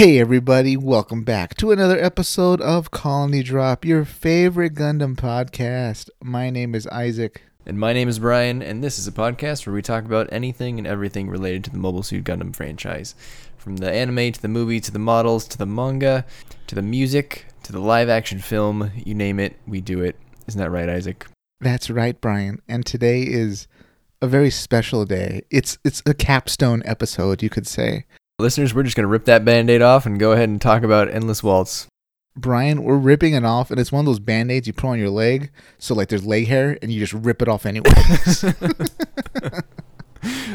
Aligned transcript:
Hey 0.00 0.18
everybody, 0.18 0.78
welcome 0.78 1.24
back 1.24 1.54
to 1.56 1.72
another 1.72 2.02
episode 2.02 2.62
of 2.62 2.90
Colony 2.90 3.42
Drop, 3.42 3.84
your 3.84 4.06
favorite 4.06 4.72
Gundam 4.72 5.14
podcast. 5.14 6.08
My 6.24 6.48
name 6.48 6.74
is 6.74 6.86
Isaac. 6.86 7.42
And 7.66 7.78
my 7.78 7.92
name 7.92 8.08
is 8.08 8.18
Brian, 8.18 8.62
and 8.62 8.82
this 8.82 8.98
is 8.98 9.06
a 9.06 9.12
podcast 9.12 9.66
where 9.66 9.74
we 9.74 9.82
talk 9.82 10.06
about 10.06 10.32
anything 10.32 10.78
and 10.78 10.86
everything 10.86 11.28
related 11.28 11.64
to 11.64 11.70
the 11.70 11.76
Mobile 11.76 12.02
Suit 12.02 12.24
Gundam 12.24 12.56
franchise. 12.56 13.14
From 13.58 13.76
the 13.76 13.92
anime 13.92 14.32
to 14.32 14.40
the 14.40 14.48
movie 14.48 14.80
to 14.80 14.90
the 14.90 14.98
models 14.98 15.46
to 15.48 15.58
the 15.58 15.66
manga 15.66 16.24
to 16.68 16.74
the 16.74 16.80
music 16.80 17.44
to 17.64 17.70
the 17.70 17.78
live 17.78 18.08
action 18.08 18.38
film, 18.38 18.90
you 18.94 19.14
name 19.14 19.38
it, 19.38 19.58
we 19.66 19.82
do 19.82 20.00
it. 20.00 20.16
Isn't 20.46 20.62
that 20.62 20.70
right, 20.70 20.88
Isaac? 20.88 21.26
That's 21.60 21.90
right, 21.90 22.18
Brian. 22.18 22.62
And 22.66 22.86
today 22.86 23.20
is 23.20 23.68
a 24.22 24.26
very 24.26 24.48
special 24.48 25.04
day. 25.04 25.42
It's 25.50 25.76
it's 25.84 26.02
a 26.06 26.14
capstone 26.14 26.80
episode, 26.86 27.42
you 27.42 27.50
could 27.50 27.66
say. 27.66 28.06
Listeners, 28.40 28.74
we're 28.74 28.82
just 28.82 28.96
going 28.96 29.04
to 29.04 29.08
rip 29.08 29.26
that 29.26 29.44
band 29.44 29.70
aid 29.70 29.82
off 29.82 30.06
and 30.06 30.18
go 30.18 30.32
ahead 30.32 30.48
and 30.48 30.60
talk 30.60 30.82
about 30.82 31.08
Endless 31.08 31.42
Waltz. 31.42 31.86
Brian, 32.36 32.84
we're 32.84 32.96
ripping 32.96 33.34
it 33.34 33.44
off, 33.44 33.70
and 33.70 33.78
it's 33.78 33.92
one 33.92 34.00
of 34.00 34.06
those 34.06 34.18
band 34.18 34.50
aids 34.50 34.66
you 34.66 34.72
put 34.72 34.88
on 34.88 34.98
your 34.98 35.10
leg. 35.10 35.50
So, 35.78 35.94
like, 35.94 36.08
there's 36.08 36.24
leg 36.24 36.46
hair, 36.46 36.78
and 36.80 36.92
you 36.92 37.00
just 37.00 37.12
rip 37.12 37.42
it 37.42 37.48
off 37.48 37.66
anyway. 37.66 37.90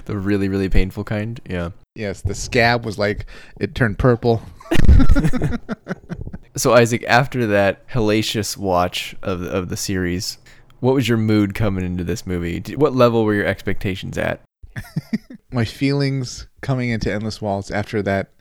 the 0.05 0.17
really, 0.17 0.49
really 0.49 0.69
painful 0.69 1.03
kind. 1.03 1.39
Yeah. 1.47 1.71
yes, 1.95 2.21
the 2.21 2.33
scab 2.33 2.85
was 2.85 2.97
like, 2.97 3.25
it 3.59 3.75
turned 3.75 3.99
purple. 3.99 4.41
So, 6.57 6.73
Isaac, 6.73 7.03
after 7.05 7.47
that 7.47 7.85
hellacious 7.89 8.55
watch 8.55 9.13
of, 9.21 9.41
of 9.41 9.67
the 9.67 9.75
series, 9.75 10.37
what 10.79 10.93
was 10.93 11.09
your 11.09 11.17
mood 11.17 11.53
coming 11.53 11.83
into 11.83 12.05
this 12.05 12.25
movie? 12.25 12.63
What 12.75 12.95
level 12.95 13.25
were 13.25 13.33
your 13.33 13.45
expectations 13.45 14.17
at? 14.17 14.39
My 15.55 15.63
feelings 15.63 16.47
coming 16.59 16.89
into 16.89 17.09
Endless 17.09 17.41
Waltz 17.41 17.71
after 17.71 18.01
that 18.01 18.31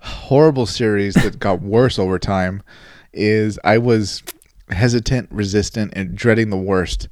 horrible 0.00 0.66
series 0.66 1.14
that 1.14 1.38
got 1.38 1.62
worse 1.62 1.96
over 1.96 2.18
time 2.18 2.64
is 3.12 3.56
I 3.62 3.78
was 3.78 4.24
hesitant, 4.68 5.30
resistant, 5.30 5.92
and 5.94 6.16
dreading 6.16 6.50
the 6.50 6.56
worst 6.56 7.06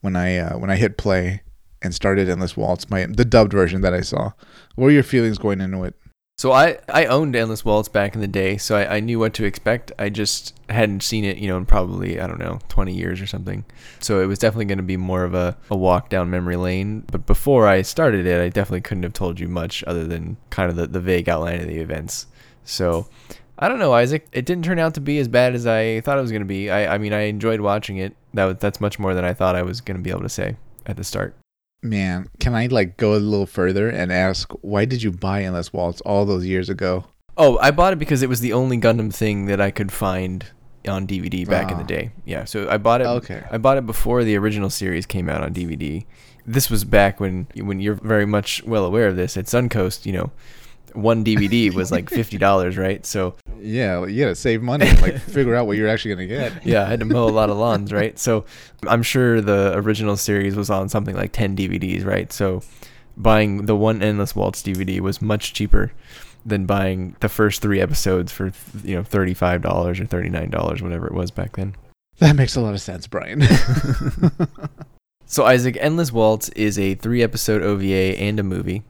when 0.00 0.14
I 0.14 0.36
uh, 0.36 0.58
when 0.58 0.70
I 0.70 0.76
hit 0.76 0.96
play 0.96 1.42
and 1.82 1.92
started 1.92 2.28
Endless 2.28 2.56
Waltz, 2.56 2.88
my 2.88 3.04
the 3.06 3.24
dubbed 3.24 3.50
version 3.52 3.80
that 3.80 3.92
I 3.92 4.00
saw. 4.00 4.30
What 4.76 4.84
were 4.84 4.90
your 4.92 5.02
feelings 5.02 5.38
going 5.38 5.60
into 5.60 5.82
it? 5.82 5.96
So 6.36 6.50
I, 6.50 6.78
I 6.88 7.06
owned 7.06 7.36
Endless 7.36 7.64
Waltz 7.64 7.88
back 7.88 8.14
in 8.14 8.20
the 8.20 8.26
day, 8.26 8.56
so 8.56 8.76
I, 8.76 8.96
I 8.96 9.00
knew 9.00 9.20
what 9.20 9.34
to 9.34 9.44
expect. 9.44 9.92
I 9.98 10.08
just 10.08 10.52
hadn't 10.68 11.04
seen 11.04 11.24
it, 11.24 11.38
you 11.38 11.46
know, 11.46 11.56
in 11.56 11.64
probably, 11.64 12.20
I 12.20 12.26
don't 12.26 12.40
know, 12.40 12.58
20 12.68 12.92
years 12.92 13.20
or 13.20 13.26
something. 13.26 13.64
So 14.00 14.20
it 14.20 14.26
was 14.26 14.40
definitely 14.40 14.64
going 14.64 14.78
to 14.78 14.84
be 14.84 14.96
more 14.96 15.22
of 15.22 15.34
a, 15.34 15.56
a 15.70 15.76
walk 15.76 16.10
down 16.10 16.30
memory 16.30 16.56
lane. 16.56 17.04
But 17.10 17.24
before 17.24 17.68
I 17.68 17.82
started 17.82 18.26
it, 18.26 18.42
I 18.42 18.48
definitely 18.48 18.80
couldn't 18.80 19.04
have 19.04 19.12
told 19.12 19.38
you 19.38 19.46
much 19.46 19.84
other 19.86 20.04
than 20.04 20.36
kind 20.50 20.68
of 20.68 20.76
the, 20.76 20.88
the 20.88 21.00
vague 21.00 21.28
outline 21.28 21.60
of 21.60 21.68
the 21.68 21.78
events. 21.78 22.26
So 22.64 23.08
I 23.56 23.68
don't 23.68 23.78
know, 23.78 23.92
Isaac. 23.92 24.26
It 24.32 24.44
didn't 24.44 24.64
turn 24.64 24.80
out 24.80 24.94
to 24.94 25.00
be 25.00 25.18
as 25.18 25.28
bad 25.28 25.54
as 25.54 25.68
I 25.68 26.00
thought 26.00 26.18
it 26.18 26.22
was 26.22 26.32
going 26.32 26.42
to 26.42 26.46
be. 26.46 26.68
I, 26.68 26.96
I 26.96 26.98
mean, 26.98 27.12
I 27.12 27.22
enjoyed 27.22 27.60
watching 27.60 27.98
it. 27.98 28.16
That 28.34 28.58
That's 28.58 28.80
much 28.80 28.98
more 28.98 29.14
than 29.14 29.24
I 29.24 29.34
thought 29.34 29.54
I 29.54 29.62
was 29.62 29.80
going 29.80 29.96
to 29.96 30.02
be 30.02 30.10
able 30.10 30.22
to 30.22 30.28
say 30.28 30.56
at 30.84 30.96
the 30.96 31.04
start. 31.04 31.36
Man, 31.84 32.28
can 32.40 32.54
I 32.54 32.66
like 32.66 32.96
go 32.96 33.14
a 33.14 33.16
little 33.20 33.46
further 33.46 33.88
and 33.90 34.10
ask 34.10 34.50
why 34.62 34.86
did 34.86 35.02
you 35.02 35.10
buy 35.12 35.42
Endless 35.44 35.70
Waltz 35.72 36.00
all 36.00 36.24
those 36.24 36.46
years 36.46 36.70
ago? 36.70 37.04
Oh, 37.36 37.58
I 37.58 37.70
bought 37.72 37.92
it 37.92 37.98
because 37.98 38.22
it 38.22 38.28
was 38.28 38.40
the 38.40 38.52
only 38.54 38.78
Gundam 38.78 39.12
thing 39.14 39.46
that 39.46 39.60
I 39.60 39.70
could 39.70 39.92
find 39.92 40.46
on 40.88 41.06
DVD 41.06 41.46
back 41.46 41.70
in 41.70 41.76
the 41.76 41.82
Ah. 41.84 41.86
day. 41.86 42.10
Yeah, 42.24 42.44
so 42.44 42.68
I 42.70 42.78
bought 42.78 43.00
it. 43.02 43.06
Okay. 43.06 43.42
I 43.50 43.58
bought 43.58 43.76
it 43.76 43.84
before 43.86 44.24
the 44.24 44.36
original 44.36 44.70
series 44.70 45.04
came 45.04 45.28
out 45.28 45.42
on 45.42 45.52
DVD. 45.52 46.06
This 46.46 46.70
was 46.70 46.84
back 46.84 47.20
when 47.20 47.48
when 47.60 47.80
you're 47.80 47.94
very 48.02 48.26
much 48.26 48.62
well 48.64 48.84
aware 48.86 49.08
of 49.08 49.16
this 49.16 49.36
at 49.36 49.44
Suncoast. 49.46 50.06
You 50.06 50.12
know, 50.14 50.30
one 50.94 51.24
DVD 51.24 51.72
was 51.74 51.92
like 51.92 52.08
fifty 52.10 52.38
dollars, 52.38 52.76
right? 52.76 53.04
So 53.04 53.34
Yeah, 53.60 54.04
you 54.06 54.22
gotta 54.22 54.34
save 54.34 54.62
money 54.62 54.86
and 54.86 55.00
like 55.02 55.18
figure 55.18 55.54
out 55.54 55.66
what 55.66 55.76
you're 55.76 55.88
actually 55.88 56.14
gonna 56.14 56.26
get. 56.26 56.64
yeah, 56.66 56.82
I 56.82 56.86
had 56.86 57.00
to 57.00 57.06
mow 57.06 57.28
a 57.28 57.30
lot 57.30 57.50
of 57.50 57.56
lawns, 57.56 57.92
right? 57.92 58.18
So 58.18 58.44
I'm 58.86 59.02
sure 59.02 59.40
the 59.40 59.72
original 59.76 60.16
series 60.16 60.56
was 60.56 60.70
on 60.70 60.88
something 60.88 61.14
like 61.16 61.32
10 61.32 61.56
DVDs, 61.56 62.04
right? 62.04 62.32
So 62.32 62.62
buying 63.16 63.66
the 63.66 63.76
one 63.76 64.02
Endless 64.02 64.34
Waltz 64.34 64.62
DVD 64.62 65.00
was 65.00 65.20
much 65.22 65.52
cheaper 65.52 65.92
than 66.46 66.66
buying 66.66 67.16
the 67.20 67.28
first 67.28 67.62
three 67.62 67.80
episodes 67.80 68.30
for 68.32 68.52
you 68.82 68.94
know 68.96 69.02
$35 69.02 69.64
or 69.64 69.92
$39, 70.04 70.82
whatever 70.82 71.06
it 71.06 71.14
was 71.14 71.30
back 71.30 71.56
then. 71.56 71.74
That 72.18 72.36
makes 72.36 72.54
a 72.54 72.60
lot 72.60 72.74
of 72.74 72.80
sense, 72.80 73.06
Brian. 73.06 73.42
So 75.26 75.44
Isaac, 75.46 75.76
Endless 75.80 76.12
Waltz 76.12 76.50
is 76.50 76.78
a 76.78 76.94
three 76.94 77.22
episode 77.22 77.62
OVA 77.62 78.18
and 78.20 78.38
a 78.38 78.42
movie. 78.42 78.82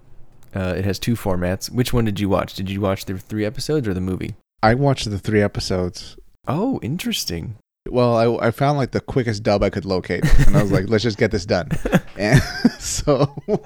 Uh, 0.54 0.74
it 0.76 0.84
has 0.84 0.98
two 0.98 1.14
formats. 1.14 1.70
Which 1.70 1.92
one 1.92 2.04
did 2.04 2.20
you 2.20 2.28
watch? 2.28 2.54
Did 2.54 2.70
you 2.70 2.80
watch 2.80 3.04
the 3.04 3.18
three 3.18 3.44
episodes 3.44 3.88
or 3.88 3.94
the 3.94 4.00
movie? 4.00 4.34
I 4.62 4.74
watched 4.74 5.10
the 5.10 5.18
three 5.18 5.42
episodes. 5.42 6.16
Oh, 6.46 6.78
interesting. 6.82 7.56
Well, 7.88 8.16
I, 8.16 8.46
I 8.46 8.50
found 8.50 8.78
like 8.78 8.92
the 8.92 9.00
quickest 9.00 9.42
dub 9.42 9.62
I 9.62 9.68
could 9.68 9.84
locate, 9.84 10.24
and 10.46 10.56
I 10.56 10.62
was 10.62 10.72
like, 10.72 10.88
let's 10.88 11.02
just 11.04 11.18
get 11.18 11.30
this 11.30 11.46
done. 11.46 11.70
And 12.16 12.40
so, 12.78 13.34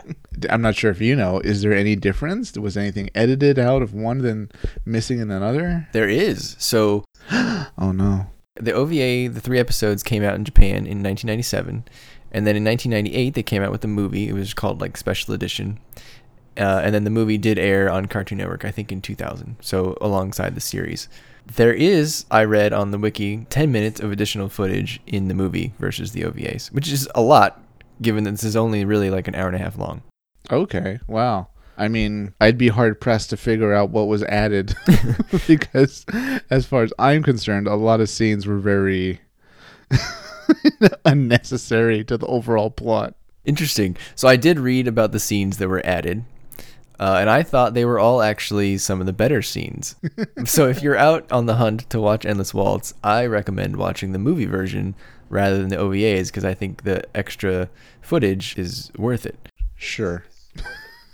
I'm 0.48 0.62
not 0.62 0.74
sure 0.74 0.90
if 0.90 1.02
you 1.02 1.14
know, 1.14 1.38
is 1.40 1.60
there 1.60 1.74
any 1.74 1.96
difference? 1.96 2.56
Was 2.56 2.78
anything 2.78 3.10
edited 3.14 3.58
out 3.58 3.82
of 3.82 3.92
one 3.92 4.18
than 4.22 4.50
missing 4.86 5.18
in 5.20 5.30
another? 5.30 5.86
There 5.92 6.08
is. 6.08 6.56
So 6.58 7.04
Oh 7.30 7.92
no. 7.92 8.26
the 8.58 8.72
OVA, 8.72 9.28
the 9.28 9.40
three 9.42 9.58
episodes 9.58 10.02
came 10.02 10.22
out 10.24 10.34
in 10.34 10.46
Japan 10.46 10.86
in 10.86 11.02
1997, 11.02 11.84
and 12.32 12.46
then 12.46 12.56
in 12.56 12.64
1998 12.64 13.34
they 13.34 13.42
came 13.42 13.62
out 13.62 13.70
with 13.70 13.82
the 13.82 13.86
movie. 13.88 14.28
It 14.30 14.32
was 14.32 14.54
called 14.54 14.80
like 14.80 14.96
special 14.96 15.34
edition, 15.34 15.78
uh, 16.58 16.80
and 16.80 16.94
then 16.94 17.04
the 17.04 17.10
movie 17.10 17.38
did 17.38 17.58
air 17.58 17.90
on 17.90 18.06
Cartoon 18.06 18.38
Network, 18.38 18.64
I 18.64 18.70
think 18.70 18.92
in 18.92 19.00
2000. 19.00 19.56
So 19.60 19.96
alongside 20.00 20.54
the 20.54 20.60
series, 20.60 21.08
there 21.56 21.72
is 21.72 22.26
I 22.30 22.44
read 22.44 22.72
on 22.72 22.90
the 22.90 22.98
wiki 22.98 23.46
10 23.48 23.72
minutes 23.72 24.00
of 24.00 24.12
additional 24.12 24.48
footage 24.48 25.00
in 25.06 25.28
the 25.28 25.34
movie 25.34 25.72
versus 25.78 26.12
the 26.12 26.22
OVAs, 26.22 26.72
which 26.72 26.90
is 26.90 27.08
a 27.14 27.22
lot 27.22 27.62
given 28.00 28.24
that 28.24 28.32
this 28.32 28.44
is 28.44 28.56
only 28.56 28.84
really 28.84 29.10
like 29.10 29.28
an 29.28 29.34
hour 29.34 29.48
and 29.48 29.56
a 29.56 29.58
half 29.58 29.78
long. 29.78 30.02
Okay. 30.50 31.00
Wow. 31.06 31.48
I 31.76 31.86
mean, 31.88 32.34
I'd 32.40 32.58
be 32.58 32.68
hard 32.68 33.00
pressed 33.00 33.30
to 33.30 33.36
figure 33.36 33.72
out 33.72 33.90
what 33.90 34.08
was 34.08 34.24
added 34.24 34.74
because, 35.46 36.04
as 36.50 36.66
far 36.66 36.82
as 36.82 36.92
I'm 36.98 37.22
concerned, 37.22 37.68
a 37.68 37.76
lot 37.76 38.00
of 38.00 38.10
scenes 38.10 38.46
were 38.46 38.58
very 38.58 39.20
unnecessary 41.04 42.04
to 42.04 42.18
the 42.18 42.26
overall 42.26 42.70
plot. 42.70 43.14
Interesting. 43.44 43.96
So 44.16 44.26
I 44.26 44.36
did 44.36 44.58
read 44.58 44.88
about 44.88 45.12
the 45.12 45.20
scenes 45.20 45.58
that 45.58 45.68
were 45.68 45.84
added, 45.86 46.24
uh, 47.00 47.18
and 47.20 47.30
I 47.30 47.42
thought 47.42 47.74
they 47.74 47.84
were 47.84 47.98
all 47.98 48.22
actually 48.22 48.78
some 48.78 49.00
of 49.00 49.06
the 49.06 49.12
better 49.12 49.42
scenes. 49.42 49.96
so 50.44 50.68
if 50.68 50.82
you're 50.82 50.96
out 50.96 51.30
on 51.30 51.46
the 51.46 51.56
hunt 51.56 51.88
to 51.90 52.00
watch 52.00 52.24
Endless 52.24 52.52
Waltz, 52.52 52.94
I 53.04 53.26
recommend 53.26 53.76
watching 53.76 54.12
the 54.12 54.18
movie 54.18 54.46
version 54.46 54.94
rather 55.30 55.58
than 55.58 55.68
the 55.68 55.76
OVAs 55.76 56.26
because 56.26 56.44
I 56.44 56.54
think 56.54 56.82
the 56.82 57.04
extra 57.16 57.68
footage 58.00 58.58
is 58.58 58.90
worth 58.96 59.26
it. 59.26 59.36
Sure. 59.76 60.24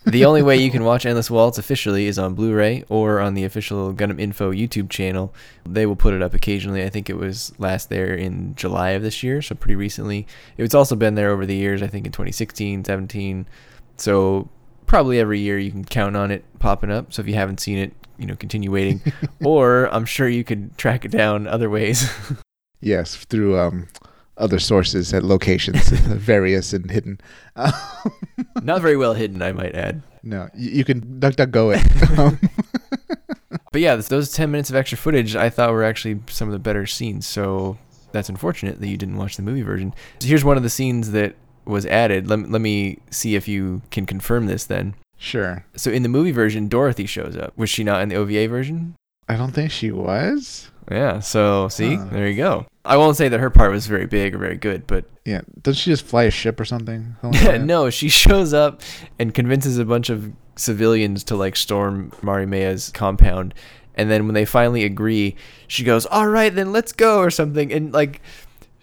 The 0.07 0.27
only 0.27 0.43
way 0.43 0.59
you 0.59 0.71
can 0.71 0.85
watch 0.93 1.07
Endless 1.07 1.31
Waltz 1.31 1.57
officially 1.57 2.07
is 2.07 2.19
on 2.19 2.35
Blu-ray 2.35 2.85
or 2.91 3.21
on 3.21 3.33
the 3.33 3.45
official 3.45 3.95
Gundam 3.95 4.21
Info 4.21 4.53
YouTube 4.53 4.91
channel. 4.91 5.35
They 5.65 5.87
will 5.87 5.97
put 5.97 6.13
it 6.13 6.21
up 6.21 6.35
occasionally. 6.35 6.85
I 6.85 6.91
think 6.91 7.09
it 7.09 7.17
was 7.17 7.55
last 7.59 7.89
there 7.89 8.15
in 8.15 8.55
July 8.55 8.91
of 8.91 9.03
this 9.03 9.23
year, 9.23 9.41
so 9.41 9.55
pretty 9.55 9.77
recently. 9.77 10.27
It's 10.59 10.75
also 10.75 10.95
been 10.95 11.15
there 11.15 11.31
over 11.31 11.47
the 11.47 11.57
years, 11.57 11.83
I 11.83 11.87
think 11.87 12.05
in 12.05 12.13
2016, 12.13 12.85
17. 12.85 13.47
So 13.97 14.51
probably 14.87 15.19
every 15.19 15.41
year 15.41 15.59
you 15.59 15.71
can 15.71 15.85
count 15.85 16.17
on 16.17 16.31
it 16.31 16.45
popping 16.59 16.91
up. 16.91 17.13
So 17.13 17.23
if 17.23 17.29
you 17.29 17.35
haven't 17.35 17.61
seen 17.61 17.79
it, 17.79 17.93
you 18.19 18.27
know, 18.27 18.37
continue 18.37 18.71
waiting. 18.71 19.01
or 19.45 19.87
I'm 19.93 20.05
sure 20.05 20.29
you 20.29 20.45
could 20.45 20.77
track 20.79 21.05
it 21.05 21.11
down 21.11 21.47
other 21.47 21.69
ways. 21.71 22.11
Yes, 22.81 23.17
through 23.17 23.59
um, 23.59 23.89
other 24.37 24.59
sources 24.59 25.15
at 25.15 25.23
locations, 25.25 25.89
various 25.89 26.75
and 26.75 26.91
hidden. 26.91 27.19
Not 28.63 28.83
very 28.83 28.99
well 28.99 29.15
hidden, 29.15 29.41
I 29.41 29.53
might 29.53 29.75
add. 29.75 30.03
no, 30.23 30.51
you, 30.55 30.71
you 30.71 30.85
can 30.85 31.19
duck 31.19 31.37
duck 31.37 31.51
go 31.51 31.71
it. 31.71 31.81
Um, 32.19 32.39
But 33.73 33.81
yeah, 33.81 33.97
those 33.97 34.31
10 34.33 34.51
minutes 34.51 34.71
of 34.71 34.77
extra 34.77 34.97
footage 34.99 35.35
I 35.35 35.51
thought 35.51 35.73
were 35.73 35.83
actually 35.83 36.21
some 36.29 36.47
of 36.47 36.53
the 36.53 36.59
better 36.61 36.87
scenes. 36.87 37.27
So 37.27 37.77
that's 38.13 38.29
unfortunate 38.29 38.81
that 38.81 38.87
you 38.87 38.97
didn't 38.97 39.17
watch 39.17 39.37
the 39.37 39.43
movie 39.43 39.63
version. 39.63 39.95
So 40.21 40.29
here's 40.29 40.45
one 40.45 40.57
of 40.57 40.63
the 40.63 40.71
scenes 40.71 41.11
that 41.13 41.35
was 41.67 41.87
added. 41.87 42.29
Let, 42.29 42.51
let 42.51 42.61
me 42.61 42.99
see 43.11 43.35
if 43.37 43.49
you 43.49 43.83
can 43.91 44.07
confirm 44.07 44.47
this 44.47 44.65
then. 44.65 44.95
sure. 45.17 45.65
So 45.77 45.91
in 45.91 46.03
the 46.03 46.09
movie 46.09 46.33
version, 46.33 46.69
Dorothy 46.69 47.07
shows 47.07 47.37
up. 47.37 47.53
Was 47.57 47.71
she 47.71 47.85
not 47.85 48.03
in 48.03 48.09
the 48.11 48.17
OVA 48.17 48.49
version? 48.49 48.95
I 49.29 49.37
don't 49.37 49.53
think 49.53 49.71
she 49.71 49.91
was. 49.91 50.71
Yeah, 50.91 51.21
so 51.21 51.69
see, 51.69 51.95
Huh. 51.97 52.05
there 52.13 52.29
you 52.29 52.37
go. 52.37 52.67
I 52.85 52.99
won't 52.99 53.17
say 53.17 53.29
that 53.31 53.41
her 53.41 53.49
part 53.49 53.71
was 53.73 53.87
very 53.87 54.05
big 54.05 54.35
or 54.35 54.39
very 54.39 54.57
good, 54.57 54.87
but 54.87 55.07
Yeah, 55.25 55.41
doesn't 55.63 55.79
she 55.79 55.91
just 55.91 56.05
fly 56.05 56.25
a 56.25 56.31
ship 56.31 56.61
or 56.61 56.67
something? 56.67 57.17
That? 57.23 57.63
no, 57.63 57.89
she 57.89 58.11
shows 58.11 58.53
up 58.53 58.83
and 59.19 59.33
convinces 59.33 59.79
a 59.79 59.87
bunch 59.87 60.11
of 60.11 60.31
civilians 60.57 61.25
to 61.25 61.37
like 61.37 61.57
storm 61.57 62.11
Mariemaia's 62.23 62.91
compound. 62.91 63.55
And 63.97 64.11
then 64.11 64.27
when 64.27 64.35
they 64.35 64.45
finally 64.45 64.85
agree, 64.85 65.37
she 65.69 65.85
goes, 65.85 66.05
"All 66.07 66.27
right, 66.29 66.53
then 66.55 66.73
let's 66.73 66.93
go" 66.93 67.21
or 67.21 67.31
something. 67.31 67.73
And 67.73 67.93
like 67.93 68.21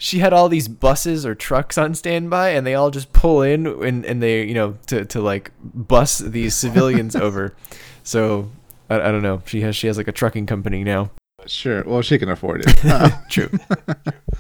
she 0.02 0.18
had 0.18 0.34
all 0.34 0.50
these 0.50 0.68
buses 0.68 1.28
or 1.28 1.36
trucks 1.36 1.78
on 1.78 1.94
standby 1.94 2.50
and 2.50 2.66
they 2.66 2.74
all 2.74 2.90
just 2.90 3.14
pull 3.14 3.44
in 3.44 3.68
and, 3.68 4.04
and 4.04 4.22
they, 4.22 4.44
you 4.44 4.56
know, 4.56 4.76
to, 4.88 5.06
to 5.06 5.22
like 5.22 5.52
bus 5.64 6.18
these 6.18 6.56
civilians 6.56 7.16
over. 7.28 7.54
So 8.02 8.50
I, 8.90 8.96
I 8.96 9.12
don't 9.12 9.22
know. 9.22 9.44
She 9.46 9.62
has 9.62 9.76
she 9.76 9.86
has 9.86 9.98
like 9.98 10.08
a 10.08 10.12
trucking 10.12 10.48
company 10.48 10.84
now. 10.84 11.12
Sure. 11.46 11.84
Well, 11.84 12.02
she 12.02 12.18
can 12.18 12.30
afford 12.30 12.64
it. 12.66 13.14
True. 13.30 13.52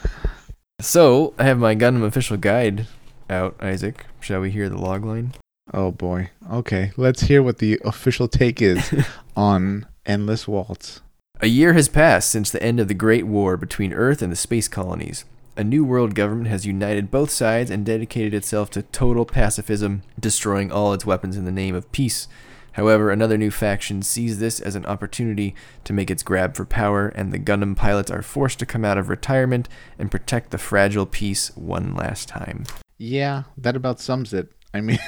so 0.81 1.35
I 1.37 1.43
have 1.43 1.59
my 1.59 1.75
Gundam 1.75 2.03
official 2.05 2.37
guide 2.37 2.87
out. 3.29 3.55
Isaac, 3.61 4.07
shall 4.19 4.41
we 4.41 4.49
hear 4.49 4.67
the 4.67 4.79
log 4.79 5.05
line? 5.05 5.35
oh 5.71 5.91
boy. 5.91 6.31
Okay. 6.51 6.91
Let's 6.97 7.21
hear 7.21 7.43
what 7.43 7.59
the 7.59 7.79
official 7.85 8.27
take 8.27 8.63
is 8.63 8.91
on 9.35 9.85
Endless 10.07 10.47
Waltz. 10.47 11.01
A 11.39 11.47
year 11.47 11.73
has 11.73 11.87
passed 11.87 12.31
since 12.31 12.49
the 12.49 12.61
end 12.63 12.79
of 12.79 12.87
the 12.87 12.95
Great 12.95 13.27
War 13.27 13.57
between 13.57 13.93
Earth 13.93 14.23
and 14.23 14.31
the 14.31 14.35
space 14.35 14.67
colonies. 14.67 15.23
A 15.57 15.63
new 15.65 15.83
world 15.83 16.15
government 16.15 16.47
has 16.47 16.65
united 16.65 17.11
both 17.11 17.29
sides 17.29 17.69
and 17.69 17.85
dedicated 17.85 18.33
itself 18.33 18.69
to 18.71 18.83
total 18.83 19.25
pacifism, 19.25 20.01
destroying 20.17 20.71
all 20.71 20.93
its 20.93 21.05
weapons 21.05 21.35
in 21.35 21.43
the 21.43 21.51
name 21.51 21.75
of 21.75 21.91
peace. 21.91 22.29
However, 22.73 23.11
another 23.11 23.37
new 23.37 23.51
faction 23.51 24.01
sees 24.01 24.39
this 24.39 24.61
as 24.61 24.75
an 24.75 24.85
opportunity 24.85 25.53
to 25.83 25.91
make 25.91 26.09
its 26.09 26.23
grab 26.23 26.55
for 26.55 26.63
power, 26.63 27.09
and 27.09 27.33
the 27.33 27.39
Gundam 27.39 27.75
pilots 27.75 28.09
are 28.09 28.21
forced 28.21 28.59
to 28.59 28.65
come 28.65 28.85
out 28.85 28.97
of 28.97 29.09
retirement 29.09 29.67
and 29.99 30.09
protect 30.09 30.51
the 30.51 30.57
fragile 30.57 31.05
peace 31.05 31.49
one 31.57 31.95
last 31.95 32.29
time. 32.29 32.63
Yeah, 32.97 33.43
that 33.57 33.75
about 33.75 33.99
sums 33.99 34.33
it. 34.33 34.53
I 34.73 34.79
mean, 34.79 34.99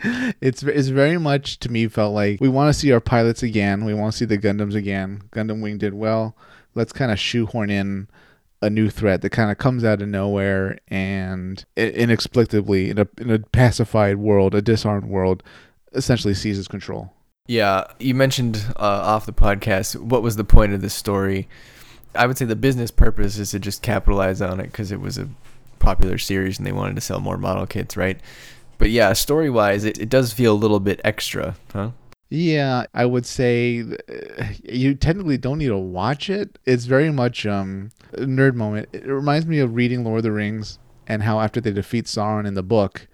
it's 0.40 0.62
it's 0.62 0.88
very 0.88 1.18
much 1.18 1.58
to 1.60 1.72
me 1.72 1.88
felt 1.88 2.14
like 2.14 2.40
we 2.40 2.48
want 2.48 2.72
to 2.72 2.78
see 2.78 2.92
our 2.92 3.00
pilots 3.00 3.42
again. 3.42 3.84
We 3.84 3.94
want 3.94 4.12
to 4.12 4.18
see 4.18 4.24
the 4.26 4.38
Gundams 4.38 4.76
again. 4.76 5.22
Gundam 5.32 5.60
Wing 5.60 5.78
did 5.78 5.94
well. 5.94 6.36
Let's 6.76 6.92
kind 6.92 7.10
of 7.10 7.18
shoehorn 7.18 7.70
in 7.70 8.06
a 8.62 8.70
new 8.70 8.88
threat 8.88 9.22
that 9.22 9.30
kind 9.30 9.50
of 9.50 9.58
comes 9.58 9.84
out 9.84 10.00
of 10.02 10.08
nowhere 10.08 10.78
and 10.88 11.64
inexplicably 11.76 12.90
in 12.90 12.98
a 12.98 13.06
in 13.18 13.30
a 13.30 13.38
pacified 13.38 14.16
world, 14.16 14.54
a 14.54 14.62
disarmed 14.62 15.08
world, 15.08 15.42
essentially 15.92 16.34
seizes 16.34 16.68
control. 16.68 17.12
Yeah, 17.46 17.84
you 18.00 18.14
mentioned 18.14 18.64
uh, 18.76 19.02
off 19.04 19.26
the 19.26 19.32
podcast 19.32 19.96
what 19.96 20.22
was 20.22 20.36
the 20.36 20.44
point 20.44 20.72
of 20.72 20.80
this 20.80 20.94
story. 20.94 21.48
I 22.14 22.26
would 22.26 22.38
say 22.38 22.44
the 22.44 22.56
business 22.56 22.90
purpose 22.90 23.38
is 23.38 23.50
to 23.50 23.58
just 23.58 23.82
capitalize 23.82 24.40
on 24.40 24.58
it 24.58 24.66
because 24.66 24.90
it 24.90 25.00
was 25.00 25.18
a 25.18 25.28
popular 25.78 26.18
series 26.18 26.58
and 26.58 26.66
they 26.66 26.72
wanted 26.72 26.94
to 26.96 27.02
sell 27.02 27.20
more 27.20 27.36
model 27.36 27.66
kits, 27.66 27.96
right? 27.96 28.18
But 28.78 28.90
yeah, 28.90 29.12
story 29.12 29.50
wise, 29.50 29.84
it, 29.84 29.98
it 29.98 30.08
does 30.08 30.32
feel 30.32 30.52
a 30.52 30.56
little 30.56 30.80
bit 30.80 31.00
extra, 31.04 31.56
huh? 31.72 31.90
Yeah, 32.28 32.86
I 32.92 33.06
would 33.06 33.24
say 33.24 33.82
uh, 33.82 34.44
you 34.64 34.94
technically 34.94 35.38
don't 35.38 35.58
need 35.58 35.68
to 35.68 35.78
watch 35.78 36.28
it. 36.28 36.58
It's 36.66 36.86
very 36.86 37.10
much 37.12 37.46
um 37.46 37.90
nerd 38.14 38.54
moment. 38.54 38.88
It 38.92 39.06
reminds 39.06 39.46
me 39.46 39.60
of 39.60 39.74
reading 39.74 40.02
Lord 40.04 40.18
of 40.18 40.22
the 40.24 40.32
Rings 40.32 40.78
and 41.06 41.22
how 41.22 41.40
after 41.40 41.60
they 41.60 41.72
defeat 41.72 42.06
Sauron 42.06 42.46
in 42.46 42.54
the 42.54 42.64
book, 42.64 43.06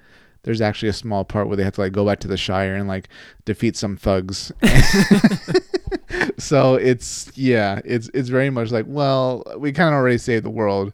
there's 0.45 0.63
actually 0.63 0.89
a 0.89 0.95
small 0.95 1.25
part 1.25 1.47
where 1.47 1.57
they 1.59 1.65
have 1.65 1.75
to 1.75 1.83
like 1.83 1.93
go 1.93 2.07
back 2.07 2.21
to 2.21 2.29
the 2.29 2.39
Shire 2.39 2.75
and 2.75 2.89
like 2.89 3.09
defeat 3.45 3.77
some 3.77 3.97
thugs. 3.99 4.51
so 6.39 6.75
it's 6.75 7.31
yeah, 7.37 7.81
it's 7.85 8.09
it's 8.15 8.29
very 8.31 8.51
much 8.51 8.71
like, 8.71 8.87
well, 8.89 9.45
we 9.59 9.73
kind 9.73 9.91
of 9.91 9.95
already 9.99 10.19
saved 10.19 10.45
the 10.45 10.51
world. 10.51 10.93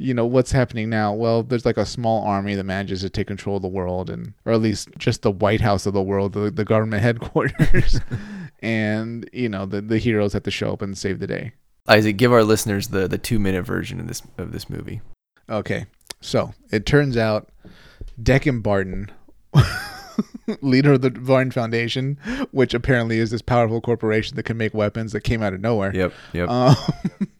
You 0.00 0.14
know 0.14 0.24
what's 0.26 0.52
happening 0.52 0.88
now? 0.88 1.12
Well, 1.12 1.42
there's 1.42 1.66
like 1.66 1.76
a 1.76 1.84
small 1.84 2.24
army 2.24 2.54
that 2.54 2.62
manages 2.64 3.00
to 3.00 3.10
take 3.10 3.26
control 3.26 3.56
of 3.56 3.62
the 3.62 3.68
world, 3.68 4.08
and 4.08 4.32
or 4.44 4.52
at 4.52 4.60
least 4.60 4.90
just 4.96 5.22
the 5.22 5.30
White 5.32 5.60
House 5.60 5.86
of 5.86 5.92
the 5.92 6.02
world, 6.02 6.34
the, 6.34 6.50
the 6.52 6.64
government 6.64 7.02
headquarters, 7.08 8.00
and 8.60 9.28
you 9.32 9.48
know 9.48 9.66
the 9.66 9.80
the 9.80 9.98
heroes 9.98 10.32
have 10.34 10.44
to 10.44 10.50
show 10.52 10.72
up 10.72 10.82
and 10.82 10.96
save 10.96 11.18
the 11.18 11.26
day. 11.26 11.52
Isaac, 11.88 12.16
give 12.16 12.32
our 12.32 12.44
listeners 12.44 12.88
the, 12.88 13.08
the 13.08 13.18
two 13.18 13.38
minute 13.38 13.64
version 13.64 13.98
of 13.98 14.06
this 14.06 14.22
of 14.38 14.52
this 14.52 14.70
movie. 14.70 15.00
Okay, 15.50 15.86
so 16.20 16.54
it 16.70 16.86
turns 16.86 17.16
out 17.16 17.48
Dekim 18.22 18.62
Barton, 18.62 19.10
leader 20.60 20.92
of 20.92 21.00
the 21.02 21.10
Barton 21.10 21.50
Foundation, 21.50 22.18
which 22.50 22.74
apparently 22.74 23.18
is 23.18 23.30
this 23.30 23.42
powerful 23.42 23.80
corporation 23.80 24.36
that 24.36 24.44
can 24.44 24.56
make 24.56 24.74
weapons 24.74 25.12
that 25.12 25.22
came 25.22 25.42
out 25.42 25.54
of 25.54 25.60
nowhere, 25.60 25.94
Yep, 25.94 26.12
yep. 26.34 26.48
um, 26.48 26.76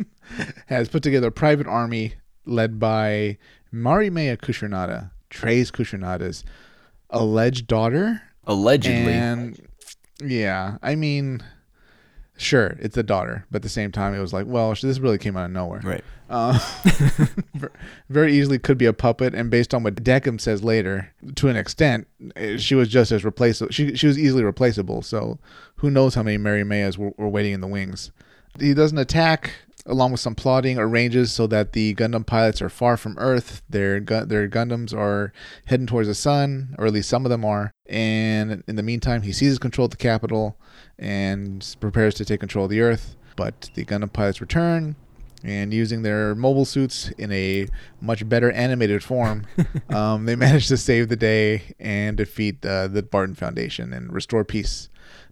has 0.66 0.88
put 0.88 1.02
together 1.02 1.28
a 1.28 1.32
private 1.32 1.66
army 1.66 2.14
led 2.48 2.78
by 2.78 3.38
Mariemaia 3.72 4.36
Khushrenada, 4.36 5.10
Treize 5.30 5.70
Khushrenada's 5.70 6.44
alleged 7.10 7.66
daughter. 7.66 8.22
Allegedly. 8.46 9.12
And 9.12 9.60
yeah, 10.22 10.78
I 10.82 10.94
mean, 10.94 11.42
sure, 12.36 12.76
it's 12.80 12.96
a 12.96 13.02
daughter, 13.02 13.46
but 13.50 13.56
at 13.56 13.62
the 13.62 13.68
same 13.68 13.92
time, 13.92 14.14
it 14.14 14.20
was 14.20 14.32
like, 14.32 14.46
well, 14.46 14.74
this 14.74 14.98
really 14.98 15.18
came 15.18 15.36
out 15.36 15.46
of 15.46 15.50
nowhere. 15.50 15.80
right. 15.84 16.04
Uh, 16.30 16.58
very 18.10 18.34
easily 18.34 18.58
could 18.58 18.76
be 18.76 18.84
a 18.84 18.92
puppet, 18.92 19.34
and 19.34 19.50
based 19.50 19.72
on 19.72 19.82
what 19.82 19.94
Dekim 19.94 20.38
says 20.38 20.62
later, 20.62 21.10
to 21.36 21.48
an 21.48 21.56
extent, 21.56 22.06
eh, 22.36 22.58
she 22.58 22.74
was 22.74 22.88
just 22.88 23.10
as 23.12 23.24
replaceable. 23.24 23.72
She 23.72 23.94
she 23.96 24.06
was 24.06 24.18
easily 24.18 24.44
replaceable. 24.44 25.00
So 25.00 25.38
who 25.76 25.90
knows 25.90 26.14
how 26.14 26.22
many 26.22 26.36
Mary 26.36 26.64
Mayas 26.64 26.98
were, 26.98 27.12
were 27.16 27.30
waiting 27.30 27.54
in 27.54 27.62
the 27.62 27.66
wings? 27.66 28.10
He 28.60 28.74
doesn't 28.74 28.98
attack, 28.98 29.52
along 29.88 30.12
with 30.12 30.20
some 30.20 30.34
plotting, 30.34 30.78
arranges 30.78 31.32
so 31.32 31.46
that 31.48 31.72
the 31.72 31.94
Gundam 31.94 32.24
pilots 32.24 32.62
are 32.62 32.68
far 32.68 32.96
from 32.96 33.16
Earth. 33.18 33.62
Their 33.68 34.00
gu- 34.00 34.26
their 34.26 34.48
Gundams 34.48 34.94
are 34.94 35.32
heading 35.66 35.86
towards 35.86 36.08
the 36.08 36.14
sun, 36.14 36.74
or 36.78 36.86
at 36.86 36.92
least 36.92 37.08
some 37.08 37.24
of 37.24 37.30
them 37.30 37.44
are. 37.44 37.72
And 37.88 38.62
in 38.68 38.76
the 38.76 38.82
meantime, 38.82 39.22
he 39.22 39.32
seizes 39.32 39.58
control 39.58 39.86
of 39.86 39.90
the 39.90 39.96
capital 39.96 40.56
and 40.98 41.76
prepares 41.80 42.14
to 42.14 42.24
take 42.24 42.40
control 42.40 42.66
of 42.66 42.70
the 42.70 42.80
Earth. 42.80 43.16
But 43.36 43.70
the 43.74 43.84
Gundam 43.84 44.12
pilots 44.12 44.40
return 44.40 44.96
and 45.44 45.72
using 45.72 46.02
their 46.02 46.34
mobile 46.34 46.64
suits 46.64 47.10
in 47.10 47.30
a 47.32 47.68
much 48.00 48.28
better 48.28 48.50
animated 48.52 49.04
form, 49.04 49.46
um, 49.90 50.26
they 50.26 50.36
manage 50.36 50.68
to 50.68 50.76
save 50.76 51.08
the 51.08 51.16
day 51.16 51.74
and 51.78 52.16
defeat 52.16 52.64
uh, 52.64 52.88
the 52.88 53.02
Barton 53.02 53.34
Foundation 53.34 53.92
and 53.92 54.12
restore 54.12 54.44
peace 54.44 54.88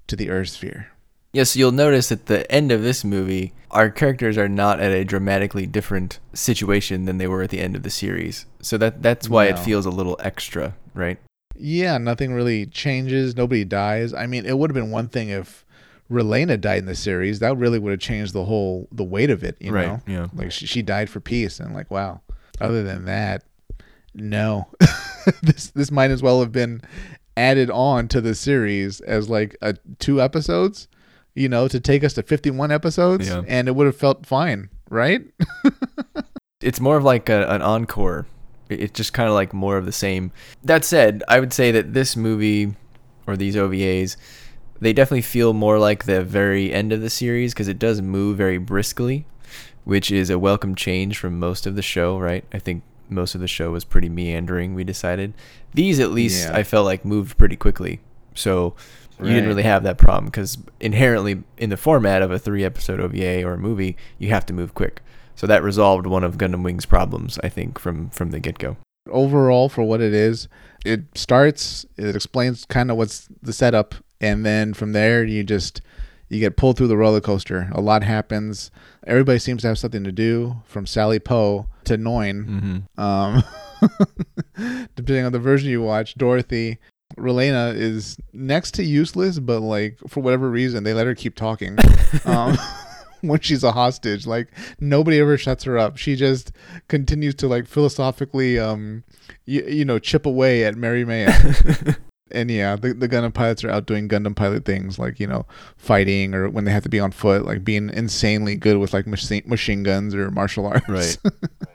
to 0.07 0.17
the 0.17 0.31
Earth 0.31 0.51
sphere. 0.51 0.93
Yes, 1.37 1.55
you'll 1.55 1.71
notice 1.71 2.11
at 2.11 2.27
the 2.27 2.51
end 2.51 2.73
of 2.73 2.83
this 2.83 3.05
movie, 3.05 3.53
our 3.71 3.91
characters 3.91 4.39
are 4.39 4.49
not 4.49 4.81
at 4.81 4.91
a 4.91 5.05
dramatically 5.05 5.67
different 5.67 6.19
situation 6.33 7.05
than 7.05 7.19
they 7.19 7.27
were 7.27 7.43
at 7.43 7.51
the 7.51 7.61
end 7.61 7.77
of 7.77 7.83
the 7.83 7.91
series. 7.91 8.47
So 8.63 8.79
that 8.79 9.03
that's 9.03 9.29
why 9.29 9.45
it 9.45 9.59
feels 9.59 9.85
a 9.85 9.91
little 9.91 10.17
extra, 10.21 10.75
right? 10.95 11.19
Yeah, 11.55 11.99
nothing 11.99 12.33
really 12.33 12.65
changes. 12.65 13.37
Nobody 13.37 13.67
dies. 13.67 14.15
I 14.15 14.27
mean, 14.27 14.47
it 14.47 14.57
would 14.57 14.71
have 14.71 14.75
been 14.75 14.91
one 14.91 15.09
thing 15.09 15.29
if 15.29 15.67
Relena 16.11 16.59
died 16.59 16.79
in 16.79 16.87
the 16.87 16.95
series. 16.95 17.41
That 17.41 17.59
really 17.59 17.79
would 17.79 17.91
have 17.91 18.01
changed 18.01 18.33
the 18.33 18.47
whole 18.47 18.89
the 18.91 19.05
weight 19.05 19.29
of 19.29 19.45
it. 19.45 19.57
You 19.61 19.73
Right, 19.73 19.87
know, 19.89 20.01
yeah. 20.07 20.29
like 20.33 20.53
she, 20.53 20.65
she 20.65 20.81
died 20.81 21.11
for 21.11 21.21
peace, 21.21 21.61
and 21.61 21.75
like 21.75 21.91
wow. 21.91 22.23
Other 22.63 22.83
than 22.83 23.05
that, 23.05 23.45
no. 24.15 24.69
this 25.43 25.71
this 25.73 25.91
might 25.91 26.11
as 26.11 26.23
well 26.23 26.41
have 26.41 26.53
been 26.53 26.81
added 27.37 27.71
on 27.71 28.09
to 28.09 28.23
the 28.23 28.35
series 28.35 29.03
as 29.03 29.29
like 29.29 29.55
a 29.61 29.75
two 29.99 30.23
episodes. 30.23 30.89
You 31.37 31.49
know, 31.49 31.69
to 31.69 31.79
take 31.79 32.03
us 32.03 32.15
to 32.15 32.23
fifty 32.25 32.51
one 32.51 32.73
episodes, 32.73 33.29
Yeah. 33.29 33.43
and 33.47 33.69
it 33.69 33.77
would 33.77 33.87
have 33.87 33.97
felt 33.97 34.27
fine, 34.27 34.71
right? 34.91 35.23
It's 36.63 36.81
more 36.81 36.97
of 36.97 37.05
like 37.05 37.29
a, 37.29 37.47
an 37.51 37.61
encore. 37.61 38.27
It's 38.71 38.97
just 38.97 39.13
kind 39.13 39.29
of 39.29 39.35
like 39.35 39.53
more 39.53 39.77
of 39.77 39.85
the 39.85 39.93
same. 39.93 40.33
That 40.65 40.85
said, 40.85 41.23
I 41.29 41.39
would 41.39 41.53
say 41.53 41.71
that 41.71 41.93
this 41.93 42.17
movie 42.17 42.75
or 43.27 43.37
these 43.37 43.55
OVAs, 43.57 44.17
they 44.81 44.93
definitely 44.95 45.23
feel 45.23 45.53
more 45.53 45.79
like 45.79 46.05
the 46.05 46.25
very 46.25 46.73
end 46.73 46.93
of 46.93 47.03
the 47.03 47.11
series 47.11 47.53
because 47.53 47.69
it 47.69 47.79
does 47.79 48.01
move 48.01 48.39
very 48.39 48.57
briskly, 48.59 49.27
which 49.85 50.11
is 50.11 50.31
a 50.31 50.39
welcome 50.39 50.75
change 50.75 51.19
from 51.19 51.39
most 51.39 51.67
of 51.67 51.77
the 51.77 51.83
show, 51.83 52.19
right? 52.19 52.45
I 52.53 52.59
think 52.59 52.83
most 53.11 53.35
of 53.35 53.43
the 53.43 53.47
show 53.47 53.71
was 53.71 53.85
pretty 53.85 54.09
meandering, 54.09 54.75
we 54.75 54.83
decided. 54.83 55.35
These, 55.75 56.01
at 56.01 56.11
least, 56.11 56.49
Yeah. 56.49 56.57
I 56.57 56.63
felt 56.63 56.87
like 56.87 57.05
moved 57.05 57.37
pretty 57.37 57.57
quickly. 57.57 58.01
So 58.35 58.75
you 59.21 59.27
didn't 59.33 59.49
really 59.49 59.63
have 59.63 59.83
that 59.85 59.99
problem 59.99 60.27
because 60.27 60.59
inherently, 60.81 61.43
in 61.57 61.71
the 61.71 61.77
format 61.77 62.23
of 62.23 62.31
a 62.31 62.39
three 62.39 62.65
episode 62.65 63.01
OVA 63.01 63.43
or 63.45 63.55
a 63.55 63.59
movie, 63.59 63.97
you 64.19 64.29
have 64.31 64.45
to 64.47 64.53
move 64.53 64.75
quick. 64.75 65.01
So 65.35 65.47
that 65.47 65.63
resolved 65.63 66.07
one 66.07 66.25
of 66.25 66.37
Gundam 66.39 66.63
Wing's 66.63 66.87
problems, 66.87 67.39
I 67.45 67.49
think, 67.49 67.79
from 67.79 68.11
from 68.11 68.31
the 68.31 68.41
get 68.41 68.59
go. 68.59 68.77
overall 69.11 69.69
for 69.69 69.85
what 69.85 70.01
it 70.01 70.13
is 70.13 70.49
it 70.85 71.03
starts 71.15 71.87
it 71.97 72.15
explains 72.17 72.65
kind 72.67 72.91
of 72.91 72.97
what's 72.97 73.29
the 73.43 73.53
setup 73.53 73.95
and 74.21 74.45
then 74.45 74.75
from 74.75 74.93
there 74.93 75.25
you 75.25 75.45
just 75.45 75.81
you 76.29 76.41
get 76.41 76.57
pulled 76.57 76.77
through 76.77 76.89
the 76.89 76.97
roller 76.97 77.21
coaster 77.21 77.69
a 77.73 77.81
lot 77.81 78.03
happens 78.03 78.71
everybody 79.07 79.39
seems 79.39 79.63
to 79.63 79.69
have 79.69 79.79
something 79.79 80.03
to 80.05 80.11
do 80.13 80.57
from 80.65 80.87
sally 80.87 81.19
po 81.21 81.67
to 81.85 81.97
noin 81.97 82.45
Mm-hmm. 82.47 83.01
um, 83.01 83.43
depending 84.97 85.25
on 85.25 85.33
the 85.33 85.39
version 85.39 85.71
you 85.71 85.83
watch 85.83 86.15
dorothy 86.17 86.79
Relena 87.17 87.75
is 87.75 88.19
next 88.33 88.73
to 88.75 88.85
useless, 88.85 89.39
but 89.39 89.61
like 89.61 89.99
for 90.09 90.21
whatever 90.23 90.51
reason 90.51 90.85
they 90.85 90.95
let 90.95 91.07
her 91.07 91.15
keep 91.15 91.35
talking. 91.35 91.79
um, 92.25 92.57
when 93.23 93.41
she's 93.41 93.65
a 93.65 93.73
hostage, 93.73 94.27
like 94.27 94.49
nobody 94.81 95.19
ever 95.19 95.37
shuts 95.37 95.65
her 95.65 95.79
up. 95.79 95.97
She 95.97 96.17
just 96.17 96.53
continues 96.89 97.35
to 97.37 97.49
like 97.49 97.67
philosophically, 97.67 98.59
um, 98.59 99.05
you, 99.45 99.65
you 99.65 99.85
know, 99.85 99.99
chip 99.99 100.27
away 100.27 100.65
at 100.65 100.77
Mary 100.77 101.05
May. 101.05 101.27
and 102.31 102.51
yeah, 102.51 102.77
the 102.77 102.93
the 102.93 103.09
Gundam 103.09 103.33
pilots 103.33 103.65
are 103.65 103.71
out 103.71 103.87
doing 103.87 104.09
Gundam 104.09 104.37
pilot 104.37 104.65
things 104.65 104.99
like 104.99 105.19
you 105.19 105.27
know, 105.27 105.47
fighting 105.77 106.35
or 106.35 106.49
when 106.49 106.65
they 106.65 106.73
have 106.73 106.83
to 106.85 106.89
be 106.89 107.01
on 107.01 107.13
foot, 107.13 107.45
like 107.45 107.65
being 107.65 107.91
insanely 107.91 108.57
good 108.57 108.79
with 108.79 108.93
like 108.93 109.07
machine 109.07 109.43
machine 109.47 109.83
guns 109.83 110.15
or 110.15 110.31
martial 110.31 110.67
arts. 110.67 110.89
Right. 110.89 111.19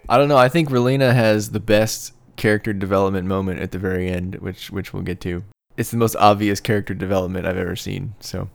I 0.10 0.18
don't 0.18 0.30
know. 0.30 0.38
I 0.38 0.50
think 0.50 0.70
Relena 0.70 1.14
has 1.14 1.52
the 1.52 1.60
best 1.60 2.14
character 2.42 2.74
development 2.74 3.28
moment 3.28 3.60
at 3.60 3.72
the 3.72 3.78
very 3.78 4.10
end, 4.10 4.36
which 4.38 4.72
which 4.72 4.94
we'll 4.94 5.04
get 5.04 5.22
to. 5.22 5.44
It's 5.78 5.92
the 5.92 5.98
most 5.98 6.16
obvious 6.16 6.60
character 6.60 6.96
development 6.96 7.46
I've 7.46 7.58
ever 7.58 7.76
seen. 7.76 8.16
So 8.20 8.50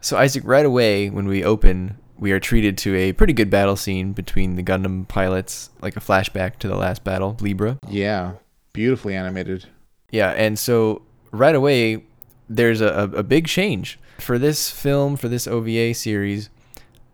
So 0.00 0.16
Isaac, 0.16 0.44
right 0.46 0.64
away 0.64 1.10
when 1.10 1.26
we 1.26 1.44
open, 1.44 1.98
we 2.16 2.30
are 2.30 2.38
treated 2.38 2.78
to 2.78 2.94
a 2.94 3.12
pretty 3.12 3.32
good 3.32 3.50
battle 3.50 3.74
scene 3.74 4.12
between 4.12 4.54
the 4.54 4.62
Gundam 4.62 5.06
pilots, 5.08 5.70
like 5.82 5.96
a 5.96 6.00
flashback 6.00 6.58
to 6.60 6.68
the 6.68 6.76
last 6.76 7.02
battle, 7.02 7.36
Libra. 7.40 7.78
Yeah, 7.88 8.34
beautifully 8.72 9.16
animated. 9.16 9.66
Yeah, 10.10 10.30
and 10.30 10.56
so 10.56 11.02
right 11.32 11.56
away 11.56 12.04
there's 12.48 12.80
a, 12.80 13.10
a, 13.14 13.22
big 13.22 13.46
change 13.46 13.98
for 14.18 14.38
this 14.38 14.70
film 14.70 15.16
for 15.16 15.28
this 15.28 15.46
OVA 15.46 15.92
series. 15.92 16.48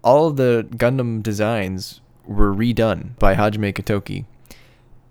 All 0.05 0.29
of 0.29 0.37
the 0.37 0.69
Gundam 0.77 1.23
designs 1.23 2.01
were 2.27 2.55
redone 2.55 3.19
by 3.19 3.35
Hajime 3.35 3.73
Katoki, 3.73 4.27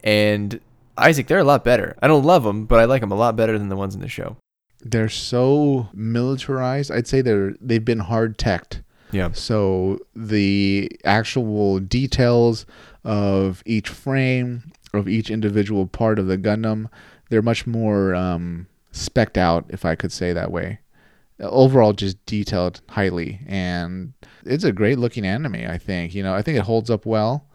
and 0.03 0.61
Isaac, 0.97 1.27
they're 1.27 1.39
a 1.39 1.43
lot 1.43 1.63
better. 1.63 1.95
I 2.01 2.07
don't 2.07 2.23
love 2.23 2.43
them, 2.43 2.65
but 2.65 2.79
I 2.79 2.85
like 2.85 3.01
them 3.01 3.11
a 3.11 3.15
lot 3.15 3.35
better 3.35 3.57
than 3.57 3.69
the 3.69 3.75
ones 3.75 3.95
in 3.95 4.01
the 4.01 4.07
show. 4.07 4.37
They're 4.81 5.09
so 5.09 5.89
militarized. 5.93 6.91
I'd 6.91 7.07
say 7.07 7.21
they're 7.21 7.53
they've 7.61 7.83
been 7.83 7.99
hard 7.99 8.37
teched. 8.37 8.81
Yeah. 9.11 9.31
So 9.31 9.99
the 10.15 10.91
actual 11.05 11.79
details 11.79 12.65
of 13.03 13.63
each 13.65 13.89
frame 13.89 14.71
of 14.93 15.07
each 15.07 15.29
individual 15.31 15.87
part 15.87 16.19
of 16.19 16.27
the 16.27 16.37
Gundam, 16.37 16.89
they're 17.29 17.41
much 17.41 17.65
more 17.65 18.13
um, 18.13 18.67
specked 18.91 19.37
out, 19.37 19.65
if 19.69 19.85
I 19.85 19.95
could 19.95 20.11
say 20.11 20.33
that 20.33 20.51
way. 20.51 20.79
Overall, 21.39 21.93
just 21.93 22.23
detailed 22.25 22.81
highly, 22.89 23.41
and 23.47 24.13
it's 24.45 24.63
a 24.63 24.71
great 24.71 24.99
looking 24.99 25.25
anime. 25.25 25.55
I 25.67 25.77
think 25.77 26.13
you 26.13 26.23
know. 26.23 26.33
I 26.33 26.41
think 26.41 26.57
it 26.57 26.63
holds 26.63 26.89
up 26.89 27.05
well. 27.05 27.47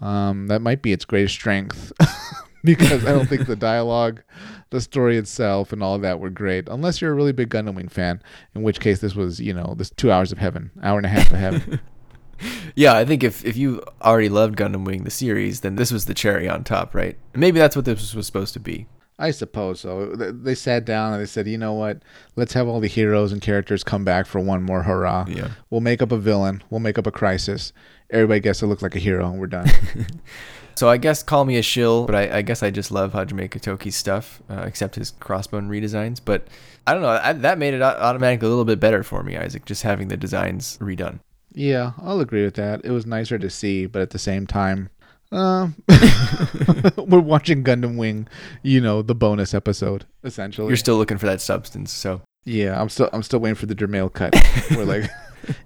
Um, 0.00 0.46
that 0.48 0.60
might 0.60 0.82
be 0.82 0.92
its 0.92 1.04
greatest 1.04 1.34
strength. 1.34 1.92
because 2.64 3.04
I 3.04 3.12
don't 3.12 3.28
think 3.28 3.46
the 3.46 3.56
dialogue, 3.56 4.22
the 4.70 4.80
story 4.80 5.16
itself, 5.16 5.72
and 5.72 5.82
all 5.82 5.98
that 5.98 6.20
were 6.20 6.30
great. 6.30 6.68
Unless 6.68 7.00
you're 7.00 7.10
a 7.10 7.14
really 7.14 7.32
big 7.32 7.50
Gundam 7.50 7.74
Wing 7.74 7.88
fan, 7.88 8.22
in 8.54 8.62
which 8.62 8.80
case 8.80 9.00
this 9.00 9.14
was, 9.14 9.40
you 9.40 9.52
know, 9.52 9.74
this 9.76 9.90
two 9.90 10.12
hours 10.12 10.32
of 10.32 10.38
heaven, 10.38 10.70
hour 10.82 10.96
and 10.96 11.06
a 11.06 11.08
half 11.08 11.32
of 11.32 11.38
heaven. 11.38 11.80
yeah, 12.74 12.94
I 12.94 13.04
think 13.04 13.24
if 13.24 13.44
if 13.44 13.56
you 13.56 13.82
already 14.00 14.28
loved 14.28 14.56
Gundam 14.56 14.84
Wing 14.84 15.04
the 15.04 15.10
series, 15.10 15.60
then 15.60 15.76
this 15.76 15.92
was 15.92 16.06
the 16.06 16.14
cherry 16.14 16.48
on 16.48 16.64
top, 16.64 16.94
right? 16.94 17.16
Maybe 17.34 17.58
that's 17.58 17.74
what 17.74 17.84
this 17.84 18.14
was 18.14 18.26
supposed 18.26 18.52
to 18.54 18.60
be. 18.60 18.86
I 19.18 19.30
suppose 19.30 19.80
so. 19.80 20.16
They 20.16 20.54
sat 20.54 20.84
down 20.84 21.12
and 21.12 21.22
they 21.22 21.26
said, 21.26 21.46
you 21.46 21.58
know 21.58 21.74
what? 21.74 22.02
Let's 22.34 22.54
have 22.54 22.66
all 22.66 22.80
the 22.80 22.88
heroes 22.88 23.30
and 23.30 23.40
characters 23.40 23.84
come 23.84 24.04
back 24.04 24.26
for 24.26 24.40
one 24.40 24.62
more 24.62 24.82
hurrah. 24.82 25.26
Yeah. 25.28 25.50
We'll 25.70 25.80
make 25.80 26.02
up 26.02 26.10
a 26.10 26.16
villain. 26.16 26.62
We'll 26.70 26.80
make 26.80 26.98
up 26.98 27.06
a 27.06 27.12
crisis. 27.12 27.72
Everybody 28.10 28.40
gets 28.40 28.58
to 28.60 28.66
look 28.66 28.82
like 28.82 28.96
a 28.96 28.98
hero, 28.98 29.30
and 29.30 29.38
we're 29.38 29.46
done. 29.46 29.70
So 30.78 30.88
I 30.88 30.96
guess 30.96 31.22
call 31.22 31.44
me 31.44 31.56
a 31.56 31.62
shill, 31.62 32.06
but 32.06 32.14
I, 32.14 32.38
I 32.38 32.42
guess 32.42 32.62
I 32.62 32.70
just 32.70 32.90
love 32.90 33.12
Hajime 33.12 33.48
Katoki's 33.50 33.96
stuff, 33.96 34.42
uh, 34.48 34.64
except 34.66 34.94
his 34.94 35.12
crossbone 35.12 35.68
redesigns. 35.68 36.20
But 36.24 36.46
I 36.86 36.92
don't 36.92 37.02
know, 37.02 37.08
I, 37.08 37.32
that 37.32 37.58
made 37.58 37.74
it 37.74 37.82
automatically 37.82 38.46
a 38.46 38.48
little 38.48 38.64
bit 38.64 38.80
better 38.80 39.02
for 39.02 39.22
me, 39.22 39.36
Isaac, 39.36 39.64
just 39.64 39.82
having 39.82 40.08
the 40.08 40.16
designs 40.16 40.78
redone. 40.78 41.20
Yeah, 41.54 41.92
I'll 42.00 42.20
agree 42.20 42.44
with 42.44 42.54
that. 42.54 42.80
It 42.84 42.90
was 42.90 43.06
nicer 43.06 43.38
to 43.38 43.50
see, 43.50 43.86
but 43.86 44.02
at 44.02 44.10
the 44.10 44.18
same 44.18 44.46
time, 44.46 44.88
uh, 45.30 45.68
we're 46.96 47.20
watching 47.20 47.64
Gundam 47.64 47.96
Wing, 47.96 48.28
you 48.62 48.80
know, 48.80 49.02
the 49.02 49.14
bonus 49.14 49.54
episode 49.54 50.06
essentially. 50.24 50.68
You're 50.68 50.76
still 50.76 50.96
looking 50.96 51.18
for 51.18 51.26
that 51.26 51.40
substance, 51.40 51.92
so 51.92 52.20
yeah, 52.44 52.80
I'm 52.80 52.88
still 52.88 53.08
I'm 53.12 53.22
still 53.22 53.40
waiting 53.40 53.54
for 53.54 53.66
the 53.66 53.74
Dermail 53.74 54.12
cut. 54.12 54.34
we're 54.70 54.84
like. 54.84 55.10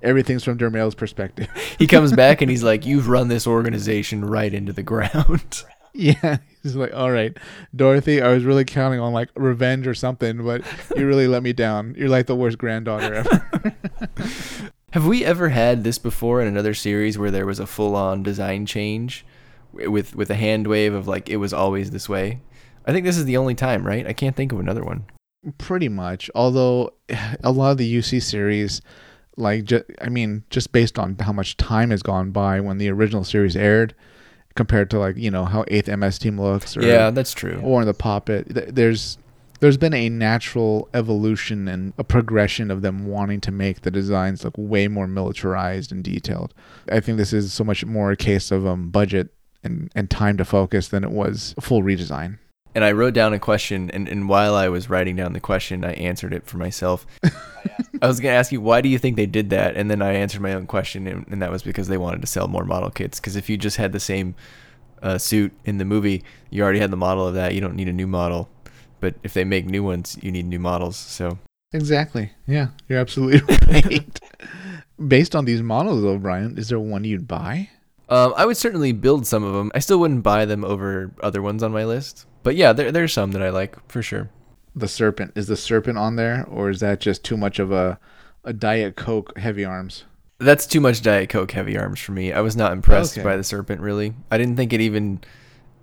Everything's 0.03 0.45
from 0.45 0.59
Dermail's 0.59 0.95
perspective. 0.95 1.49
he 1.79 1.87
comes 1.87 2.13
back 2.17 2.41
and 2.41 2.51
he's 2.51 2.63
like, 2.63 2.87
"You've 2.87 3.09
run 3.09 3.29
this 3.29 3.47
organization 3.47 4.25
right 4.25 4.53
into 4.53 4.73
the 4.73 4.83
ground." 4.83 5.65
Yeah, 5.99 6.39
he's 6.63 6.77
like, 6.77 6.93
"All 6.95 7.11
right, 7.11 7.35
Dorothy, 7.75 8.21
I 8.21 8.29
was 8.29 8.45
really 8.45 8.67
counting 8.67 9.01
on 9.01 9.15
like 9.15 9.31
revenge 9.35 9.87
or 9.87 9.95
something, 9.95 10.45
but 10.45 10.63
you 10.95 11.07
really 11.07 11.27
let 11.27 11.43
me 11.43 11.55
down. 11.55 11.95
You're 11.97 12.11
like 12.11 12.27
the 12.27 12.37
worst 12.37 12.59
granddaughter 12.59 13.15
ever." 13.15 13.75
Have 14.93 15.07
we 15.07 15.25
ever 15.25 15.49
had 15.49 15.85
this 15.85 15.99
before 15.99 16.41
in 16.41 16.49
another 16.49 16.75
series 16.75 17.19
where 17.19 17.31
there 17.31 17.47
was 17.47 17.59
a 17.59 17.67
full-on 17.67 18.23
design 18.23 18.67
change 18.67 19.25
with 19.73 20.15
with 20.15 20.31
a 20.31 20.35
hand 20.35 20.67
wave 20.67 20.95
of 20.95 21.09
like 21.09 21.29
it 21.29 21.37
was 21.37 21.53
always 21.53 21.91
this 21.91 22.09
way? 22.09 22.41
I 22.87 22.93
think 22.93 23.05
this 23.05 23.17
is 23.19 23.25
the 23.25 23.37
only 23.37 23.55
time, 23.55 23.87
right? 23.87 24.07
I 24.07 24.13
can't 24.13 24.37
think 24.37 24.53
of 24.53 24.61
another 24.61 24.85
one. 24.85 25.05
Pretty 25.59 25.89
much. 25.89 26.31
Although 26.35 26.93
a 27.43 27.53
lot 27.53 27.73
of 27.73 27.79
the 27.79 27.95
UC 27.99 28.23
series 28.23 28.81
like 29.37 29.71
I 30.01 30.09
mean, 30.09 30.45
just 30.51 30.73
based 30.73 30.99
on 30.99 31.17
how 31.21 31.33
much 31.33 31.57
time 31.57 31.91
has 31.91 32.03
gone 32.03 32.31
by 32.31 32.61
when 32.61 32.79
the 32.79 32.89
original 32.91 33.25
series 33.25 33.57
aired, 33.57 33.95
compared 34.55 34.91
to 34.91 34.99
like 34.99 35.17
you 35.17 35.31
know 35.31 35.45
how 35.45 35.65
Eighth 35.69 35.89
MS 35.89 36.19
Team 36.19 36.41
looks. 36.41 36.77
Or, 36.77 36.83
yeah, 36.83 37.11
that's 37.11 37.33
true. 37.33 37.61
Or 37.63 37.81
in 37.83 37.87
the 37.87 37.95
Pocket, 37.95 38.47
there's 38.75 39.19
there's 39.61 39.77
been 39.77 39.95
a 39.95 40.09
natural 40.09 40.89
evolution 40.93 41.69
and 41.69 41.93
a 41.99 42.05
progression 42.05 42.71
of 42.71 42.83
them 42.83 43.07
wanting 43.07 43.41
to 43.43 43.51
make 43.51 43.83
the 43.83 43.91
designs 43.91 44.45
look 44.45 44.55
way 44.57 44.89
more 44.89 45.07
militarized 45.07 45.93
and 45.93 46.03
detailed. 46.03 46.53
I 46.91 47.01
think 47.01 47.19
this 47.19 47.33
is 47.33 47.53
so 47.53 47.65
much 47.65 47.85
more 47.85 48.11
a 48.11 48.17
case 48.17 48.51
of 48.51 48.67
um 48.67 48.91
budget 48.91 49.29
and, 49.63 49.91
and 49.95 50.11
time 50.11 50.37
to 50.37 50.45
focus 50.45 50.89
than 50.89 51.05
it 51.05 51.11
was 51.11 51.55
full 51.61 51.83
redesign 51.83 52.39
and 52.77 52.85
I 52.85 52.93
wrote 52.93 53.15
down 53.15 53.33
a 53.33 53.39
question, 53.39 53.91
and, 53.91 54.07
and 54.07 54.29
while 54.29 54.55
I 54.55 54.69
was 54.69 54.91
writing 54.91 55.17
down 55.17 55.33
the 55.33 55.41
question, 55.41 55.83
I 55.83 55.93
answered 55.95 56.35
it 56.35 56.45
for 56.45 56.59
myself. 56.59 57.07
I 58.03 58.07
was 58.07 58.21
going 58.21 58.35
to 58.35 58.39
ask 58.39 58.53
you, 58.53 58.61
why 58.61 58.83
do 58.83 58.91
you 58.91 58.99
think 58.99 59.17
they 59.17 59.25
did 59.25 59.49
that? 59.49 59.79
And 59.79 59.91
then 59.91 60.03
I 60.03 60.13
answered 60.13 60.43
my 60.43 60.53
own 60.53 60.67
question, 60.67 61.07
and, 61.07 61.27
and 61.29 61.41
that 61.41 61.51
was 61.51 61.63
because 61.63 61.89
they 61.89 61.97
wanted 61.97 62.21
to 62.21 62.27
sell 62.27 62.49
more 62.49 62.67
model 62.67 62.91
kits. 62.91 63.19
Because 63.19 63.35
if 63.35 63.49
you 63.49 63.57
just 63.57 63.79
had 63.79 63.93
the 63.93 63.99
same 63.99 64.35
uh, 65.03 65.17
suit 65.17 65.55
in 65.65 65.79
the 65.79 65.87
movie, 65.87 66.23
you 66.51 66.63
already 66.63 66.79
had 66.79 66.91
the 66.91 66.99
model 66.99 67.27
of 67.27 67.33
that. 67.33 67.55
You 67.55 67.63
don't 67.63 67.77
need 67.77 67.89
a 67.89 67.95
new 67.95 68.07
model. 68.07 68.51
But 69.01 69.15
if 69.23 69.33
they 69.33 69.45
make 69.45 69.65
new 69.65 69.83
ones, 69.83 70.19
you 70.21 70.31
need 70.31 70.45
new 70.45 70.61
models. 70.61 70.99
So 70.99 71.39
exactly, 71.73 72.33
yeah, 72.47 72.69
you're 72.91 72.99
absolutely 72.99 73.57
right. 73.73 74.21
Based 75.09 75.35
on 75.35 75.47
these 75.47 75.63
models, 75.63 76.03
though, 76.03 76.19
Brian, 76.19 76.59
is 76.59 76.69
there 76.69 76.79
one 76.79 77.05
you'd 77.05 77.27
buy? 77.27 77.71
Um, 78.11 78.35
I 78.37 78.45
would 78.47 78.57
certainly 78.57 78.93
build 78.93 79.27
some 79.27 79.43
of 79.43 79.55
them. 79.55 79.73
I 79.75 79.79
still 79.81 79.99
wouldn't 79.99 80.23
buy 80.23 80.45
them 80.45 80.65
over 80.65 81.13
other 81.23 81.41
ones 81.41 81.63
on 81.63 81.73
my 81.73 81.85
list. 81.85 82.27
But 82.47 82.55
yeah, 82.55 82.73
there 82.73 82.93
there's 82.93 83.13
some 83.13 83.33
that 83.33 83.43
I 83.43 83.51
like 83.51 83.75
for 83.91 84.03
sure. 84.03 84.31
The 84.77 84.87
serpent 84.87 85.33
is 85.35 85.49
the 85.49 85.57
serpent 85.57 85.99
on 85.99 86.15
there, 86.15 86.47
or 86.49 86.71
is 86.71 86.79
that 86.79 87.01
just 87.01 87.25
too 87.25 87.37
much 87.37 87.59
of 87.59 87.73
a 87.73 87.99
a 88.45 88.53
Diet 88.53 88.95
Coke 88.95 89.37
heavy 89.37 89.65
arms? 89.65 90.05
That's 90.39 90.65
too 90.65 90.81
much 90.81 91.03
Diet 91.03 91.29
Coke 91.29 91.51
heavy 91.51 91.77
arms 91.77 91.99
for 91.99 92.13
me. 92.13 92.33
I 92.33 92.43
was 92.43 92.55
not 92.55 92.71
impressed 92.71 93.19
okay. 93.19 93.25
by 93.25 93.37
the 93.37 93.43
serpent 93.43 93.81
really. 93.81 94.15
I 94.31 94.39
didn't 94.39 94.55
think 94.55 94.73
it 94.73 94.81
even 94.81 95.23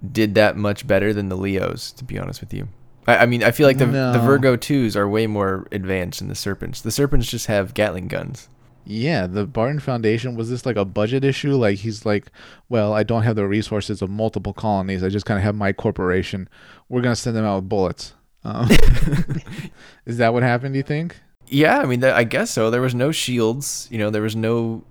did 0.09 0.35
that 0.35 0.55
much 0.55 0.87
better 0.87 1.11
than 1.11 1.27
the 1.27 1.35
Leos, 1.35 1.91
to 1.91 2.05
be 2.05 2.17
honest 2.17 2.39
with 2.39 2.53
you. 2.53 2.69
I, 3.07 3.17
I 3.17 3.25
mean, 3.25 3.43
I 3.43 3.51
feel 3.51 3.67
like 3.67 3.77
the 3.77 3.87
no. 3.87 4.13
the 4.13 4.19
Virgo 4.19 4.55
twos 4.55 4.95
are 4.95 5.09
way 5.09 5.27
more 5.27 5.67
advanced 5.73 6.19
than 6.19 6.29
the 6.29 6.33
serpents. 6.33 6.79
The 6.79 6.91
serpents 6.91 7.29
just 7.29 7.47
have 7.47 7.73
Gatling 7.73 8.07
guns. 8.07 8.47
Yeah, 8.85 9.27
the 9.27 9.45
Barton 9.45 9.79
Foundation 9.79 10.35
was 10.35 10.49
this 10.49 10.65
like 10.65 10.75
a 10.75 10.85
budget 10.85 11.23
issue? 11.23 11.55
Like 11.55 11.79
he's 11.79 12.05
like, 12.05 12.31
well, 12.69 12.93
I 12.93 13.03
don't 13.03 13.23
have 13.23 13.35
the 13.35 13.47
resources 13.47 14.01
of 14.01 14.09
multiple 14.09 14.53
colonies. 14.53 15.03
I 15.03 15.09
just 15.09 15.25
kind 15.25 15.37
of 15.37 15.43
have 15.43 15.55
my 15.55 15.71
corporation. 15.71 16.49
We're 16.89 17.01
gonna 17.01 17.15
send 17.15 17.35
them 17.35 17.45
out 17.45 17.57
with 17.57 17.69
bullets. 17.69 18.13
Um, 18.43 18.69
is 20.05 20.17
that 20.17 20.33
what 20.33 20.43
happened? 20.43 20.73
Do 20.73 20.77
you 20.77 20.83
think? 20.83 21.19
Yeah, 21.47 21.79
I 21.79 21.85
mean, 21.85 22.03
I 22.03 22.23
guess 22.23 22.51
so. 22.51 22.69
There 22.69 22.81
was 22.81 22.95
no 22.95 23.11
shields. 23.11 23.87
You 23.89 23.99
know, 23.99 24.09
there 24.09 24.21
was 24.21 24.35
no 24.35 24.83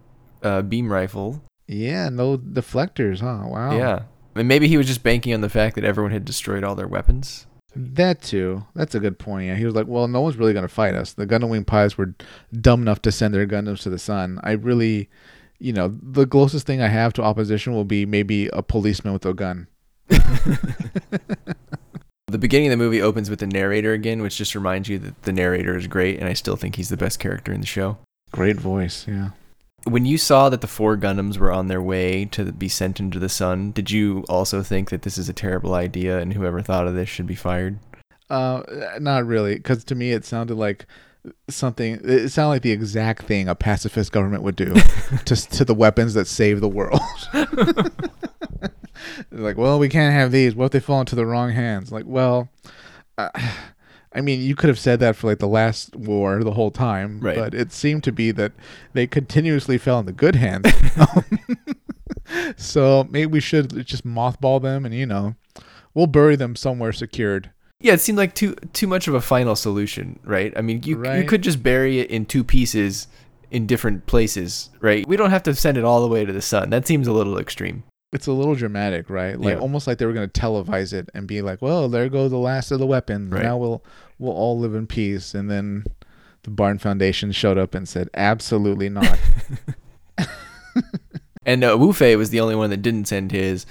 uh, 0.42 0.62
beam 0.62 0.90
rifle. 0.90 1.42
Yeah, 1.66 2.08
no 2.08 2.38
deflectors, 2.38 3.20
huh? 3.20 3.46
Wow. 3.46 3.76
Yeah, 3.76 4.02
and 4.34 4.48
maybe 4.48 4.68
he 4.68 4.76
was 4.76 4.86
just 4.86 5.02
banking 5.02 5.34
on 5.34 5.42
the 5.42 5.48
fact 5.48 5.74
that 5.74 5.84
everyone 5.84 6.12
had 6.12 6.24
destroyed 6.24 6.64
all 6.64 6.74
their 6.74 6.88
weapons. 6.88 7.46
That 7.74 8.22
too. 8.22 8.64
That's 8.74 8.94
a 8.94 9.00
good 9.00 9.18
point. 9.18 9.46
Yeah, 9.46 9.56
he 9.56 9.64
was 9.64 9.74
like, 9.74 9.86
"Well, 9.86 10.06
no 10.08 10.20
one's 10.20 10.36
really 10.36 10.52
going 10.52 10.66
to 10.66 10.68
fight 10.68 10.94
us. 10.94 11.14
The 11.14 11.26
Gundam 11.26 11.48
Wing 11.48 11.64
pilots 11.64 11.96
were 11.96 12.14
dumb 12.52 12.82
enough 12.82 13.00
to 13.02 13.12
send 13.12 13.32
their 13.32 13.46
Gundams 13.46 13.82
to 13.82 13.90
the 13.90 13.98
sun. 13.98 14.40
I 14.42 14.52
really, 14.52 15.08
you 15.58 15.72
know, 15.72 15.96
the 16.02 16.26
closest 16.26 16.66
thing 16.66 16.82
I 16.82 16.88
have 16.88 17.12
to 17.14 17.22
opposition 17.22 17.72
will 17.72 17.84
be 17.84 18.04
maybe 18.04 18.48
a 18.48 18.62
policeman 18.62 19.12
with 19.12 19.24
a 19.24 19.32
gun." 19.32 19.68
the 20.08 21.56
beginning 22.38 22.68
of 22.68 22.72
the 22.72 22.76
movie 22.76 23.00
opens 23.00 23.30
with 23.30 23.38
the 23.38 23.46
narrator 23.46 23.92
again, 23.92 24.20
which 24.20 24.36
just 24.36 24.54
reminds 24.54 24.88
you 24.88 24.98
that 24.98 25.22
the 25.22 25.32
narrator 25.32 25.76
is 25.76 25.86
great, 25.86 26.18
and 26.18 26.28
I 26.28 26.34
still 26.34 26.56
think 26.56 26.76
he's 26.76 26.90
the 26.90 26.96
best 26.96 27.18
character 27.18 27.52
in 27.52 27.60
the 27.60 27.66
show. 27.66 27.98
Great 28.32 28.56
voice, 28.56 29.06
yeah 29.08 29.30
when 29.84 30.06
you 30.06 30.18
saw 30.18 30.48
that 30.48 30.60
the 30.60 30.66
four 30.66 30.96
Gundams 30.96 31.38
were 31.38 31.52
on 31.52 31.68
their 31.68 31.82
way 31.82 32.24
to 32.26 32.52
be 32.52 32.68
sent 32.68 33.00
into 33.00 33.18
the 33.18 33.28
sun, 33.28 33.72
did 33.72 33.90
you 33.90 34.24
also 34.28 34.62
think 34.62 34.90
that 34.90 35.02
this 35.02 35.18
is 35.18 35.28
a 35.28 35.32
terrible 35.32 35.74
idea 35.74 36.18
and 36.18 36.32
whoever 36.32 36.62
thought 36.62 36.86
of 36.86 36.94
this 36.94 37.08
should 37.08 37.26
be 37.26 37.34
fired? 37.34 37.78
Uh, 38.30 38.62
not 39.00 39.26
really, 39.26 39.56
because 39.56 39.84
to 39.84 39.94
me 39.94 40.12
it 40.12 40.24
sounded 40.24 40.54
like 40.54 40.86
something. 41.48 42.00
It 42.04 42.30
sounded 42.30 42.48
like 42.50 42.62
the 42.62 42.70
exact 42.70 43.24
thing 43.24 43.48
a 43.48 43.54
pacifist 43.54 44.12
government 44.12 44.42
would 44.42 44.56
do 44.56 44.74
to 45.24 45.36
to 45.36 45.64
the 45.64 45.74
weapons 45.74 46.14
that 46.14 46.26
save 46.26 46.60
the 46.60 46.68
world. 46.68 47.00
like, 49.30 49.56
well, 49.56 49.78
we 49.78 49.88
can't 49.88 50.14
have 50.14 50.32
these. 50.32 50.54
What 50.54 50.66
if 50.66 50.72
they 50.72 50.80
fall 50.80 51.00
into 51.00 51.16
the 51.16 51.26
wrong 51.26 51.50
hands? 51.50 51.92
Like, 51.92 52.04
well. 52.06 52.48
Uh, 53.18 53.28
I 54.14 54.20
mean, 54.20 54.40
you 54.40 54.54
could 54.54 54.68
have 54.68 54.78
said 54.78 55.00
that 55.00 55.16
for 55.16 55.28
like 55.28 55.38
the 55.38 55.48
last 55.48 55.96
war 55.96 56.42
the 56.44 56.52
whole 56.52 56.70
time, 56.70 57.20
right. 57.20 57.36
but 57.36 57.54
it 57.54 57.72
seemed 57.72 58.04
to 58.04 58.12
be 58.12 58.30
that 58.32 58.52
they 58.92 59.06
continuously 59.06 59.78
fell 59.78 59.98
in 60.00 60.06
the 60.06 60.12
good 60.12 60.36
hands. 60.36 60.66
so 62.56 63.06
maybe 63.10 63.26
we 63.26 63.40
should 63.40 63.86
just 63.86 64.06
mothball 64.06 64.60
them, 64.60 64.84
and 64.84 64.94
you 64.94 65.06
know, 65.06 65.34
we'll 65.94 66.06
bury 66.06 66.36
them 66.36 66.56
somewhere 66.56 66.92
secured. 66.92 67.50
Yeah, 67.80 67.94
it 67.94 68.00
seemed 68.00 68.18
like 68.18 68.34
too 68.34 68.54
too 68.72 68.86
much 68.86 69.08
of 69.08 69.14
a 69.14 69.20
final 69.20 69.56
solution, 69.56 70.20
right? 70.24 70.52
I 70.56 70.60
mean, 70.60 70.82
you 70.84 70.96
right. 70.96 71.18
you 71.18 71.24
could 71.24 71.42
just 71.42 71.62
bury 71.62 71.98
it 71.98 72.10
in 72.10 72.26
two 72.26 72.44
pieces 72.44 73.08
in 73.50 73.66
different 73.66 74.06
places, 74.06 74.70
right? 74.80 75.06
We 75.06 75.16
don't 75.16 75.30
have 75.30 75.42
to 75.44 75.54
send 75.54 75.76
it 75.76 75.84
all 75.84 76.00
the 76.00 76.08
way 76.08 76.24
to 76.24 76.32
the 76.32 76.42
sun. 76.42 76.70
That 76.70 76.86
seems 76.86 77.06
a 77.06 77.12
little 77.12 77.38
extreme. 77.38 77.84
It's 78.12 78.26
a 78.26 78.32
little 78.32 78.54
dramatic, 78.54 79.08
right? 79.08 79.38
Like 79.40 79.54
Yeah. 79.54 79.60
almost 79.60 79.86
like 79.86 79.98
they 79.98 80.04
were 80.06 80.12
going 80.12 80.28
to 80.28 80.40
televise 80.40 80.92
it 80.92 81.08
and 81.14 81.26
be 81.26 81.40
like, 81.42 81.62
"Well, 81.62 81.88
there 81.88 82.08
go 82.10 82.28
the 82.28 82.36
last 82.36 82.70
of 82.70 82.78
the 82.78 82.86
weapons. 82.86 83.32
Right. 83.32 83.42
Now 83.42 83.56
we'll 83.56 83.82
we'll 84.18 84.32
all 84.34 84.58
live 84.58 84.74
in 84.74 84.86
peace." 84.86 85.34
And 85.34 85.50
then 85.50 85.84
the 86.42 86.50
Barton 86.50 86.78
Foundation 86.78 87.32
showed 87.32 87.56
up 87.58 87.74
and 87.74 87.88
said, 87.88 88.08
"Absolutely 88.14 88.88
not." 88.90 89.18
And 91.44 91.64
uh, 91.64 91.76
Wu 91.78 91.92
Fei 91.92 92.14
was 92.14 92.30
the 92.30 92.38
only 92.38 92.54
one 92.54 92.70
that 92.70 92.82
didn't 92.82 93.06
send 93.08 93.32
his, 93.32 93.66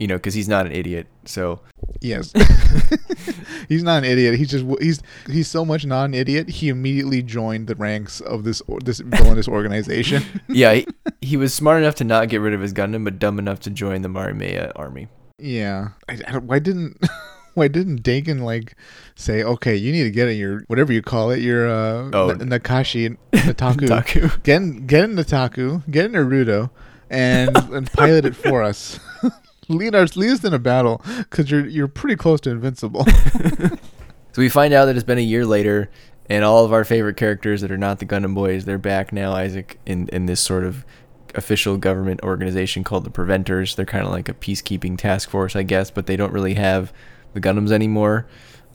you 0.00 0.06
know, 0.06 0.16
because 0.16 0.34
he's 0.34 0.48
not 0.48 0.66
an 0.66 0.72
idiot. 0.72 1.06
So 1.26 1.60
yes. 2.00 2.32
he's 3.68 3.82
not 3.82 3.98
an 3.98 4.04
idiot. 4.04 4.34
He's 4.34 4.50
just 4.50 4.64
he's 4.80 5.02
he's 5.28 5.46
so 5.46 5.64
much 5.64 5.84
not 5.84 6.06
an 6.06 6.14
idiot. 6.14 6.48
He 6.48 6.70
immediately 6.70 7.22
joined 7.22 7.68
the 7.68 7.76
ranks 7.76 8.20
of 8.20 8.42
this 8.42 8.62
this 8.82 9.00
villainous 9.00 9.46
organization. 9.46 10.24
yeah, 10.48 10.72
he, 10.72 10.86
he 11.20 11.36
was 11.36 11.52
smart 11.52 11.82
enough 11.82 11.94
to 11.96 12.04
not 12.04 12.30
get 12.30 12.38
rid 12.40 12.54
of 12.54 12.62
his 12.62 12.72
Gundam, 12.72 13.04
but 13.04 13.18
dumb 13.18 13.38
enough 13.38 13.60
to 13.60 13.70
join 13.70 14.00
the 14.00 14.08
Mariemaia 14.08 14.72
army. 14.74 15.08
Yeah. 15.38 15.90
I, 16.08 16.18
I 16.26 16.38
why 16.38 16.60
didn't 16.60 16.98
why 17.54 17.68
didn't 17.68 18.02
Dakin 18.02 18.38
like 18.38 18.76
say, 19.16 19.42
okay, 19.44 19.76
you 19.76 19.92
need 19.92 20.04
to 20.04 20.10
get 20.10 20.28
in 20.28 20.38
your 20.38 20.62
whatever 20.68 20.94
you 20.94 21.02
call 21.02 21.30
it, 21.30 21.40
your 21.40 21.68
uh 21.68 22.10
Oh. 22.14 22.30
N- 22.30 22.38
Nakashi 22.38 23.18
Nataku. 23.32 23.86
Taku. 23.86 24.30
Get 24.44 24.56
in, 24.62 24.86
get 24.86 25.04
in 25.04 25.14
Nataku, 25.14 25.88
get 25.90 26.06
in 26.06 26.12
Naruto, 26.12 26.70
and 27.10 27.54
and 27.54 27.92
pilot 27.92 28.24
it 28.24 28.34
for 28.34 28.62
us. 28.62 28.98
Lead 29.70 29.94
us 29.94 30.16
lead 30.16 30.44
in 30.44 30.52
a 30.52 30.58
battle 30.58 31.02
because 31.18 31.50
you're 31.50 31.66
you're 31.66 31.88
pretty 31.88 32.16
close 32.16 32.40
to 32.42 32.50
invincible. 32.50 33.06
So 34.32 34.42
we 34.42 34.48
find 34.48 34.72
out 34.72 34.84
that 34.84 34.96
it's 34.96 35.04
been 35.04 35.18
a 35.18 35.22
year 35.22 35.44
later, 35.44 35.90
and 36.28 36.44
all 36.44 36.64
of 36.64 36.72
our 36.72 36.84
favorite 36.84 37.16
characters 37.16 37.62
that 37.62 37.72
are 37.72 37.78
not 37.78 37.98
the 37.98 38.06
Gundam 38.06 38.34
Boys, 38.34 38.64
they're 38.64 38.78
back 38.78 39.12
now, 39.12 39.32
Isaac, 39.32 39.80
in, 39.84 40.08
in 40.10 40.26
this 40.26 40.40
sort 40.40 40.64
of 40.64 40.84
official 41.34 41.76
government 41.76 42.20
organization 42.22 42.84
called 42.84 43.04
the 43.04 43.10
Preventers. 43.10 43.74
They're 43.74 43.84
kind 43.84 44.06
of 44.06 44.12
like 44.12 44.28
a 44.28 44.34
peacekeeping 44.34 44.96
task 44.96 45.30
force, 45.30 45.56
I 45.56 45.64
guess, 45.64 45.90
but 45.90 46.06
they 46.06 46.16
don't 46.16 46.32
really 46.32 46.54
have 46.54 46.92
the 47.34 47.40
Gundams 47.40 47.72
anymore. 47.72 48.26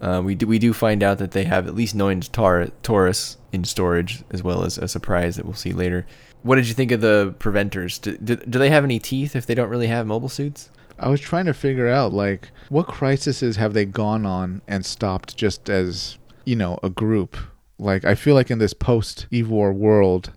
Uh, 0.02 0.22
we 0.24 0.36
do 0.36 0.46
we 0.46 0.60
do 0.60 0.74
find 0.74 1.02
out 1.02 1.20
that 1.20 1.32
they 1.32 1.46
have 1.46 1.68
at 1.68 1.74
least 1.74 1.96
Noin's 1.96 2.28
Tar- 2.28 2.68
Taurus 2.84 3.38
in 3.54 3.64
storage, 3.64 4.24
as 4.32 4.44
well 4.44 4.66
as 4.66 4.78
a 4.78 4.90
surprise 4.90 5.38
that 5.38 5.46
we'll 5.46 5.56
see 5.56 5.72
later. 5.72 6.06
What 6.44 6.58
did 6.58 6.68
you 6.68 6.74
think 6.74 6.92
of 6.92 7.00
the 7.00 7.34
Preventers? 7.40 7.98
Do, 7.98 8.18
do, 8.18 8.36
do 8.36 8.60
they 8.60 8.70
have 8.70 8.84
any 8.84 9.00
teeth 9.00 9.38
if 9.38 9.46
they 9.46 9.56
don't 9.56 9.70
really 9.70 9.88
have 9.88 10.06
mobile 10.06 10.30
suits? 10.30 10.70
I 11.00 11.10
was 11.10 11.20
trying 11.20 11.46
to 11.46 11.54
figure 11.54 11.88
out 11.88 12.14
like 12.14 12.52
what 12.70 12.88
crises 12.88 13.56
have 13.58 13.74
they 13.74 13.86
gone 13.86 14.26
on 14.26 14.62
and 14.68 14.86
stopped 14.86 15.36
just 15.36 15.70
as 15.70 16.18
you 16.46 16.56
know 16.56 16.80
a 16.84 16.90
group. 16.90 17.38
Like 17.78 18.06
I 18.06 18.16
feel 18.16 18.36
like 18.36 18.50
in 18.50 18.60
this 18.60 18.74
post 18.74 19.28
Eve 19.32 19.50
War 19.50 19.74
world, 19.74 20.32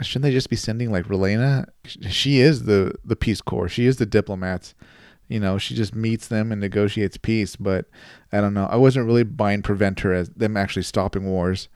shouldn't 0.00 0.22
they 0.24 0.32
just 0.32 0.50
be 0.50 0.56
sending 0.56 0.92
like 0.92 1.06
Relena? 1.06 1.66
She 1.86 2.40
is 2.40 2.64
the 2.64 2.94
the 3.04 3.16
Peace 3.16 3.40
Corps. 3.40 3.68
She 3.68 3.86
is 3.86 3.96
the 3.96 4.06
diplomats. 4.06 4.74
You 5.26 5.40
know, 5.40 5.56
she 5.56 5.74
just 5.74 5.94
meets 5.94 6.28
them 6.28 6.52
and 6.52 6.60
negotiates 6.60 7.16
peace. 7.16 7.56
But 7.56 7.86
I 8.30 8.40
don't 8.40 8.54
know. 8.54 8.66
I 8.66 8.76
wasn't 8.76 9.06
really 9.06 9.24
buying 9.24 9.62
Preventer 9.62 10.12
as 10.12 10.28
them 10.30 10.56
actually 10.56 10.82
stopping 10.82 11.24
wars, 11.24 11.68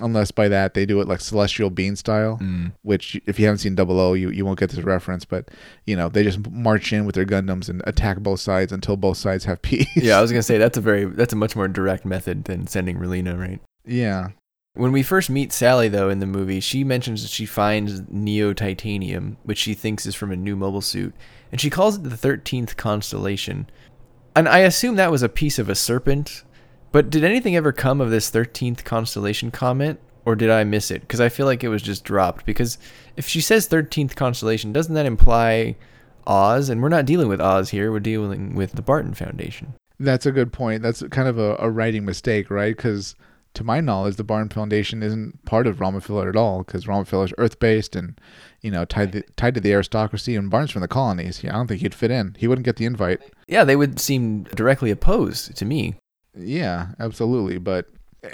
unless 0.00 0.30
by 0.30 0.48
that 0.48 0.74
they 0.74 0.84
do 0.84 1.00
it 1.00 1.08
like 1.08 1.20
Celestial 1.20 1.70
Being 1.70 1.96
style 1.96 2.38
mm. 2.40 2.72
which 2.82 3.20
if 3.26 3.38
you 3.38 3.46
haven't 3.46 3.58
seen 3.58 3.74
Double 3.74 3.98
O, 3.98 4.14
you, 4.14 4.30
you 4.30 4.44
won't 4.44 4.58
get 4.58 4.70
this 4.70 4.84
reference, 4.84 5.24
but 5.24 5.48
you 5.86 5.96
know 5.96 6.08
they 6.08 6.22
just 6.22 6.50
march 6.50 6.92
in 6.92 7.04
with 7.04 7.14
their 7.14 7.24
Gundams 7.24 7.68
and 7.68 7.82
attack 7.86 8.18
both 8.18 8.40
sides 8.40 8.72
until 8.72 8.96
both 8.96 9.16
sides 9.16 9.44
have 9.44 9.62
peace. 9.62 9.88
Yeah, 9.96 10.18
I 10.18 10.22
was 10.22 10.30
gonna 10.30 10.42
say 10.42 10.58
that's 10.58 10.78
a 10.78 10.82
very 10.82 11.04
that's 11.04 11.32
a 11.32 11.36
much 11.36 11.56
more 11.56 11.68
direct 11.68 12.04
method 12.04 12.44
than 12.44 12.66
sending 12.66 12.98
Relena, 12.98 13.38
right? 13.38 13.60
yeah. 13.84 14.28
When 14.74 14.92
we 14.92 15.02
first 15.02 15.30
meet 15.30 15.54
Sally, 15.54 15.88
though, 15.88 16.10
in 16.10 16.18
the 16.18 16.26
movie, 16.26 16.60
she 16.60 16.84
mentions 16.84 17.22
that 17.22 17.30
she 17.30 17.46
finds 17.46 18.02
Neo 18.10 18.52
Titanium, 18.52 19.38
which 19.42 19.56
she 19.56 19.72
thinks 19.72 20.04
is 20.04 20.14
from 20.14 20.30
a 20.30 20.36
new 20.36 20.54
mobile 20.54 20.82
suit, 20.82 21.14
and 21.50 21.58
she 21.58 21.70
calls 21.70 21.96
it 21.96 22.02
the 22.02 22.10
13th 22.10 22.76
constellation. 22.76 23.70
And 24.34 24.46
I 24.46 24.58
assume 24.58 24.96
that 24.96 25.10
was 25.10 25.22
a 25.22 25.30
piece 25.30 25.58
of 25.58 25.70
a 25.70 25.74
serpent, 25.74 26.44
but 26.96 27.10
did 27.10 27.24
anything 27.24 27.54
ever 27.54 27.72
come 27.72 28.00
of 28.00 28.08
this 28.08 28.30
13th 28.30 28.82
constellation 28.82 29.50
comment, 29.50 30.00
or 30.24 30.34
did 30.34 30.48
I 30.48 30.64
miss 30.64 30.90
it? 30.90 31.02
Because 31.02 31.20
I 31.20 31.28
feel 31.28 31.44
like 31.44 31.62
it 31.62 31.68
was 31.68 31.82
just 31.82 32.04
dropped. 32.04 32.46
Because 32.46 32.78
if 33.18 33.28
she 33.28 33.42
says 33.42 33.68
13th 33.68 34.16
constellation, 34.16 34.72
doesn't 34.72 34.94
that 34.94 35.04
imply 35.04 35.76
Oz? 36.26 36.70
And 36.70 36.82
we're 36.82 36.88
not 36.88 37.04
dealing 37.04 37.28
with 37.28 37.38
Oz 37.38 37.68
here, 37.68 37.92
we're 37.92 38.00
dealing 38.00 38.54
with 38.54 38.72
the 38.72 38.80
Barton 38.80 39.12
Foundation. 39.12 39.74
That's 40.00 40.24
a 40.24 40.32
good 40.32 40.54
point. 40.54 40.82
That's 40.82 41.02
kind 41.10 41.28
of 41.28 41.38
a, 41.38 41.56
a 41.58 41.68
writing 41.68 42.06
mistake, 42.06 42.50
right? 42.50 42.74
Because 42.74 43.14
to 43.52 43.62
my 43.62 43.82
knowledge, 43.82 44.16
the 44.16 44.24
Barton 44.24 44.48
Foundation 44.48 45.02
isn't 45.02 45.44
part 45.44 45.66
of 45.66 45.76
Romefeller 45.76 46.30
at 46.30 46.36
all. 46.36 46.62
Because 46.62 46.86
Romefeller 46.86 47.26
is 47.26 47.34
Earth 47.36 47.58
based 47.58 47.94
and 47.94 48.18
you 48.62 48.70
know 48.70 48.86
tied 48.86 49.12
the, 49.12 49.22
tied 49.36 49.52
to 49.52 49.60
the 49.60 49.74
aristocracy, 49.74 50.34
and 50.34 50.48
Barnes 50.48 50.70
from 50.70 50.80
the 50.80 50.88
colonies. 50.88 51.44
Yeah, 51.44 51.50
I 51.50 51.56
don't 51.56 51.66
think 51.66 51.82
he'd 51.82 51.94
fit 51.94 52.10
in. 52.10 52.36
He 52.38 52.48
wouldn't 52.48 52.64
get 52.64 52.76
the 52.76 52.86
invite. 52.86 53.20
Yeah, 53.48 53.64
they 53.64 53.76
would 53.76 54.00
seem 54.00 54.44
directly 54.44 54.90
opposed 54.90 55.54
to 55.58 55.66
me. 55.66 55.96
Yeah, 56.36 56.88
absolutely. 56.98 57.58
But 57.58 57.86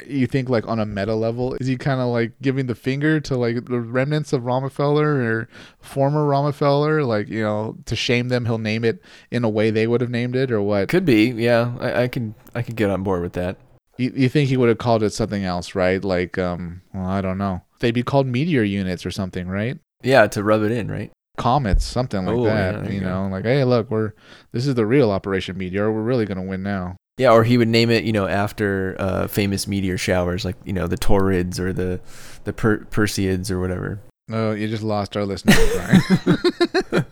you 0.07 0.27
think 0.27 0.49
like 0.49 0.67
on 0.67 0.79
a 0.81 0.87
meta 0.87 1.15
level, 1.15 1.55
is 1.55 1.67
he 1.67 1.77
kind 1.77 2.01
of 2.01 2.09
like 2.09 2.33
giving 2.41 2.67
the 2.67 2.75
finger 2.75 3.21
to 3.21 3.37
like 3.37 3.67
the 3.67 3.81
remnants 3.81 4.33
of 4.33 4.43
Romefeller 4.43 5.05
or 5.25 5.49
former 5.81 6.27
Romefeller? 6.27 7.07
Like 7.07 7.29
you 7.29 7.43
know, 7.43 7.77
to 7.87 7.97
shame 7.97 8.29
them, 8.29 8.47
he'll 8.47 8.59
name 8.59 8.85
it 8.85 9.03
in 9.31 9.45
a 9.45 9.49
way 9.49 9.71
they 9.71 9.87
would 9.87 10.01
have 10.01 10.11
named 10.11 10.35
it, 10.37 10.51
or 10.51 10.62
what? 10.62 10.88
Could 10.88 11.05
be, 11.05 11.27
yeah. 11.31 11.75
I, 11.81 12.03
I 12.05 12.09
could 12.09 12.35
I 12.55 12.62
could 12.62 12.77
get 12.77 12.91
on 12.91 13.03
board 13.03 13.23
with 13.23 13.35
that. 13.35 13.57
You, 13.99 14.11
you 14.17 14.29
think 14.31 14.49
he 14.49 14.57
would 14.57 14.71
have 14.71 14.79
called 14.79 15.03
it 15.03 15.12
something 15.12 15.45
else, 15.45 15.75
right? 15.75 16.03
Like, 16.03 16.38
um, 16.38 16.81
well, 16.95 17.05
I 17.07 17.21
don't 17.21 17.37
know. 17.37 17.61
They'd 17.81 17.91
be 17.93 18.03
called 18.03 18.27
meteor 18.27 18.62
units 18.62 19.05
or 19.05 19.11
something, 19.11 19.47
right? 19.49 19.79
Yeah, 20.03 20.27
to 20.29 20.43
rub 20.43 20.62
it 20.62 20.73
in, 20.73 20.91
right? 20.91 21.12
Comets, 21.37 21.85
something 21.85 22.25
like 22.25 22.35
Oh, 22.35 22.45
yeah, 22.47 22.73
that. 22.73 22.83
there 22.85 22.88
you 22.93 22.99
you 22.99 23.01
go. 23.05 23.09
know, 23.25 23.29
like, 23.29 23.45
hey, 23.45 23.65
look, 23.65 23.91
we're 23.91 24.12
this 24.53 24.67
is 24.67 24.75
the 24.77 24.87
real 24.87 25.11
Operation 25.11 25.59
Meteor. 25.59 25.93
We're 25.93 26.03
really 26.03 26.25
gonna 26.25 26.43
win 26.43 26.62
now. 26.62 26.97
Yeah, 27.18 27.33
or 27.33 27.44
he 27.44 27.59
would 27.59 27.68
name 27.68 27.90
it, 27.90 28.05
you 28.05 28.12
know, 28.12 28.27
after 28.27 28.96
uh, 28.98 29.27
famous 29.27 29.66
meteor 29.66 29.98
showers, 29.98 30.44
like 30.44 30.57
you 30.64 30.72
know 30.72 30.87
the 30.87 30.96
Taurids 30.96 31.59
or 31.59 31.72
the 31.72 32.01
the 32.44 32.53
per- 32.53 32.85
Perseids 32.85 33.51
or 33.51 33.61
whatever. 33.61 34.01
Oh, 34.31 34.53
you 34.53 34.68
just 34.68 34.83
lost 34.83 35.16
our 35.16 35.25
listeners, 35.25 35.57
Brian. 35.75 37.05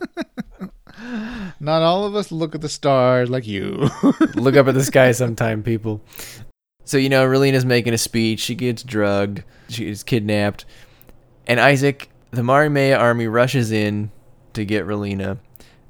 Not 1.61 1.83
all 1.83 2.05
of 2.05 2.15
us 2.15 2.33
look 2.33 2.55
at 2.55 2.61
the 2.61 2.69
stars 2.69 3.29
like 3.29 3.47
you. 3.47 3.91
Look 4.35 4.57
up 4.57 4.67
at 4.69 4.75
the 4.75 4.85
sky 4.85 5.13
sometime, 5.13 5.63
people. 5.63 6.01
So 6.85 6.97
you 6.97 7.09
know, 7.11 7.27
Relena's 7.27 7.67
making 7.67 7.93
a 7.93 7.99
speech. 7.99 8.41
She 8.41 8.55
gets 8.55 8.83
drugged. 8.83 9.43
She 9.69 9.89
is 9.89 10.03
kidnapped, 10.03 10.65
and 11.47 11.61
Isaac, 11.61 12.11
the 12.31 12.43
Mariemaia 12.43 12.97
army, 12.97 13.27
rushes 13.27 13.71
in 13.71 14.11
to 14.55 14.65
get 14.65 14.87
Relena, 14.87 15.39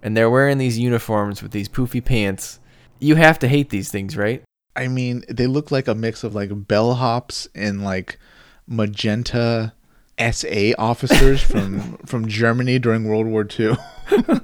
and 0.03 0.17
they're 0.17 0.31
wearing 0.31 0.59
these 0.59 0.79
uniforms 0.79 1.43
with 1.43 1.53
these 1.53 1.69
poofy 1.69 2.05
pants. 2.05 2.60
You 3.01 3.17
have 3.17 3.39
to 3.41 3.49
hate 3.49 3.71
these 3.71 3.91
things, 3.91 4.17
right? 4.17 4.43
I 4.77 4.89
mean, 4.89 5.25
they 5.29 5.47
look 5.47 5.71
like 5.71 5.89
a 5.89 5.95
mix 5.95 6.23
of 6.23 6.35
like 6.35 6.51
bellhops 6.51 7.49
and 7.55 7.83
like 7.83 8.19
magenta 8.67 9.73
SA 10.19 10.73
officers 10.79 11.43
from 11.43 11.97
from 12.07 12.29
Germany 12.29 12.79
during 12.79 13.05
World 13.05 13.27
War 13.27 13.47
II. 13.59 13.77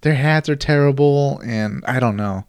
Their 0.00 0.14
hats 0.14 0.48
are 0.48 0.56
terrible, 0.56 1.40
and 1.44 1.82
I 1.86 1.98
don't 1.98 2.16
know. 2.16 2.44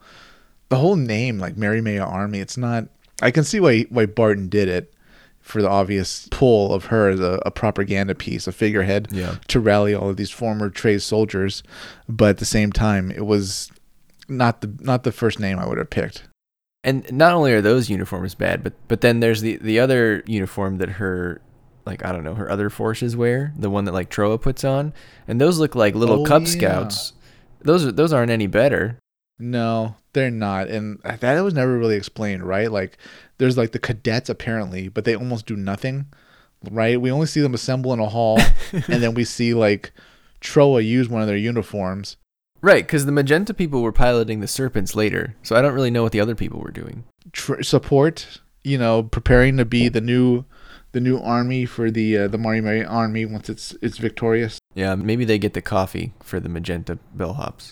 The 0.69 0.77
whole 0.77 0.95
name, 0.97 1.39
like 1.39 1.55
Mary 1.55 1.79
Maya 1.81 2.03
Army, 2.03 2.39
it's 2.39 2.58
not. 2.58 2.86
I 3.21 3.31
can 3.31 3.43
see 3.43 3.60
why 3.60 3.84
why 3.89 4.05
Barton 4.08 4.49
did 4.49 4.67
it 4.67 4.93
for 5.39 5.62
the 5.62 5.69
obvious 5.69 6.27
pull 6.31 6.73
of 6.73 6.86
her 6.86 7.08
as 7.10 7.19
a, 7.19 7.39
a 7.45 7.51
propaganda 7.51 8.15
piece, 8.15 8.47
a 8.47 8.51
figurehead 8.51 9.08
Yeah. 9.12 9.36
to 9.49 9.60
rally 9.60 9.93
all 9.93 10.10
of 10.10 10.17
these 10.17 10.31
former 10.31 10.71
Treize 10.71 11.03
soldiers, 11.03 11.62
but 12.10 12.29
at 12.29 12.38
the 12.39 12.45
same 12.45 12.71
time, 12.71 13.12
it 13.12 13.27
was 13.27 13.69
not 14.27 14.61
the 14.61 14.73
not 14.79 15.03
the 15.03 15.11
first 15.11 15.39
name 15.39 15.59
I 15.59 15.67
would 15.67 15.77
have 15.77 15.89
picked. 15.89 16.23
And 16.83 17.11
not 17.11 17.33
only 17.33 17.51
are 17.53 17.61
those 17.61 17.89
uniforms 17.89 18.35
bad, 18.35 18.63
but 18.63 18.73
but 18.88 19.01
then 19.01 19.19
there's 19.19 19.41
the 19.41 19.57
the 19.57 19.79
other 19.79 20.23
uniform 20.27 20.77
that 20.77 20.89
her 20.89 21.41
like 21.85 22.05
I 22.05 22.11
don't 22.11 22.23
know 22.23 22.35
her 22.35 22.49
other 22.49 22.69
forces 22.69 23.15
wear, 23.15 23.53
the 23.57 23.69
one 23.69 23.85
that 23.85 23.93
like 23.93 24.09
Trowa 24.09 24.39
puts 24.39 24.63
on, 24.63 24.93
and 25.27 25.39
those 25.39 25.59
look 25.59 25.75
like 25.75 25.95
little 25.95 26.21
Oh, 26.21 26.25
Cub 26.25 26.43
yeah. 26.43 26.47
Scouts. 26.47 27.13
Those 27.61 27.85
are 27.85 27.91
those 27.91 28.13
aren't 28.13 28.31
any 28.31 28.47
better. 28.47 28.99
No, 29.38 29.95
they're 30.13 30.31
not, 30.31 30.69
and 30.69 30.99
that 31.03 31.41
was 31.41 31.53
never 31.53 31.77
really 31.77 31.97
explained, 31.97 32.43
right? 32.43 32.71
Like, 32.71 32.97
there's 33.38 33.57
like 33.57 33.73
the 33.73 33.79
cadets 33.79 34.29
apparently, 34.29 34.88
but 34.88 35.03
they 35.03 35.13
almost 35.15 35.45
do 35.45 35.57
nothing, 35.57 36.05
right? 36.71 37.01
We 37.01 37.11
only 37.11 37.27
see 37.27 37.41
them 37.41 37.53
assemble 37.53 37.91
in 37.93 37.99
a 37.99 38.07
hall, 38.07 38.39
and 38.71 39.03
then 39.03 39.13
we 39.13 39.25
see 39.25 39.53
like 39.53 39.91
Trowa 40.39 40.85
use 40.85 41.09
one 41.09 41.21
of 41.21 41.27
their 41.27 41.35
uniforms. 41.35 42.15
Right, 42.65 42.84
because 42.84 43.06
the 43.06 43.12
magenta 43.12 43.54
people 43.54 43.84
were 43.84 43.91
piloting 43.91 44.39
the 44.39 44.47
serpents 44.47 44.95
later, 44.95 45.36
so 45.43 45.56
I 45.56 45.62
don't 45.62 45.75
really 45.75 45.91
know 45.91 46.01
what 46.01 46.13
the 46.13 46.19
other 46.19 46.34
people 46.34 46.60
were 46.60 46.71
doing. 46.71 47.04
Tr- 47.32 47.62
support, 47.62 48.41
you 48.63 48.80
know, 48.80 49.04
preparing 49.04 49.58
to 49.58 49.65
be 49.65 49.88
the 49.88 50.01
new, 50.01 50.45
the 50.91 50.99
new 50.99 51.19
army 51.19 51.67
for 51.67 51.91
the 51.91 52.17
uh, 52.17 52.28
the 52.28 52.39
Marimari 52.39 52.84
army 52.84 53.23
once 53.23 53.49
it's 53.49 53.78
it's 53.84 53.99
victorious. 53.99 54.58
Yeah, 54.73 54.95
maybe 54.95 55.25
they 55.25 55.38
get 55.38 55.54
the 55.54 55.62
coffee 55.62 56.13
for 56.23 56.39
the 56.39 56.49
magenta 56.49 56.97
bellhops. 57.15 57.69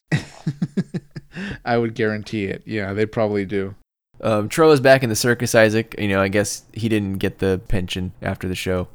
I 1.66 1.80
would 1.80 1.96
guarantee 1.96 2.46
it. 2.46 2.62
Yeah, 2.68 2.94
they 2.94 3.08
probably 3.08 3.46
do. 3.46 3.74
Um, 4.22 4.48
Trowa's 4.48 4.80
back 4.80 5.02
in 5.02 5.10
the 5.10 5.16
circus, 5.16 5.56
Isaac. 5.56 5.96
You 5.98 6.10
know, 6.10 6.22
I 6.22 6.28
guess 6.28 6.66
he 6.72 6.88
didn't 6.88 7.18
get 7.18 7.40
the 7.40 7.60
pension 7.68 8.14
after 8.22 8.48
the 8.48 8.54
show. 8.54 8.90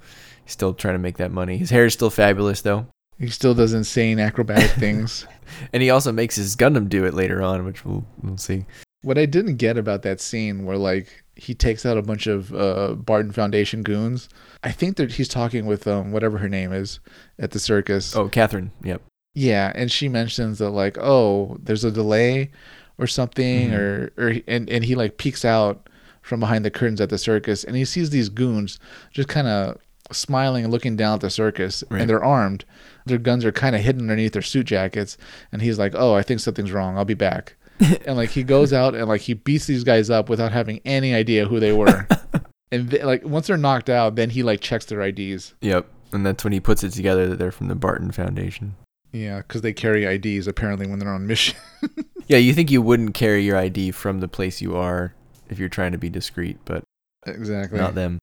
He's 0.45 0.53
still 0.53 0.75
trying 0.75 0.95
to 0.95 1.01
make 1.01 1.17
that 1.17 1.33
money. 1.33 1.57
His 1.57 1.71
hair 1.71 1.87
is 1.87 1.95
still 1.95 2.09
fabulous 2.09 2.63
though. 2.63 2.87
He 3.19 3.29
still 3.29 3.55
does 3.55 3.73
insane 3.73 4.19
acrobatic 4.21 4.71
things. 4.79 5.27
And 5.73 5.83
he 5.83 5.91
also 5.91 6.13
makes 6.13 6.37
his 6.37 6.55
Gundam 6.57 6.89
do 6.89 7.05
it 7.05 7.15
later 7.15 7.43
on, 7.43 7.65
which 7.65 7.85
we'll 7.85 8.05
we'll 8.23 8.37
see. 8.37 8.67
What 9.03 9.19
I 9.19 9.27
didn't 9.27 9.57
get 9.57 9.77
about 9.79 10.03
that 10.03 10.21
scene 10.21 10.65
where 10.65 10.77
like 10.77 11.25
he 11.37 11.55
takes 11.55 11.87
out 11.87 11.97
a 11.97 12.03
bunch 12.03 12.27
of 12.27 12.53
uh, 12.55 12.95
Barton 12.95 13.33
Foundation 13.33 13.83
goons. 13.83 14.29
I 14.65 14.73
think 14.73 14.97
that 14.97 15.13
he's 15.13 15.29
talking 15.29 15.67
with 15.67 15.87
um 15.87 16.13
whatever 16.13 16.39
her 16.39 16.49
name 16.49 16.73
is 16.73 17.01
at 17.39 17.53
the 17.53 17.59
circus. 17.61 18.15
Oh, 18.17 18.29
Catherine. 18.29 18.71
Yep. 18.83 19.03
Yeah, 19.35 19.73
and 19.75 19.91
she 19.93 20.09
mentions 20.09 20.59
that 20.59 20.71
like, 20.71 20.99
oh, 21.01 21.57
there's 21.63 21.85
a 21.85 21.91
delay 21.93 22.51
or 22.99 23.07
something, 23.07 23.71
Mhm. 23.71 23.79
or 23.79 24.13
or 24.19 24.35
and 24.49 24.69
and 24.69 24.85
he 24.85 24.95
like 24.97 25.17
peeks 25.17 25.45
out 25.45 25.89
from 26.23 26.41
behind 26.41 26.65
the 26.65 26.71
curtains 26.71 27.01
at 27.01 27.09
the 27.09 27.19
circus, 27.19 27.63
and 27.65 27.77
he 27.77 27.85
sees 27.85 28.11
these 28.11 28.29
goons 28.29 28.79
just 29.13 29.29
kind 29.29 29.47
of 29.47 29.79
smiling 30.11 30.65
and 30.65 30.73
looking 30.73 30.97
down 30.97 31.15
at 31.15 31.21
the 31.21 31.31
circus, 31.31 31.85
Right. 31.89 32.01
and 32.01 32.11
they're 32.11 32.25
armed. 32.25 32.65
Their 33.09 33.19
guns 33.19 33.45
are 33.45 33.53
kind 33.53 33.75
of 33.75 33.83
hidden 33.83 34.03
underneath 34.03 34.33
their 34.33 34.43
suit 34.43 34.67
jackets, 34.67 35.17
and 35.53 35.63
he's 35.63 35.79
like, 35.79 35.95
oh, 35.95 36.15
I 36.15 36.23
think 36.23 36.41
something's 36.41 36.73
wrong. 36.73 36.97
I'll 36.97 37.05
be 37.05 37.15
back. 37.15 37.57
and 38.07 38.17
like 38.17 38.31
he 38.31 38.43
goes 38.43 38.73
out 38.73 38.95
and 38.95 39.07
like 39.09 39.21
he 39.21 39.35
beats 39.35 39.67
these 39.67 39.85
guys 39.85 40.11
up 40.11 40.29
without 40.29 40.53
having 40.53 40.81
any 40.85 41.15
idea 41.15 41.47
who 41.47 41.61
they 41.61 41.73
were. 41.73 42.07
and 42.73 42.91
th- 42.91 43.05
like 43.05 43.25
once 43.25 43.47
they're 43.47 43.57
knocked 43.57 43.89
out, 43.89 44.17
then 44.17 44.31
he 44.31 44.43
like 44.43 44.61
checks 44.61 44.85
their 44.87 45.01
IDs. 45.01 45.55
Yep. 45.61 45.87
And 46.13 46.27
that's 46.27 46.43
when 46.43 46.53
he 46.53 46.61
puts 46.61 46.83
it 46.83 46.91
together 46.91 47.29
that 47.29 47.39
they're 47.39 47.53
from 47.53 47.69
the 47.69 47.75
Barton 47.75 48.11
Foundation. 48.11 48.75
Yeah, 49.13 49.39
because 49.39 49.61
they 49.63 49.73
carry 49.73 50.05
IDs 50.05 50.47
apparently 50.47 50.87
when 50.87 50.99
they're 50.99 51.13
on 51.13 51.27
mission. 51.27 51.57
Yeah, 52.29 52.37
you 52.37 52.53
think 52.53 52.71
you 52.71 52.83
wouldn't 52.83 53.15
carry 53.15 53.43
your 53.43 53.57
ID 53.57 53.93
from 53.93 54.21
the 54.21 54.29
place 54.29 54.61
you 54.61 54.77
are 54.77 55.15
if 55.49 55.59
you're 55.59 55.71
trying 55.71 55.93
to 55.93 55.99
be 55.99 56.11
discreet, 56.11 56.59
but 56.67 56.85
exactly. 57.27 57.79
not 57.79 57.95
them. 57.95 58.19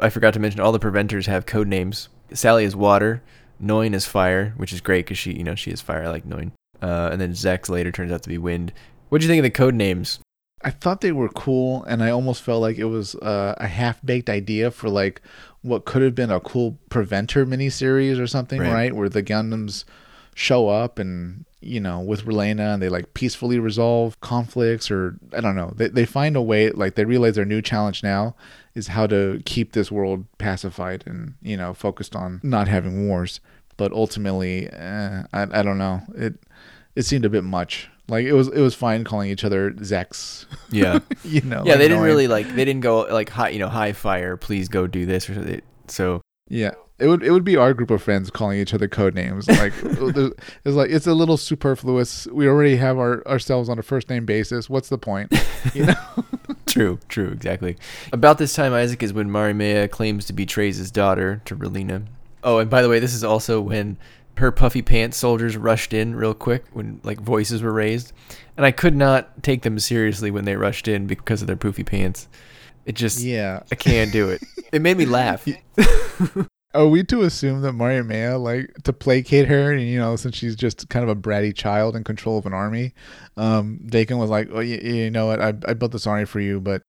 I 0.00 0.10
forgot 0.10 0.34
to 0.34 0.40
mention 0.40 0.60
all 0.60 0.72
the 0.72 0.80
preventers 0.80 1.26
have 1.26 1.46
code 1.46 1.68
names. 1.68 2.08
Sally 2.32 2.64
is 2.64 2.74
water, 2.74 3.22
Noin 3.64 3.94
is 3.94 4.06
fire, 4.06 4.52
which 4.56 4.72
is 4.72 4.80
great 4.80 5.06
because 5.06 5.18
she, 5.18 5.32
you 5.32 5.44
know, 5.44 5.54
she 5.54 5.70
is 5.70 5.80
fire. 5.80 6.04
I 6.04 6.08
like 6.08 6.24
Noin. 6.24 6.52
Uh, 6.82 7.08
and 7.12 7.20
then 7.20 7.32
Zechs 7.32 7.68
later 7.68 7.90
turns 7.90 8.12
out 8.12 8.22
to 8.22 8.28
be 8.28 8.38
wind. 8.38 8.72
What 9.08 9.20
do 9.20 9.26
you 9.26 9.28
think 9.30 9.38
of 9.40 9.44
the 9.44 9.50
code 9.50 9.74
names? 9.74 10.18
I 10.62 10.70
thought 10.70 11.00
they 11.02 11.12
were 11.12 11.28
cool, 11.28 11.84
and 11.84 12.02
I 12.02 12.10
almost 12.10 12.42
felt 12.42 12.62
like 12.62 12.78
it 12.78 12.84
was 12.84 13.14
uh, 13.16 13.54
a 13.58 13.66
half 13.66 14.00
baked 14.04 14.30
idea 14.30 14.70
for 14.70 14.88
like 14.88 15.20
what 15.62 15.84
could 15.84 16.02
have 16.02 16.14
been 16.14 16.30
a 16.30 16.40
cool 16.40 16.78
Preventer 16.88 17.44
miniseries 17.46 18.18
or 18.20 18.26
something, 18.26 18.60
Right. 18.60 18.72
right? 18.72 18.92
Where 18.96 19.08
the 19.08 19.22
Gundams 19.22 19.84
show 20.34 20.68
up 20.68 20.98
and 20.98 21.44
you 21.60 21.80
know 21.80 22.00
with 22.00 22.24
Relena 22.26 22.74
and 22.74 22.82
they 22.82 22.88
like 22.88 23.14
peacefully 23.14 23.58
resolve 23.58 24.18
conflicts, 24.20 24.90
or 24.90 25.16
I 25.34 25.40
don't 25.40 25.54
know. 25.56 25.72
They 25.76 25.88
they 25.88 26.04
find 26.06 26.34
a 26.36 26.42
way. 26.42 26.70
Like 26.70 26.94
they 26.94 27.04
realize 27.04 27.34
their 27.36 27.44
new 27.44 27.60
challenge 27.62 28.02
now 28.02 28.34
is 28.74 28.88
how 28.88 29.06
to 29.06 29.40
keep 29.44 29.72
this 29.72 29.92
world 29.92 30.24
pacified 30.38 31.04
and 31.06 31.34
you 31.42 31.56
know 31.58 31.72
focused 31.74 32.16
on 32.16 32.40
not 32.42 32.68
having 32.68 33.06
wars. 33.06 33.40
But 33.76 33.92
ultimately, 33.92 34.68
eh, 34.70 35.22
I 35.32 35.42
I 35.42 35.62
don't 35.62 35.78
know. 35.78 36.02
It 36.14 36.34
it 36.94 37.02
seemed 37.02 37.24
a 37.24 37.30
bit 37.30 37.44
much. 37.44 37.88
Like 38.08 38.26
it 38.26 38.32
was 38.34 38.48
it 38.48 38.60
was 38.60 38.74
fine 38.74 39.04
calling 39.04 39.30
each 39.30 39.44
other 39.44 39.72
Zechs. 39.72 40.46
Yeah. 40.70 41.00
you 41.24 41.40
know. 41.40 41.62
yeah, 41.64 41.76
they 41.76 41.84
didn't 41.84 41.98
annoying. 41.98 42.02
really 42.02 42.28
like, 42.28 42.48
they 42.48 42.64
didn't 42.64 42.82
go 42.82 43.00
like, 43.02 43.30
high, 43.30 43.48
you 43.48 43.58
know, 43.58 43.68
high 43.68 43.92
fire, 43.92 44.36
please 44.36 44.68
go 44.68 44.86
do 44.86 45.06
this. 45.06 45.28
Or 45.30 45.34
something. 45.34 45.62
So, 45.88 46.20
Yeah, 46.48 46.72
it 46.98 47.08
would 47.08 47.22
it 47.22 47.30
would 47.30 47.44
be 47.44 47.56
our 47.56 47.74
group 47.74 47.90
of 47.90 48.02
friends 48.02 48.30
calling 48.30 48.58
each 48.58 48.74
other 48.74 48.88
code 48.88 49.14
names. 49.14 49.48
Like 49.48 49.72
it's 49.82 50.36
like 50.64 50.90
it's 50.90 51.06
a 51.06 51.14
little 51.14 51.36
superfluous. 51.36 52.26
We 52.26 52.46
already 52.46 52.76
have 52.76 52.98
our 52.98 53.26
ourselves 53.26 53.68
on 53.68 53.78
a 53.78 53.82
first 53.82 54.10
name 54.10 54.26
basis. 54.26 54.68
What's 54.68 54.90
the 54.90 54.98
point? 54.98 55.32
You 55.72 55.86
know. 55.86 55.94
true, 56.66 56.98
true, 57.08 57.28
exactly. 57.28 57.76
About 58.12 58.38
this 58.38 58.54
time, 58.54 58.72
Isaac 58.72 59.02
is 59.02 59.12
when 59.12 59.30
Mariemaia 59.30 59.88
claims 59.88 60.26
to 60.26 60.32
be 60.32 60.44
Trey's 60.46 60.90
daughter 60.90 61.40
to 61.46 61.56
Relena. 61.56 62.06
Oh, 62.44 62.58
and 62.58 62.70
by 62.70 62.82
the 62.82 62.88
way, 62.88 62.98
this 63.00 63.14
is 63.14 63.24
also 63.24 63.60
when 63.60 63.96
her 64.36 64.52
puffy 64.52 64.82
pants 64.82 65.16
soldiers 65.16 65.56
rushed 65.56 65.92
in 65.94 66.14
real 66.14 66.34
quick 66.34 66.64
when 66.72 67.00
like 67.02 67.20
voices 67.20 67.62
were 67.62 67.72
raised, 67.72 68.12
and 68.56 68.66
I 68.66 68.70
could 68.70 68.94
not 68.94 69.42
take 69.42 69.62
them 69.62 69.78
seriously 69.78 70.30
when 70.30 70.44
they 70.44 70.56
rushed 70.56 70.86
in 70.86 71.06
because 71.06 71.40
of 71.40 71.46
their 71.46 71.56
poofy 71.56 71.86
pants. 71.86 72.28
It 72.84 72.94
just, 72.96 73.20
yeah. 73.20 73.62
I 73.72 73.74
can't 73.76 74.12
do 74.12 74.28
it. 74.30 74.42
It 74.72 74.82
made 74.82 74.96
me 74.96 75.06
laugh. 75.06 75.46
Are 76.74 76.88
we 76.88 77.04
to 77.04 77.22
assume 77.22 77.60
that 77.62 77.74
Maria 77.74 78.02
Maya, 78.02 78.36
like 78.36 78.74
to 78.82 78.92
placate 78.92 79.46
her, 79.46 79.72
and 79.72 79.80
you 79.80 80.00
know, 80.00 80.16
since 80.16 80.34
she's 80.34 80.56
just 80.56 80.88
kind 80.88 81.08
of 81.08 81.08
a 81.08 81.14
bratty 81.14 81.54
child 81.54 81.94
in 81.94 82.02
control 82.02 82.38
of 82.38 82.46
an 82.46 82.52
army, 82.52 82.92
um, 83.36 83.78
Dakin 83.86 84.18
was 84.18 84.30
like, 84.30 84.48
"Oh, 84.50 84.58
you, 84.58 84.78
you 84.78 85.10
know 85.12 85.26
what? 85.26 85.40
I 85.40 85.54
I 85.68 85.74
built 85.74 85.92
this 85.92 86.08
army 86.08 86.24
for 86.24 86.40
you, 86.40 86.60
but." 86.60 86.82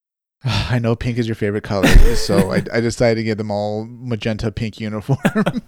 I 0.69 0.79
know 0.79 0.95
pink 0.95 1.17
is 1.17 1.27
your 1.27 1.35
favorite 1.35 1.63
color, 1.63 1.87
so 2.15 2.51
I, 2.51 2.61
I 2.71 2.79
decided 2.79 3.15
to 3.15 3.23
get 3.23 3.37
them 3.37 3.49
all 3.51 3.85
magenta 3.89 4.51
pink 4.51 4.79
uniform. 4.79 5.17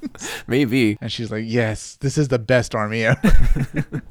Maybe. 0.47 0.97
And 1.01 1.11
she's 1.11 1.31
like, 1.31 1.45
"Yes, 1.47 1.97
this 2.01 2.17
is 2.17 2.27
the 2.27 2.39
best 2.39 2.75
army 2.75 3.03
ever." 3.05 3.21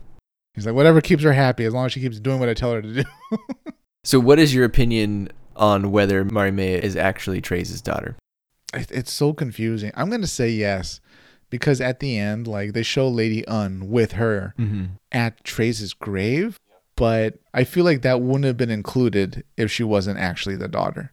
He's 0.55 0.65
like, 0.67 0.75
"Whatever 0.75 1.01
keeps 1.01 1.23
her 1.23 1.33
happy, 1.33 1.65
as 1.65 1.75
long 1.75 1.87
as 1.87 1.93
she 1.93 2.01
keeps 2.01 2.19
doing 2.19 2.41
what 2.41 2.49
I 2.49 2.55
tell 2.55 2.73
her 2.73 2.83
to 2.83 3.03
do." 3.03 3.05
So, 4.05 4.21
what 4.21 4.39
is 4.39 4.55
your 4.55 4.65
opinion 4.65 5.31
on 5.57 5.91
whether 5.91 6.25
Mariemaia 6.25 6.79
is 6.79 6.95
actually 6.95 7.41
Trey's 7.41 7.81
daughter? 7.83 8.15
It- 8.73 8.93
It's 8.93 9.11
so 9.13 9.33
confusing. 9.33 9.91
I'm 9.97 10.11
gonna 10.11 10.29
say 10.29 10.49
yes, 10.49 11.01
because 11.51 11.81
at 11.81 11.99
the 11.99 12.17
end, 12.17 12.47
like 12.47 12.73
they 12.73 12.85
show 12.85 13.09
Lady 13.09 13.43
Une 13.49 13.89
with 13.91 14.13
her 14.13 14.55
Mm-hmm. 14.61 14.85
at 15.11 15.43
Treize's 15.43 15.93
grave, 15.93 16.57
but 16.97 17.35
I 17.55 17.65
feel 17.65 17.85
like 17.85 18.03
that 18.03 18.21
wouldn't 18.21 18.45
have 18.45 18.57
been 18.57 18.71
included 18.71 19.45
if 19.57 19.71
she 19.71 19.85
wasn't 19.85 20.19
actually 20.19 20.57
the 20.57 20.69
daughter. 20.69 21.13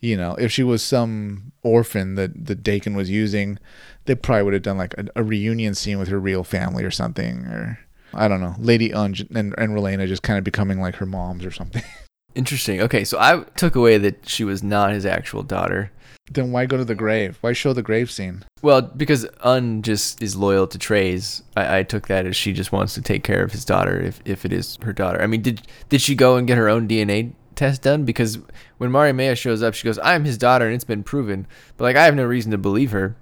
You 0.00 0.16
know, 0.16 0.34
if 0.34 0.50
she 0.50 0.64
was 0.64 0.82
some 0.82 1.52
orphan 1.62 2.16
that 2.16 2.46
that 2.46 2.64
Dakin 2.64 2.96
was 2.96 3.08
using, 3.08 3.58
they 4.06 4.16
probably 4.16 4.42
would 4.42 4.54
have 4.54 4.62
done 4.62 4.78
like 4.78 4.94
a, 4.98 5.06
a 5.14 5.22
reunion 5.22 5.74
scene 5.74 5.98
with 5.98 6.08
her 6.08 6.18
real 6.18 6.42
family 6.42 6.82
or 6.82 6.90
something, 6.90 7.44
or 7.46 7.78
I 8.12 8.26
don't 8.26 8.40
know, 8.40 8.56
Lady 8.58 8.90
Une 8.92 9.14
j- 9.14 9.28
and 9.32 9.54
and 9.56 9.72
Relena 9.72 10.08
just 10.08 10.24
kind 10.24 10.38
of 10.38 10.44
becoming 10.44 10.80
like 10.80 10.96
her 10.96 11.06
moms 11.06 11.44
or 11.44 11.52
something. 11.52 11.84
Interesting. 12.34 12.80
Okay, 12.80 13.04
so 13.04 13.18
I 13.20 13.44
took 13.56 13.76
away 13.76 13.98
that 13.98 14.28
she 14.28 14.42
was 14.42 14.62
not 14.62 14.92
his 14.92 15.06
actual 15.06 15.42
daughter. 15.42 15.92
Then 16.34 16.52
why 16.52 16.66
go 16.66 16.76
to 16.76 16.84
the 16.84 16.94
grave? 16.94 17.38
Why 17.40 17.52
show 17.52 17.72
the 17.72 17.82
grave 17.82 18.10
scene? 18.10 18.44
Well, 18.62 18.82
because 18.82 19.26
Une 19.44 19.82
just 19.82 20.22
is 20.22 20.36
loyal 20.36 20.66
to 20.68 20.78
Treize, 20.78 21.42
I, 21.56 21.78
I 21.78 21.82
took 21.82 22.08
that 22.08 22.26
as 22.26 22.36
she 22.36 22.52
just 22.52 22.72
wants 22.72 22.94
to 22.94 23.02
take 23.02 23.22
care 23.22 23.42
of 23.42 23.52
his 23.52 23.64
daughter 23.64 24.00
if, 24.00 24.20
if 24.24 24.44
it 24.44 24.52
is 24.52 24.78
her 24.82 24.92
daughter. 24.92 25.20
I 25.20 25.26
mean, 25.26 25.42
did 25.42 25.62
did 25.88 26.00
she 26.00 26.14
go 26.14 26.36
and 26.36 26.46
get 26.46 26.58
her 26.58 26.68
own 26.68 26.88
DNA 26.88 27.32
test 27.54 27.82
done? 27.82 28.04
Because 28.04 28.38
when 28.78 28.90
Maria 28.90 29.12
Maya 29.12 29.36
shows 29.36 29.62
up, 29.62 29.74
she 29.74 29.84
goes, 29.84 29.98
"I'm 29.98 30.24
his 30.24 30.38
daughter, 30.38 30.66
and 30.66 30.74
it's 30.74 30.84
been 30.84 31.02
proven." 31.02 31.46
But 31.76 31.84
like, 31.84 31.96
I 31.96 32.04
have 32.04 32.14
no 32.14 32.24
reason 32.24 32.50
to 32.52 32.58
believe 32.58 32.92
her. 32.92 33.16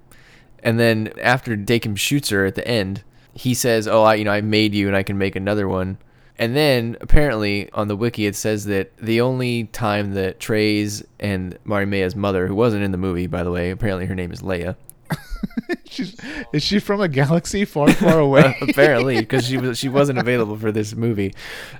And 0.62 0.79
then 0.79 1.12
after 1.20 1.57
Dakim 1.57 1.96
shoots 1.96 2.29
her 2.29 2.44
at 2.44 2.55
the 2.55 2.68
end, 2.68 3.03
he 3.33 3.55
says, 3.55 3.88
"Oh, 3.88 4.03
I 4.03 4.14
you 4.16 4.25
know 4.25 4.33
I 4.33 4.40
made 4.42 4.75
you, 4.75 4.87
and 4.87 4.96
I 4.96 5.03
can 5.03 5.18
make 5.18 5.35
another 5.35 5.66
one." 5.66 5.99
And 6.40 6.57
then 6.57 6.96
apparently 7.03 7.70
on 7.72 7.87
the 7.88 7.94
wiki 7.94 8.26
it 8.26 8.35
says 8.35 8.64
that 8.64 8.96
the 8.96 9.20
only 9.20 9.64
time 9.64 10.14
that 10.14 10.40
Treize 10.40 11.05
and 11.20 11.57
Mari 11.64 11.85
Mariemaia's 11.85 12.16
mother, 12.16 12.46
who 12.46 12.55
wasn't 12.55 12.83
in 12.83 12.90
the 12.92 12.98
movie 12.98 13.26
by 13.29 13.42
the 13.44 13.50
way, 13.53 13.70
apparently 13.70 14.07
her 14.07 14.14
name 14.14 14.33
is 14.33 14.40
Leia. 14.40 14.74
She's, 15.85 16.16
is 16.53 16.62
she 16.62 16.79
from 16.79 17.00
a 17.00 17.09
galaxy 17.09 17.64
far, 17.64 17.92
far 17.92 18.18
away? 18.29 18.57
apparently 18.62 19.18
because 19.18 19.46
she 19.46 19.59
was 19.59 19.79
she 19.79 19.88
wasn't 19.98 20.18
available 20.18 20.57
for 20.57 20.72
this 20.72 20.94
movie, 20.94 21.35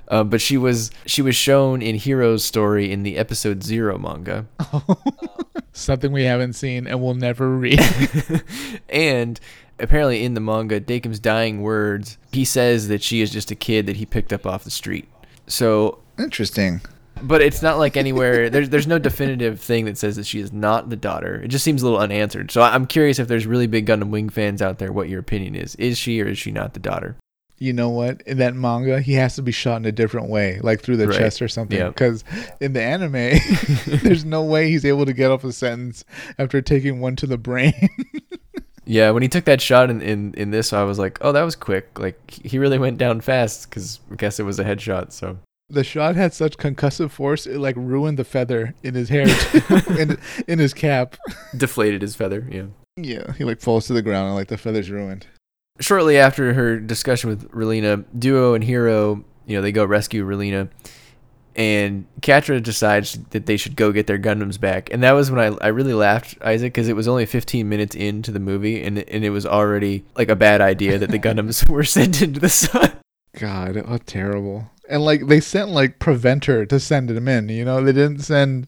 uh, 0.09 0.23
but 0.23 0.41
she 0.41 0.57
was 0.57 0.91
she 1.05 1.21
was 1.21 1.35
shown 1.35 1.81
in 1.81 1.95
Heero's 1.95 2.43
story 2.43 2.91
in 2.91 3.03
the 3.03 3.17
episode 3.17 3.63
zero 3.63 3.97
manga, 3.97 4.45
Something 5.73 6.11
we 6.11 6.25
haven't 6.25 6.53
seen 6.53 6.85
and 6.87 7.01
will 7.01 7.13
never 7.15 7.49
read. 7.57 7.79
and 8.89 9.39
apparently 9.81 10.23
in 10.23 10.33
the 10.33 10.39
manga, 10.41 10.79
Dakim's 10.79 11.19
dying 11.19 11.61
words, 11.61 12.17
he 12.31 12.45
says 12.45 12.87
that 12.87 13.01
she 13.01 13.21
is 13.21 13.31
just 13.31 13.51
a 13.51 13.55
kid 13.55 13.85
that 13.87 13.97
he 13.97 14.05
picked 14.05 14.31
up 14.33 14.45
off 14.45 14.63
the 14.63 14.71
street. 14.71 15.07
So, 15.47 15.99
Interesting. 16.19 16.81
but 17.21 17.41
it's 17.41 17.61
not 17.61 17.77
like 17.77 17.97
anywhere 17.97 18.49
there's 18.51 18.69
there's 18.69 18.87
no 18.87 18.99
definitive 18.99 19.59
thing 19.59 19.85
that 19.85 19.97
says 19.97 20.15
that 20.15 20.25
she 20.25 20.39
is 20.39 20.51
not 20.53 20.89
the 20.89 20.95
daughter. 20.95 21.41
It 21.43 21.49
just 21.49 21.63
seems 21.65 21.81
a 21.81 21.85
little 21.85 21.99
unanswered. 21.99 22.51
So 22.51 22.61
I'm 22.61 22.85
curious 22.85 23.19
if 23.19 23.27
there's 23.27 23.45
really 23.47 23.67
big 23.67 23.85
Gundam 23.87 24.09
Wing 24.09 24.29
fans 24.29 24.61
out 24.61 24.79
there, 24.79 24.91
what 24.91 25.09
your 25.09 25.19
opinion 25.19 25.55
is. 25.55 25.75
Is 25.75 25.97
she 25.97 26.21
or 26.21 26.27
is 26.27 26.37
she 26.37 26.51
not 26.51 26.73
the 26.73 26.79
daughter? 26.79 27.17
You 27.57 27.73
know 27.73 27.89
what? 27.89 28.21
In 28.21 28.39
that 28.39 28.55
manga, 28.55 29.01
he 29.01 29.13
has 29.13 29.35
to 29.35 29.43
be 29.43 29.51
shot 29.51 29.77
in 29.77 29.85
a 29.85 29.91
different 29.91 30.29
way, 30.29 30.59
like 30.63 30.81
through 30.81 30.97
the 30.97 31.07
Right. 31.07 31.17
chest 31.19 31.43
or 31.43 31.47
something. 31.47 31.77
Yep. 31.77 31.93
Because 31.93 32.23
in 32.59 32.73
the 32.73 32.81
anime, 32.81 33.11
there's 34.01 34.25
no 34.25 34.41
way 34.43 34.69
he's 34.71 34.83
able 34.83 35.05
to 35.05 35.13
get 35.13 35.29
off 35.29 35.43
a 35.43 35.51
sentence 35.51 36.03
after 36.39 36.59
taking 36.63 37.01
one 37.01 37.15
to 37.17 37.27
the 37.27 37.37
brain. 37.37 37.73
Yeah, 38.91 39.11
when 39.11 39.23
he 39.23 39.29
took 39.29 39.45
that 39.45 39.61
shot 39.61 39.89
in, 39.89 40.01
in, 40.01 40.33
in 40.33 40.51
this, 40.51 40.73
I 40.73 40.83
was 40.83 40.99
like, 40.99 41.17
oh, 41.21 41.31
that 41.31 41.43
was 41.43 41.55
quick. 41.55 41.97
Like, 41.97 42.29
he 42.29 42.59
really 42.59 42.77
went 42.77 42.97
down 42.97 43.21
fast 43.21 43.69
because 43.69 44.01
I 44.11 44.15
guess 44.15 44.37
it 44.37 44.43
was 44.43 44.59
a 44.59 44.65
headshot. 44.65 45.13
So, 45.13 45.37
the 45.69 45.85
shot 45.85 46.17
had 46.17 46.33
such 46.33 46.57
concussive 46.57 47.09
force, 47.09 47.47
it 47.47 47.59
like 47.59 47.77
ruined 47.77 48.19
the 48.19 48.25
feather 48.25 48.75
in 48.83 48.95
his 48.95 49.07
hair, 49.07 49.27
in, 49.97 50.19
in 50.45 50.59
his 50.59 50.73
cap. 50.73 51.15
deflated 51.57 52.01
his 52.01 52.17
feather. 52.17 52.45
Yeah. 52.51 52.65
Yeah, 52.97 53.31
he 53.31 53.45
like 53.45 53.61
falls 53.61 53.87
to 53.87 53.93
the 53.93 54.01
ground 54.01 54.27
and 54.27 54.35
like 54.35 54.49
the 54.49 54.57
feather's 54.57 54.91
ruined. 54.91 55.25
Shortly 55.79 56.17
after 56.17 56.53
her 56.53 56.77
discussion 56.77 57.29
with 57.29 57.49
Relena, 57.51 58.03
Duo 58.19 58.55
and 58.55 58.63
Heero, 58.65 59.23
you 59.45 59.55
know, 59.55 59.61
they 59.61 59.71
go 59.71 59.85
rescue 59.85 60.25
Relena. 60.25 60.67
And 61.55 62.05
Quatre 62.21 62.59
decides 62.59 63.19
that 63.31 63.45
they 63.45 63.57
should 63.57 63.75
go 63.75 63.91
get 63.91 64.07
their 64.07 64.17
Gundams 64.17 64.59
back. 64.59 64.91
And 64.91 65.03
that 65.03 65.11
was 65.11 65.29
when 65.29 65.39
I, 65.39 65.57
I 65.61 65.67
really 65.67 65.93
laughed, 65.93 66.37
Isaac, 66.41 66.73
because 66.73 66.87
it 66.87 66.95
was 66.95 67.07
only 67.07 67.25
15 67.25 67.67
minutes 67.67 67.95
into 67.95 68.31
the 68.31 68.39
movie, 68.39 68.81
and 68.83 68.99
and 68.99 69.25
it 69.25 69.31
was 69.31 69.45
already 69.45 70.05
like 70.15 70.29
a 70.29 70.35
bad 70.35 70.61
idea 70.61 70.97
that 70.97 71.11
the 71.11 71.19
Gundams 71.27 71.67
were 71.69 71.83
sent 71.83 72.21
into 72.21 72.39
the 72.39 72.49
sun. 72.49 72.93
God, 73.37 73.83
oh 73.85 73.97
terrible! 73.97 74.69
And 74.89 75.03
like 75.03 75.27
they 75.27 75.39
sent 75.39 75.69
like 75.69 75.99
Preventer 75.99 76.65
to 76.65 76.79
send 76.79 77.09
them 77.09 77.27
in. 77.27 77.49
You 77.49 77.65
know, 77.65 77.83
they 77.83 77.93
didn't 77.93 78.19
send 78.19 78.67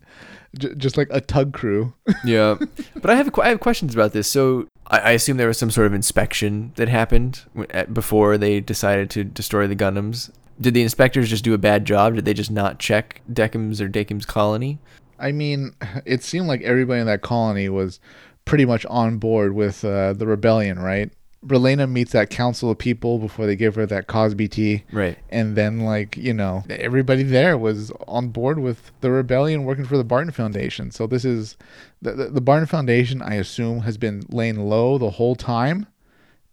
j- 0.57 0.75
just 0.75 0.97
like 0.97 1.07
a 1.11 1.21
tug 1.21 1.53
crew. 1.53 1.93
yeah, 2.25 2.57
but 2.95 3.09
I 3.09 3.15
have 3.15 3.37
I 3.39 3.49
have 3.49 3.59
questions 3.59 3.93
about 3.93 4.13
this. 4.13 4.27
So 4.27 4.67
I, 4.87 4.99
I 4.99 5.11
assume 5.11 5.37
there 5.37 5.47
was 5.47 5.57
some 5.57 5.71
sort 5.71 5.87
of 5.87 5.93
inspection 5.93 6.71
that 6.75 6.89
happened 6.89 7.43
before 7.91 8.37
they 8.37 8.59
decided 8.59 9.09
to 9.11 9.23
destroy 9.23 9.67
the 9.67 9.75
Gundams. 9.75 10.31
Did 10.63 10.73
the 10.73 10.81
inspectors 10.81 11.29
just 11.29 11.43
do 11.43 11.53
a 11.53 11.57
bad 11.57 11.85
job? 11.85 12.15
Did 12.15 12.25
they 12.25 12.33
just 12.33 12.51
not 12.51 12.79
check 12.79 13.21
Dekim's 13.31 13.81
or 13.81 13.89
Dakim's 13.89 14.25
colony? 14.25 14.79
I 15.19 15.31
mean, 15.31 15.75
it 16.05 16.23
seemed 16.23 16.47
like 16.47 16.61
everybody 16.61 17.01
in 17.01 17.07
that 17.07 17.21
colony 17.21 17.67
was 17.69 17.99
pretty 18.45 18.65
much 18.65 18.85
on 18.85 19.17
board 19.17 19.53
with 19.53 19.83
uh, 19.83 20.13
the 20.13 20.25
rebellion, 20.25 20.79
right? 20.79 21.11
Relena 21.45 21.91
meets 21.91 22.13
that 22.13 22.29
council 22.29 22.71
of 22.71 22.77
people 22.77 23.19
before 23.19 23.45
they 23.45 23.57
give 23.57 23.75
her 23.75 23.85
that 23.85 24.07
Cosby 24.07 24.47
tea. 24.47 24.83
Right. 24.93 25.17
And 25.29 25.57
then, 25.57 25.81
like, 25.81 26.15
you 26.15 26.33
know, 26.33 26.63
everybody 26.69 27.23
there 27.23 27.57
was 27.57 27.91
on 28.07 28.29
board 28.29 28.59
with 28.59 28.93
the 29.01 29.11
rebellion 29.11 29.65
working 29.65 29.83
for 29.85 29.97
the 29.97 30.05
Barton 30.05 30.31
Foundation. 30.31 30.91
So 30.91 31.07
this 31.07 31.25
is 31.25 31.57
the, 32.01 32.13
the, 32.13 32.29
the 32.29 32.41
Barton 32.41 32.67
Foundation, 32.67 33.21
I 33.21 33.35
assume, 33.35 33.81
has 33.81 33.97
been 33.97 34.23
laying 34.29 34.69
low 34.69 34.97
the 34.97 35.09
whole 35.09 35.35
time 35.35 35.87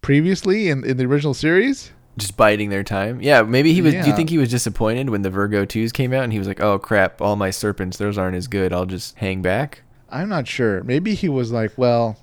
previously 0.03 0.69
in, 0.69 0.85
in 0.85 0.97
the 0.97 1.05
original 1.05 1.35
series. 1.35 1.93
Just 2.21 2.37
biding 2.37 2.71
their 2.71 2.85
time. 2.85 3.21
Yeah, 3.21 3.43
maybe 3.43 3.73
he 3.73 3.83
was. 3.83 3.95
Yeah. 3.95 4.03
Do 4.03 4.11
you 4.11 4.17
think 4.17 4.31
he 4.31 4.39
was 4.39 4.51
disappointed 4.51 5.11
when 5.11 5.23
the 5.23 5.31
Virgo 5.31 5.65
2s 5.65 5.93
came 5.93 6.13
out 6.13 6.25
and 6.25 6.33
he 6.33 6.39
was 6.39 6.49
like, 6.49 6.61
oh 6.61 6.79
crap, 6.79 7.21
all 7.21 7.37
my 7.37 7.51
serpents, 7.51 7.97
those 7.97 8.19
aren't 8.19 8.37
as 8.37 8.47
good. 8.47 8.73
I'll 8.73 8.87
just 8.87 9.17
hang 9.17 9.43
back? 9.43 9.83
I'm 10.11 10.29
not 10.29 10.47
sure. 10.49 10.83
Maybe 10.83 11.15
he 11.15 11.29
was 11.29 11.53
like, 11.53 11.73
well, 11.77 12.19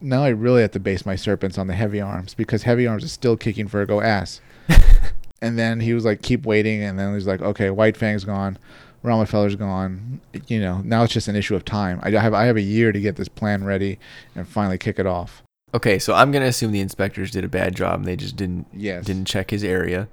now 0.00 0.24
I 0.24 0.28
really 0.28 0.62
have 0.62 0.72
to 0.72 0.80
base 0.80 1.06
my 1.06 1.16
serpents 1.16 1.58
on 1.58 1.66
the 1.66 1.74
heavy 1.74 2.00
arms 2.00 2.34
because 2.34 2.64
heavy 2.64 2.86
arms 2.86 3.04
is 3.04 3.12
still 3.12 3.36
kicking 3.36 3.68
Virgo 3.68 4.00
ass. 4.00 4.40
and 5.42 5.58
then 5.58 5.80
he 5.80 5.94
was 5.94 6.04
like, 6.04 6.22
keep 6.22 6.44
waiting. 6.44 6.82
And 6.82 6.98
then 6.98 7.14
he's 7.14 7.26
like, 7.26 7.40
okay, 7.40 7.70
White 7.70 7.96
Fang's 7.96 8.24
gone. 8.24 8.58
Romefeller's 9.02 9.56
gone. 9.56 10.20
You 10.46 10.60
know, 10.60 10.80
now 10.84 11.02
it's 11.02 11.12
just 11.12 11.28
an 11.28 11.36
issue 11.36 11.56
of 11.56 11.64
time. 11.64 11.98
I 12.02 12.10
have 12.10 12.34
I 12.34 12.44
have 12.44 12.56
a 12.56 12.62
year 12.62 12.92
to 12.92 13.00
get 13.00 13.16
this 13.16 13.28
plan 13.28 13.64
ready 13.64 13.98
and 14.36 14.46
finally 14.46 14.78
kick 14.78 14.98
it 14.98 15.06
off. 15.06 15.42
Okay, 15.74 15.98
so 15.98 16.14
I'm 16.14 16.30
gonna 16.32 16.46
assume 16.46 16.72
the 16.72 16.80
inspectors 16.80 17.30
did 17.30 17.44
a 17.44 17.48
bad 17.48 17.74
job 17.74 18.00
and 18.00 18.04
they 18.04 18.16
just 18.16 18.36
didn't 18.36 18.66
Yes. 18.74 19.04
didn't 19.04 19.26
check 19.26 19.50
his 19.50 19.64
area. 19.64 20.08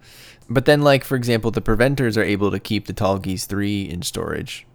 But 0.49 0.65
then, 0.65 0.81
like 0.81 1.03
for 1.03 1.15
example, 1.15 1.51
the 1.51 1.61
preventers 1.61 2.17
are 2.17 2.23
able 2.23 2.49
to 2.51 2.59
keep 2.59 2.87
the 2.87 2.93
Tallgeese 2.93 3.45
three 3.45 3.81
in 3.83 4.01
storage. 4.01 4.65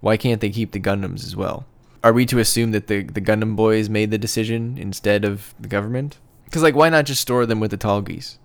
Why 0.00 0.16
can't 0.16 0.40
they 0.40 0.50
keep 0.50 0.72
the 0.72 0.80
Gundams 0.80 1.24
as 1.24 1.34
well? 1.34 1.64
Are 2.04 2.12
we 2.12 2.26
to 2.26 2.38
assume 2.38 2.70
that 2.72 2.86
the 2.86 3.02
the 3.02 3.20
Gundam 3.20 3.56
boys 3.56 3.88
made 3.88 4.10
the 4.10 4.18
decision 4.18 4.76
instead 4.78 5.24
of 5.24 5.54
the 5.58 5.68
government? 5.68 6.18
Because 6.44 6.62
like, 6.62 6.76
why 6.76 6.90
not 6.90 7.06
just 7.06 7.22
store 7.22 7.46
them 7.46 7.58
with 7.58 7.70
the 7.72 7.78
Tallgeese? 7.78 8.36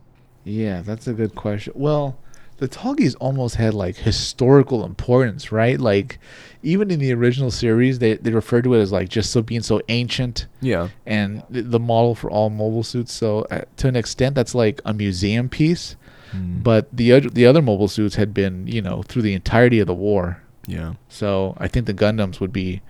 Yeah, 0.43 0.82
that's 0.82 1.06
a 1.08 1.13
good 1.13 1.36
question. 1.36 1.73
Well, 1.75 2.17
the 2.62 2.69
Tallgeese 2.69 3.15
almost 3.19 3.56
had 3.56 3.74
like 3.74 3.95
historical 3.97 4.86
importance, 4.86 5.52
right? 5.52 5.80
Like 5.80 6.19
even 6.62 6.91
in 6.91 7.00
the 7.00 7.12
original 7.12 7.50
series, 7.50 7.97
they 8.00 8.13
they 8.17 8.32
referred 8.32 8.63
to 8.65 8.76
it 8.76 8.80
as 8.82 8.91
like 8.91 9.10
just 9.10 9.32
so 9.32 9.41
being 9.41 9.63
so 9.63 9.82
ancient 9.89 10.45
Yeah. 10.62 10.89
and 11.08 11.41
th- 11.52 11.65
the 11.67 11.80
model 11.80 12.13
for 12.13 12.30
all 12.30 12.50
mobile 12.52 12.84
suits. 12.84 13.12
So 13.13 13.47
uh, 13.50 13.62
to 13.78 13.88
an 13.88 13.95
extent, 13.95 14.36
that's 14.36 14.54
like 14.54 14.80
a 14.86 14.93
museum 14.93 15.50
piece. 15.50 15.95
But 16.34 16.88
the 16.95 17.12
other 17.12 17.30
the 17.30 17.45
other 17.45 17.62
mobile 17.62 17.89
suits 17.89 18.15
had 18.15 18.34
been, 18.34 18.65
you 18.67 18.82
know, 18.82 19.02
through 19.04 19.24
the 19.24 19.34
entirety 19.34 19.80
of 19.82 19.88
the 19.88 19.93
war. 19.93 20.41
Yeah. 20.67 20.93
So 21.10 21.56
I 21.58 21.67
think 21.67 21.88
the 21.88 21.93
Gundams 21.93 22.39
would 22.39 22.54
be, 22.54 22.82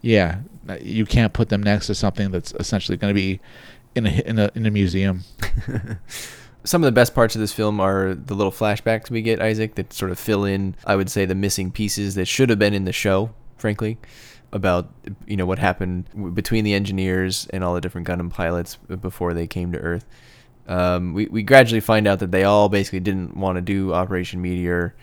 yeah, 0.00 0.40
uh, 0.68 0.76
you 0.80 1.04
can't 1.06 1.32
put 1.32 1.48
them 1.48 1.62
next 1.62 1.86
to 1.88 1.94
something 1.96 2.30
that's 2.30 2.52
essentially 2.60 2.96
going 2.98 3.10
to 3.12 3.20
be 3.20 3.40
in 3.96 4.06
a 4.06 4.10
in 4.30 4.38
a 4.38 4.50
in 4.54 4.66
a 4.66 4.70
museum. 4.70 5.24
Some 6.64 6.82
of 6.82 6.86
the 6.86 6.92
best 6.92 7.14
parts 7.14 7.34
of 7.34 7.40
this 7.40 7.52
film 7.52 7.78
are 7.80 8.14
the 8.14 8.34
little 8.34 8.52
flashbacks 8.52 9.10
we 9.10 9.20
get, 9.22 9.40
Isaac, 9.40 9.74
that 9.74 9.92
sort 9.92 10.10
of 10.10 10.18
fill 10.18 10.44
in, 10.44 10.74
I 10.86 10.96
would 10.96 11.10
say, 11.10 11.26
the 11.26 11.34
missing 11.34 11.70
pieces 11.70 12.14
that 12.14 12.24
should 12.26 12.48
have 12.48 12.58
been 12.58 12.72
in 12.72 12.84
the 12.86 12.92
show, 12.92 13.30
frankly, 13.58 13.98
about 14.52 14.88
you 15.26 15.36
know 15.36 15.44
what 15.44 15.58
happened 15.58 16.34
between 16.34 16.64
the 16.64 16.72
engineers 16.72 17.46
and 17.50 17.62
all 17.62 17.74
the 17.74 17.80
different 17.80 18.06
Gundam 18.06 18.30
pilots 18.30 18.76
before 18.76 19.34
they 19.34 19.46
came 19.46 19.72
to 19.72 19.78
Earth. 19.78 20.06
Um, 20.66 21.12
we 21.12 21.26
we 21.26 21.42
gradually 21.42 21.80
find 21.80 22.06
out 22.06 22.20
that 22.20 22.30
they 22.30 22.44
all 22.44 22.68
basically 22.68 23.00
didn't 23.00 23.36
want 23.36 23.56
to 23.56 23.62
do 23.62 23.92
Operation 23.92 24.40
Meteor, 24.40 24.94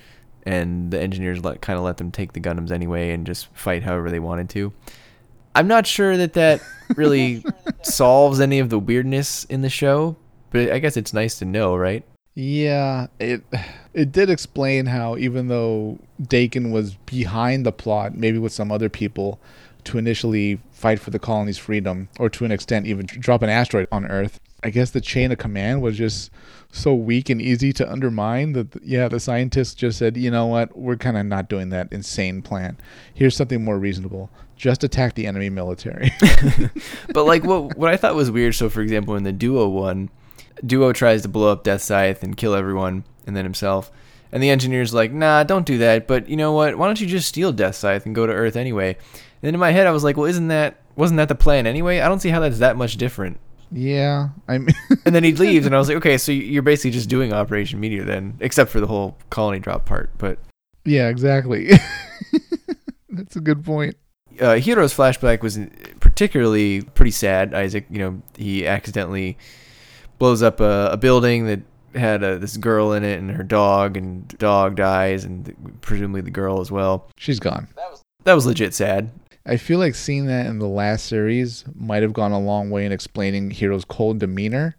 and 0.44 0.90
the 0.90 1.00
engineers 1.00 1.44
let 1.44 1.62
kind 1.62 1.78
of 1.78 1.86
let 1.86 1.98
them 1.98 2.12
take 2.12 2.34
the 2.34 2.40
Gundams 2.40 2.72
anyway 2.72 3.12
and 3.12 3.26
just 3.28 3.48
fight 3.54 3.84
however 3.84 4.10
they 4.10 4.20
wanted 4.20 4.50
to. 4.52 4.74
I'm 5.54 5.68
not 5.68 5.86
sure 5.86 6.16
that 6.18 6.34
that 6.34 6.62
really 6.96 7.44
solves 7.84 8.40
any 8.40 8.60
of 8.60 8.70
the 8.70 8.80
weirdness 8.80 9.44
in 9.46 9.62
the 9.62 9.70
show, 9.70 10.16
but 10.52 10.72
I 10.72 10.80
guess 10.80 10.98
it's 10.98 11.14
nice 11.14 11.40
to 11.40 11.46
know, 11.46 11.76
right? 11.76 12.04
Yeah, 12.36 13.08
it 13.20 13.44
it 13.94 14.12
did 14.12 14.30
explain 14.30 14.86
how 14.86 15.18
even 15.18 15.48
though 15.48 16.00
Dakin 16.22 16.72
was 16.72 16.96
behind 17.06 17.66
the 17.66 17.74
plot, 17.74 18.16
maybe 18.16 18.38
with 18.38 18.54
some 18.54 18.72
other 18.72 18.88
people, 18.88 19.42
to 19.86 19.98
initially 19.98 20.60
fight 20.72 21.00
for 21.00 21.10
the 21.10 21.20
colony's 21.20 21.58
freedom, 21.58 22.08
or 22.20 22.30
to 22.30 22.46
an 22.46 22.52
extent 22.52 22.86
even 22.86 23.06
drop 23.06 23.42
an 23.42 23.50
asteroid 23.50 23.88
on 23.92 24.06
Earth, 24.06 24.40
I 24.64 24.70
guess 24.70 24.92
the 24.92 25.02
chain 25.02 25.32
of 25.32 25.40
command 25.40 25.82
was 25.82 25.98
just 25.98 26.32
so 26.72 26.94
weak 26.94 27.30
and 27.30 27.42
easy 27.42 27.74
to 27.74 27.92
undermine 27.92 28.54
that 28.54 28.82
yeah, 28.82 29.10
the 29.10 29.20
scientists 29.20 29.74
just 29.74 29.98
said, 29.98 30.16
you 30.16 30.32
know 30.32 30.46
what, 30.46 30.78
we're 30.78 30.96
kind 30.96 31.18
of 31.18 31.26
not 31.26 31.50
doing 31.50 31.70
that 31.70 31.92
insane 31.92 32.42
plan. 32.42 32.78
Here's 33.14 33.36
something 33.36 33.62
more 33.62 33.78
reasonable: 33.78 34.30
just 34.56 34.86
attack 34.86 35.16
the 35.16 35.28
enemy 35.28 35.50
military. 35.50 36.14
But 37.14 37.26
like 37.26 37.44
what 37.44 37.76
what 37.78 37.92
I 37.92 37.98
thought 37.98 38.16
was 38.16 38.32
weird. 38.32 38.56
So 38.56 38.70
for 38.70 38.82
example, 38.82 39.18
in 39.18 39.24
the 39.24 39.34
Duo 39.34 39.68
one, 39.68 40.10
Duo 40.66 40.94
tries 40.94 41.22
to 41.24 41.28
blow 41.28 41.52
up 41.52 41.64
Death 41.64 41.82
Scythe 41.82 42.24
and 42.24 42.36
kill 42.38 42.54
everyone, 42.56 43.04
and 43.28 43.36
then 43.36 43.46
himself. 43.46 43.92
And 44.32 44.42
the 44.42 44.50
engineer's 44.50 44.94
like, 44.94 45.12
"Nah, 45.12 45.44
don't 45.44 45.66
do 45.66 45.78
that." 45.80 46.08
But 46.08 46.30
you 46.30 46.38
know 46.38 46.54
what? 46.54 46.78
Why 46.78 46.88
don't 46.88 47.02
you 47.02 47.08
just 47.08 47.28
steal 47.28 47.52
Death 47.52 47.76
Scythe 47.76 48.06
and 48.06 48.16
go 48.16 48.26
to 48.26 48.34
Earth 48.34 48.56
anyway? 48.56 48.90
And 48.94 49.42
then 49.42 49.54
in 49.54 49.60
my 49.60 49.72
head, 49.72 49.88
I 49.88 49.92
was 49.92 50.04
like, 50.04 50.16
"Well, 50.18 50.28
isn't 50.28 50.48
that 50.50 50.78
wasn't 50.96 51.18
that 51.18 51.28
the 51.30 51.36
plan 51.36 51.68
anyway? 51.68 52.00
I 52.00 52.08
don't 52.08 52.20
see 52.22 52.30
how 52.30 52.40
that's 52.40 52.60
that 52.60 52.78
much 52.78 52.98
different." 52.98 53.40
yeah, 53.74 54.30
I 54.50 54.58
mean, 54.58 54.76
And 55.06 55.16
then 55.16 55.24
he 55.24 55.34
leaves, 55.34 55.66
and 55.66 55.74
I 55.74 55.80
was 55.80 55.88
like, 55.88 55.98
"Okay, 55.98 56.18
so 56.18 56.32
you're 56.32 56.62
basically 56.62 56.92
just 56.92 57.10
doing 57.10 57.32
Operation 57.34 57.80
Meteor 57.80 58.04
then, 58.04 58.36
except 58.42 58.70
for 58.70 58.80
the 58.82 58.88
whole 58.88 59.18
colony 59.30 59.60
drop 59.60 59.86
part." 59.86 60.10
But 60.18 60.40
yeah, 60.86 61.08
exactly. 61.10 61.72
That's 63.10 63.36
a 63.36 63.42
good 63.42 63.64
point. 63.66 63.96
uh, 64.40 64.56
Heero's 64.56 64.94
flashback 64.96 65.42
was 65.42 65.60
particularly 66.00 66.82
pretty 66.82 67.12
sad. 67.12 67.54
Isaac, 67.54 67.86
you 67.90 68.00
know, 68.00 68.22
he 68.38 68.66
accidentally 68.66 69.38
blows 70.22 70.44
up 70.44 70.60
a, 70.60 70.90
a 70.92 70.98
building 70.98 71.48
that 71.48 71.60
had 71.96 72.24
uh 72.24 72.38
this 72.38 72.56
girl 72.58 72.94
in 72.94 73.04
it 73.04 73.20
and 73.20 73.32
her 73.32 73.44
dog, 73.44 73.98
and 73.98 74.28
dog 74.38 74.76
dies, 74.76 75.24
and 75.26 75.54
presumably 75.82 76.22
the 76.22 76.30
girl 76.30 76.62
as 76.62 76.70
well. 76.72 77.10
She's 77.18 77.40
gone. 77.40 77.68
That 78.24 78.36
was 78.36 78.46
legit 78.46 78.76
sad. 78.76 79.10
I 79.48 79.58
feel 79.58 79.80
like 79.80 79.96
seeing 79.96 80.28
that 80.28 80.46
in 80.46 80.60
the 80.60 80.68
last 80.68 81.08
series 81.08 81.66
might 81.76 82.04
have 82.04 82.14
gone 82.14 82.32
a 82.32 82.40
long 82.40 82.70
way 82.70 82.86
in 82.86 82.92
explaining 82.92 83.50
Heero's 83.50 83.84
cold 83.84 84.20
demeanor, 84.20 84.76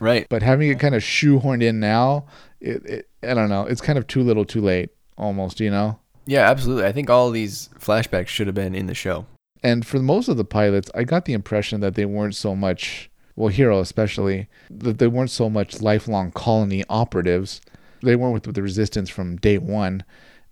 Right. 0.00 0.26
but 0.30 0.42
having 0.42 0.70
it 0.70 0.80
kind 0.80 0.94
of 0.94 1.02
shoehorned 1.02 1.62
in 1.62 1.78
now, 1.78 2.24
it, 2.62 2.84
it 2.86 3.08
I 3.22 3.34
don't 3.34 3.50
know, 3.50 3.66
it's 3.66 3.82
kind 3.82 3.98
of 3.98 4.06
too 4.06 4.22
little, 4.22 4.46
too 4.46 4.62
late, 4.62 4.88
almost, 5.18 5.60
you 5.60 5.70
know. 5.70 5.98
Yeah, 6.24 6.48
absolutely. 6.50 6.86
I 6.86 6.92
think 6.92 7.10
all 7.10 7.30
these 7.30 7.68
flashbacks 7.78 8.28
should 8.28 8.46
have 8.46 8.54
been 8.56 8.74
in 8.74 8.86
the 8.86 8.94
show. 8.94 9.26
And 9.62 9.86
for 9.86 9.98
most 9.98 10.28
of 10.28 10.38
the 10.38 10.44
pilots, 10.44 10.90
I 10.94 11.04
got 11.04 11.26
the 11.26 11.34
impression 11.34 11.80
that 11.82 11.94
they 11.96 12.06
weren't 12.06 12.34
so 12.34 12.56
much, 12.56 13.10
well, 13.36 13.52
Heero 13.52 13.80
especially, 13.80 14.48
that 14.70 14.98
they 14.98 15.06
weren't 15.06 15.30
so 15.30 15.48
much 15.48 15.80
lifelong 15.80 16.32
colony 16.32 16.84
operatives. 16.88 17.60
They 18.02 18.16
weren't 18.16 18.34
with, 18.34 18.46
with 18.46 18.56
the 18.56 18.62
resistance 18.62 19.10
from 19.10 19.36
day 19.36 19.58
one. 19.58 20.04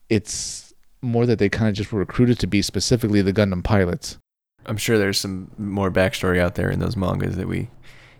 It's 0.08 0.74
more 1.02 1.26
that 1.26 1.38
they 1.38 1.48
kind 1.48 1.68
of 1.68 1.74
just 1.74 1.92
were 1.92 2.00
recruited 2.00 2.38
to 2.40 2.46
be 2.46 2.62
specifically 2.62 3.22
the 3.22 3.32
Gundam 3.32 3.64
pilots. 3.64 4.18
I'm 4.66 4.76
sure 4.76 4.98
there's 4.98 5.20
some 5.20 5.50
more 5.58 5.90
backstory 5.90 6.38
out 6.38 6.54
there 6.54 6.70
in 6.70 6.78
those 6.78 6.96
mangas 6.96 7.36
that 7.36 7.48
we 7.48 7.68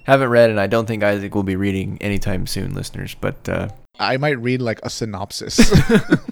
haven't 0.05 0.29
read, 0.29 0.51
and 0.51 0.61
I 0.61 0.67
don't 0.67 0.87
think 0.87 1.03
Isaac 1.03 1.35
will 1.35 1.43
be 1.43 1.57
reading 1.57 1.99
anytime 2.01 2.47
soon, 2.47 2.75
listeners. 2.75 3.17
But 3.19 3.49
uh, 3.49 3.69
I 3.99 4.17
might 4.19 4.39
read 4.39 4.61
like 4.61 4.81
a 4.83 4.91
synopsis. 4.91 5.59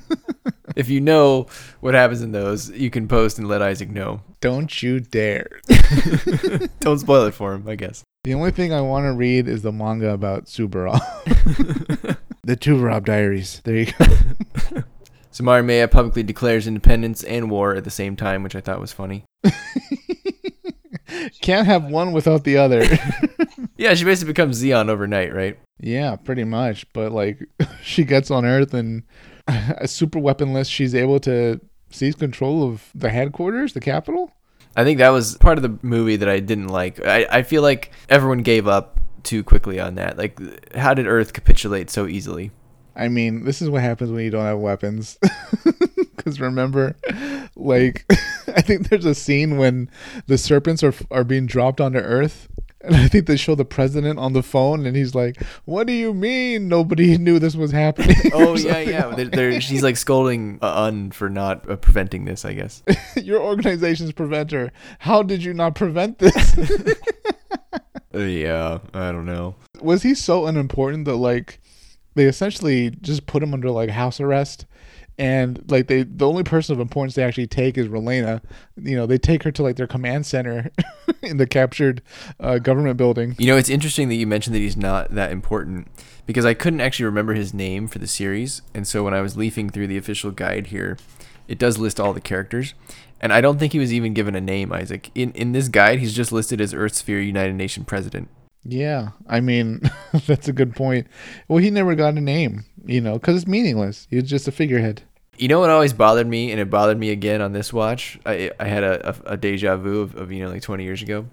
if 0.76 0.88
you 0.88 1.00
know 1.00 1.46
what 1.80 1.94
happens 1.94 2.22
in 2.22 2.32
those, 2.32 2.70
you 2.70 2.90
can 2.90 3.08
post 3.08 3.38
and 3.38 3.48
let 3.48 3.62
Isaac 3.62 3.90
know. 3.90 4.22
Don't 4.40 4.82
you 4.82 5.00
dare. 5.00 5.60
Don't 6.80 6.98
spoil 6.98 7.26
it 7.26 7.34
for 7.34 7.54
him, 7.54 7.68
I 7.68 7.76
guess. 7.76 8.02
The 8.24 8.34
only 8.34 8.50
thing 8.50 8.72
I 8.72 8.80
want 8.80 9.06
to 9.06 9.12
read 9.12 9.48
is 9.48 9.62
the 9.62 9.72
manga 9.72 10.12
about 10.12 10.46
Subaru. 10.46 10.92
the 12.42 12.56
Tuberob 12.56 13.04
Diaries. 13.04 13.60
There 13.64 13.76
you 13.76 13.92
go. 13.92 14.06
Samara 15.30 15.62
Maya 15.62 15.88
publicly 15.88 16.22
declares 16.22 16.66
independence 16.66 17.22
and 17.24 17.50
war 17.50 17.74
at 17.74 17.84
the 17.84 17.90
same 17.90 18.16
time, 18.16 18.42
which 18.42 18.54
I 18.54 18.60
thought 18.60 18.80
was 18.80 18.92
funny. 18.92 19.24
Can't 21.40 21.66
have 21.66 21.84
one 21.84 22.12
without 22.12 22.44
the 22.44 22.58
other. 22.58 22.84
Yeah, 23.76 23.94
she 23.94 24.04
basically 24.04 24.32
becomes 24.32 24.62
Zeon 24.62 24.88
overnight, 24.88 25.34
right? 25.34 25.58
yeah, 25.82 26.16
pretty 26.16 26.44
much. 26.44 26.90
But 26.92 27.12
like, 27.12 27.48
she 27.82 28.04
gets 28.04 28.30
on 28.30 28.44
Earth 28.44 28.72
and 28.72 29.02
a 29.48 29.88
super 29.88 30.18
weaponless, 30.18 30.68
she's 30.68 30.94
able 30.94 31.20
to 31.20 31.60
seize 31.90 32.14
control 32.14 32.68
of 32.68 32.90
the 32.94 33.10
headquarters, 33.10 33.72
the 33.72 33.80
capital. 33.80 34.32
I 34.74 34.84
think 34.84 34.98
that 34.98 35.10
was 35.10 35.36
part 35.36 35.58
of 35.58 35.62
the 35.62 35.78
movie 35.82 36.16
that 36.16 36.28
I 36.28 36.40
didn't 36.40 36.68
like. 36.68 37.04
I, 37.04 37.26
I 37.30 37.42
feel 37.42 37.62
like 37.62 37.92
everyone 38.08 38.38
gave 38.38 38.66
up 38.66 39.00
too 39.22 39.44
quickly 39.44 39.78
on 39.78 39.96
that. 39.96 40.16
Like, 40.16 40.38
how 40.74 40.94
did 40.94 41.06
Earth 41.06 41.32
capitulate 41.32 41.90
so 41.90 42.06
easily? 42.06 42.50
I 42.96 43.08
mean, 43.08 43.44
this 43.44 43.62
is 43.62 43.70
what 43.70 43.82
happens 43.82 44.10
when 44.10 44.24
you 44.24 44.30
don't 44.30 44.44
have 44.44 44.58
weapons. 44.58 45.18
Because 46.24 46.40
remember, 46.40 46.94
like, 47.56 48.06
I 48.46 48.62
think 48.62 48.88
there's 48.88 49.04
a 49.04 49.14
scene 49.14 49.56
when 49.56 49.90
the 50.28 50.38
serpents 50.38 50.84
are 50.84 50.94
are 51.10 51.24
being 51.24 51.46
dropped 51.46 51.80
onto 51.80 51.98
Earth, 51.98 52.48
and 52.84 52.96
I 52.96 53.08
think 53.08 53.26
they 53.26 53.36
show 53.36 53.54
the 53.54 53.64
president 53.64 54.18
on 54.18 54.32
the 54.32 54.42
phone, 54.42 54.86
and 54.86 54.96
he's 54.96 55.14
like, 55.14 55.40
"What 55.64 55.86
do 55.86 55.92
you 55.92 56.12
mean 56.12 56.68
nobody 56.68 57.16
knew 57.18 57.38
this 57.38 57.54
was 57.54 57.70
happening?" 57.70 58.16
Oh 58.32 58.56
yeah, 58.56 58.78
yeah. 58.80 59.06
They're, 59.14 59.26
they're, 59.26 59.60
she's 59.60 59.82
like 59.82 59.96
scolding 59.96 60.58
uh, 60.62 60.90
Une 60.90 61.10
for 61.10 61.30
not 61.30 61.68
uh, 61.70 61.76
preventing 61.76 62.24
this. 62.24 62.44
I 62.44 62.54
guess 62.54 62.82
your 63.16 63.40
organization's 63.40 64.12
preventer. 64.12 64.72
How 65.00 65.22
did 65.22 65.44
you 65.44 65.54
not 65.54 65.74
prevent 65.74 66.18
this? 66.18 66.58
uh, 68.14 68.18
yeah, 68.18 68.78
I 68.92 69.12
don't 69.12 69.26
know. 69.26 69.56
Was 69.80 70.02
he 70.02 70.14
so 70.14 70.46
unimportant 70.46 71.04
that 71.04 71.16
like 71.16 71.60
they 72.14 72.24
essentially 72.24 72.90
just 73.00 73.26
put 73.26 73.42
him 73.42 73.54
under 73.54 73.70
like 73.70 73.90
house 73.90 74.20
arrest? 74.20 74.66
and 75.18 75.62
like 75.70 75.88
they 75.88 76.04
the 76.04 76.26
only 76.26 76.42
person 76.42 76.72
of 76.72 76.80
importance 76.80 77.14
they 77.14 77.22
actually 77.22 77.46
take 77.46 77.76
is 77.76 77.86
Relena. 77.86 78.42
You 78.76 78.96
know, 78.96 79.06
they 79.06 79.18
take 79.18 79.42
her 79.42 79.52
to 79.52 79.62
like 79.62 79.76
their 79.76 79.86
command 79.86 80.26
center 80.26 80.70
in 81.30 81.36
the 81.36 81.46
captured 81.46 82.02
uh, 82.40 82.58
government 82.58 82.96
building. 82.96 83.34
You 83.38 83.46
know, 83.46 83.56
it's 83.56 83.70
interesting 83.70 84.08
that 84.08 84.16
you 84.16 84.26
mentioned 84.26 84.54
that 84.54 84.60
he's 84.60 84.76
not 84.76 85.14
that 85.14 85.30
important 85.30 85.88
because 86.26 86.44
I 86.44 86.54
couldn't 86.54 86.80
actually 86.80 87.06
remember 87.06 87.34
his 87.34 87.54
name 87.54 87.88
for 87.88 87.98
the 87.98 88.06
series, 88.06 88.62
and 88.74 88.86
so 88.86 89.04
when 89.04 89.14
I 89.14 89.20
was 89.20 89.36
leafing 89.36 89.70
through 89.70 89.86
the 89.86 89.98
official 89.98 90.30
guide 90.30 90.68
here, 90.68 90.98
it 91.48 91.58
does 91.58 91.78
list 91.78 92.00
all 92.00 92.12
the 92.12 92.20
characters. 92.20 92.74
And 93.20 93.32
I 93.32 93.40
don't 93.40 93.58
think 93.58 93.72
he 93.72 93.78
was 93.78 93.92
even 93.92 94.14
given 94.14 94.34
a 94.34 94.40
name, 94.40 94.72
Isaac. 94.72 95.10
In 95.14 95.30
in 95.32 95.52
this 95.52 95.68
guide, 95.68 96.00
he's 96.00 96.14
just 96.14 96.32
listed 96.32 96.60
as 96.60 96.74
Earth 96.74 96.94
Sphere 96.94 97.20
United 97.20 97.54
Nation 97.54 97.84
President. 97.84 98.28
Yeah, 98.64 99.10
I 99.28 99.40
mean 99.40 99.80
that's 100.26 100.48
a 100.48 100.52
good 100.52 100.74
point. 100.74 101.06
Well, 101.48 101.58
he 101.58 101.70
never 101.70 101.94
got 101.94 102.14
a 102.14 102.20
name, 102.20 102.64
you 102.84 103.00
know, 103.00 103.14
because 103.14 103.36
it's 103.36 103.46
meaningless. 103.46 104.08
He 104.10 104.16
was 104.16 104.28
just 104.28 104.48
a 104.48 104.52
figurehead. 104.52 105.02
You 105.42 105.48
know 105.48 105.58
what 105.58 105.70
always 105.70 105.92
bothered 105.92 106.28
me, 106.28 106.52
and 106.52 106.60
it 106.60 106.70
bothered 106.70 107.00
me 107.00 107.10
again 107.10 107.42
on 107.42 107.52
this 107.52 107.72
watch. 107.72 108.16
I 108.24 108.52
I 108.60 108.68
had 108.68 108.84
a, 108.84 109.16
a, 109.26 109.36
deja 109.36 109.76
vu 109.76 110.02
of, 110.02 110.14
of 110.14 110.30
you 110.30 110.38
know 110.44 110.48
like 110.48 110.62
20 110.62 110.84
years 110.84 111.02
ago. 111.02 111.26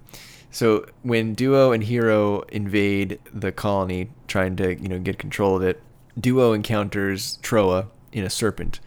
So 0.50 0.84
when 1.04 1.34
Duo 1.34 1.70
and 1.70 1.84
Heero 1.84 2.42
invade 2.50 3.20
the 3.32 3.52
colony, 3.52 4.10
trying 4.26 4.56
to 4.56 4.74
you 4.82 4.88
know 4.88 4.98
get 4.98 5.20
control 5.20 5.54
of 5.54 5.62
it, 5.62 5.80
Duo 6.18 6.52
encounters 6.54 7.38
Trowa 7.40 7.86
in 8.10 8.24
a 8.24 8.30
serpent, 8.30 8.80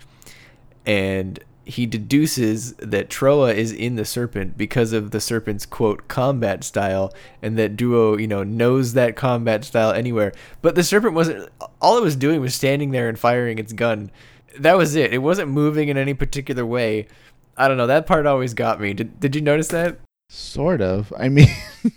and 0.86 1.40
he 1.64 1.86
deduces 1.86 2.74
that 2.74 3.08
Trowa 3.08 3.56
is 3.56 3.72
in 3.72 3.96
the 3.96 4.04
serpent 4.04 4.58
because 4.58 4.92
of 4.92 5.12
the 5.12 5.22
serpent's 5.22 5.66
quote 5.66 6.10
combat 6.10 6.66
style, 6.66 7.14
and 7.42 7.58
that 7.58 7.78
Duo 7.78 8.18
you 8.18 8.28
know 8.28 8.44
knows 8.44 8.92
that 8.92 9.16
combat 9.16 9.64
style 9.64 9.94
anywhere. 9.94 10.34
But 10.62 10.76
the 10.76 10.84
serpent 10.84 11.14
wasn't. 11.14 11.50
All 11.80 11.98
it 11.98 12.04
was 12.04 12.18
doing 12.18 12.42
was 12.42 12.54
standing 12.54 12.92
there 12.92 13.08
and 13.08 13.18
firing 13.18 13.58
its 13.58 13.72
gun. 13.72 14.12
That 14.60 14.78
was 14.78 14.96
it. 14.96 15.14
It 15.14 15.20
wasn't 15.20 15.50
moving 15.50 15.90
in 15.90 15.98
any 15.98 16.14
particular 16.14 16.66
way. 16.66 17.08
I 17.58 17.68
don't 17.68 17.78
know. 17.78 17.88
That 17.88 18.06
part 18.06 18.26
always 18.26 18.54
got 18.54 18.80
me. 18.80 18.94
Did 18.94 19.20
Did 19.20 19.36
you 19.36 19.42
notice 19.42 19.68
that? 19.70 19.98
Sort 20.30 20.82
of. 20.82 21.14
I 21.18 21.30
mean, 21.30 21.48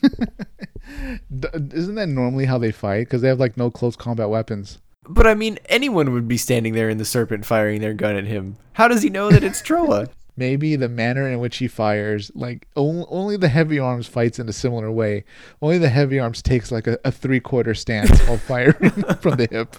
isn't 1.31 1.95
that 1.95 2.09
normally 2.09 2.45
how 2.45 2.59
they 2.59 2.73
fight? 2.73 3.07
Because 3.07 3.23
they 3.23 3.29
have 3.29 3.41
like 3.41 3.57
no 3.57 3.71
close 3.71 3.97
combat 3.97 4.29
weapons. 4.29 4.79
But 5.09 5.27
I 5.27 5.35
mean, 5.35 5.59
anyone 5.69 6.13
would 6.13 6.29
be 6.29 6.37
standing 6.37 6.75
there 6.75 6.91
in 6.91 6.99
the 6.99 7.05
serpent 7.05 7.47
firing 7.47 7.81
their 7.81 7.95
gun 7.95 8.17
at 8.17 8.27
him. 8.27 8.57
How 8.75 8.89
does 8.89 9.03
he 9.03 9.11
know 9.11 9.31
that 9.31 9.45
it's 9.45 9.63
Trowa? 9.63 10.09
Maybe 10.39 10.77
the 10.77 10.89
manner 10.91 11.27
in 11.27 11.39
which 11.39 11.57
he 11.57 11.69
fires, 11.69 12.31
like 12.35 12.69
only, 12.77 13.07
only 13.09 13.39
the 13.39 13.49
heavy 13.49 13.79
arms 13.79 14.07
fights 14.07 14.39
in 14.39 14.49
a 14.51 14.53
similar 14.53 14.91
way. 14.91 15.25
Only 15.63 15.79
the 15.79 15.89
heavy 15.89 16.19
arms 16.19 16.43
takes 16.43 16.71
like 16.71 16.87
a, 16.87 16.99
a 17.07 17.11
three 17.11 17.41
quarter 17.41 17.73
stance 17.73 18.21
while 18.27 18.37
firing 18.37 18.91
from 19.21 19.37
the 19.37 19.49
hip. 19.51 19.77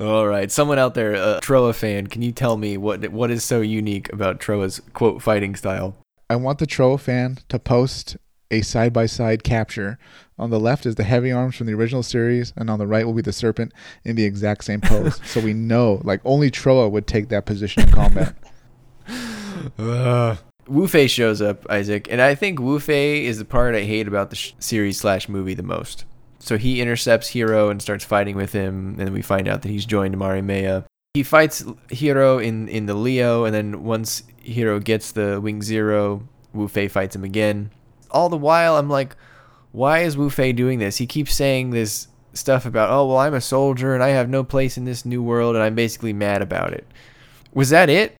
All 0.00 0.26
right, 0.26 0.50
someone 0.50 0.78
out 0.78 0.94
there, 0.94 1.14
a 1.14 1.40
Trowa 1.40 1.74
fan, 1.74 2.06
can 2.06 2.22
you 2.22 2.32
tell 2.32 2.56
me 2.56 2.76
what 2.76 3.08
what 3.10 3.30
is 3.30 3.44
so 3.44 3.60
unique 3.60 4.12
about 4.12 4.40
Trowa's 4.40 4.80
quote 4.92 5.22
fighting 5.22 5.54
style? 5.56 5.96
I 6.30 6.36
want 6.36 6.58
the 6.58 6.66
Trowa 6.66 6.98
fan 6.98 7.38
to 7.48 7.58
post 7.58 8.16
a 8.50 8.62
side 8.62 8.92
by 8.92 9.06
side 9.06 9.42
capture. 9.42 9.98
On 10.38 10.50
the 10.50 10.60
left 10.60 10.86
is 10.86 10.94
the 10.94 11.04
heavy 11.04 11.32
arms 11.32 11.56
from 11.56 11.66
the 11.66 11.74
original 11.74 12.02
series, 12.02 12.52
and 12.56 12.70
on 12.70 12.78
the 12.78 12.86
right 12.86 13.06
will 13.06 13.14
be 13.14 13.22
the 13.22 13.32
serpent 13.32 13.72
in 14.04 14.16
the 14.16 14.24
exact 14.24 14.64
same 14.64 14.80
pose. 14.80 15.20
so 15.24 15.40
we 15.40 15.54
know, 15.54 16.00
like, 16.04 16.20
only 16.24 16.50
Trowa 16.50 16.90
would 16.90 17.06
take 17.06 17.28
that 17.30 17.46
position 17.46 17.84
in 17.84 17.90
combat. 17.90 18.34
uh. 19.78 20.36
Wu 20.68 20.86
Fei 20.86 21.08
shows 21.08 21.42
up, 21.42 21.68
Isaac, 21.68 22.06
and 22.10 22.22
I 22.22 22.36
think 22.36 22.60
Wu 22.60 22.78
Fei 22.78 23.24
is 23.24 23.38
the 23.38 23.44
part 23.44 23.74
I 23.74 23.82
hate 23.82 24.06
about 24.06 24.30
the 24.30 24.36
sh- 24.36 24.52
series 24.60 24.98
slash 24.98 25.28
movie 25.28 25.54
the 25.54 25.62
most. 25.62 26.04
So 26.42 26.58
he 26.58 26.80
intercepts 26.80 27.30
Heero 27.30 27.70
and 27.70 27.80
starts 27.80 28.04
fighting 28.04 28.34
with 28.34 28.50
him, 28.50 28.96
and 28.98 29.10
we 29.10 29.22
find 29.22 29.46
out 29.46 29.62
that 29.62 29.68
he's 29.68 29.86
joined 29.86 30.18
Mariemaia. 30.18 30.84
He 31.14 31.22
fights 31.22 31.62
Heero 31.90 32.44
in, 32.44 32.66
in 32.66 32.86
the 32.86 32.94
Leo, 32.94 33.44
and 33.44 33.54
then 33.54 33.84
once 33.84 34.24
Heero 34.44 34.82
gets 34.82 35.12
the 35.12 35.40
Wing 35.40 35.62
Zero, 35.62 36.26
Wu 36.52 36.66
Fei 36.66 36.88
fights 36.88 37.14
him 37.14 37.22
again. 37.22 37.70
All 38.10 38.28
the 38.28 38.36
while, 38.36 38.76
I'm 38.76 38.90
like, 38.90 39.14
why 39.70 40.00
is 40.00 40.16
Wu 40.16 40.30
Fei 40.30 40.52
doing 40.52 40.80
this? 40.80 40.96
He 40.96 41.06
keeps 41.06 41.32
saying 41.32 41.70
this 41.70 42.08
stuff 42.34 42.66
about, 42.66 42.90
oh, 42.90 43.06
well, 43.06 43.18
I'm 43.18 43.34
a 43.34 43.40
soldier 43.40 43.94
and 43.94 44.02
I 44.02 44.08
have 44.08 44.28
no 44.28 44.42
place 44.42 44.76
in 44.76 44.84
this 44.84 45.04
new 45.04 45.22
world, 45.22 45.54
and 45.54 45.62
I'm 45.62 45.76
basically 45.76 46.12
mad 46.12 46.42
about 46.42 46.72
it. 46.72 46.88
Was 47.54 47.70
that 47.70 47.88
it? 47.88 48.16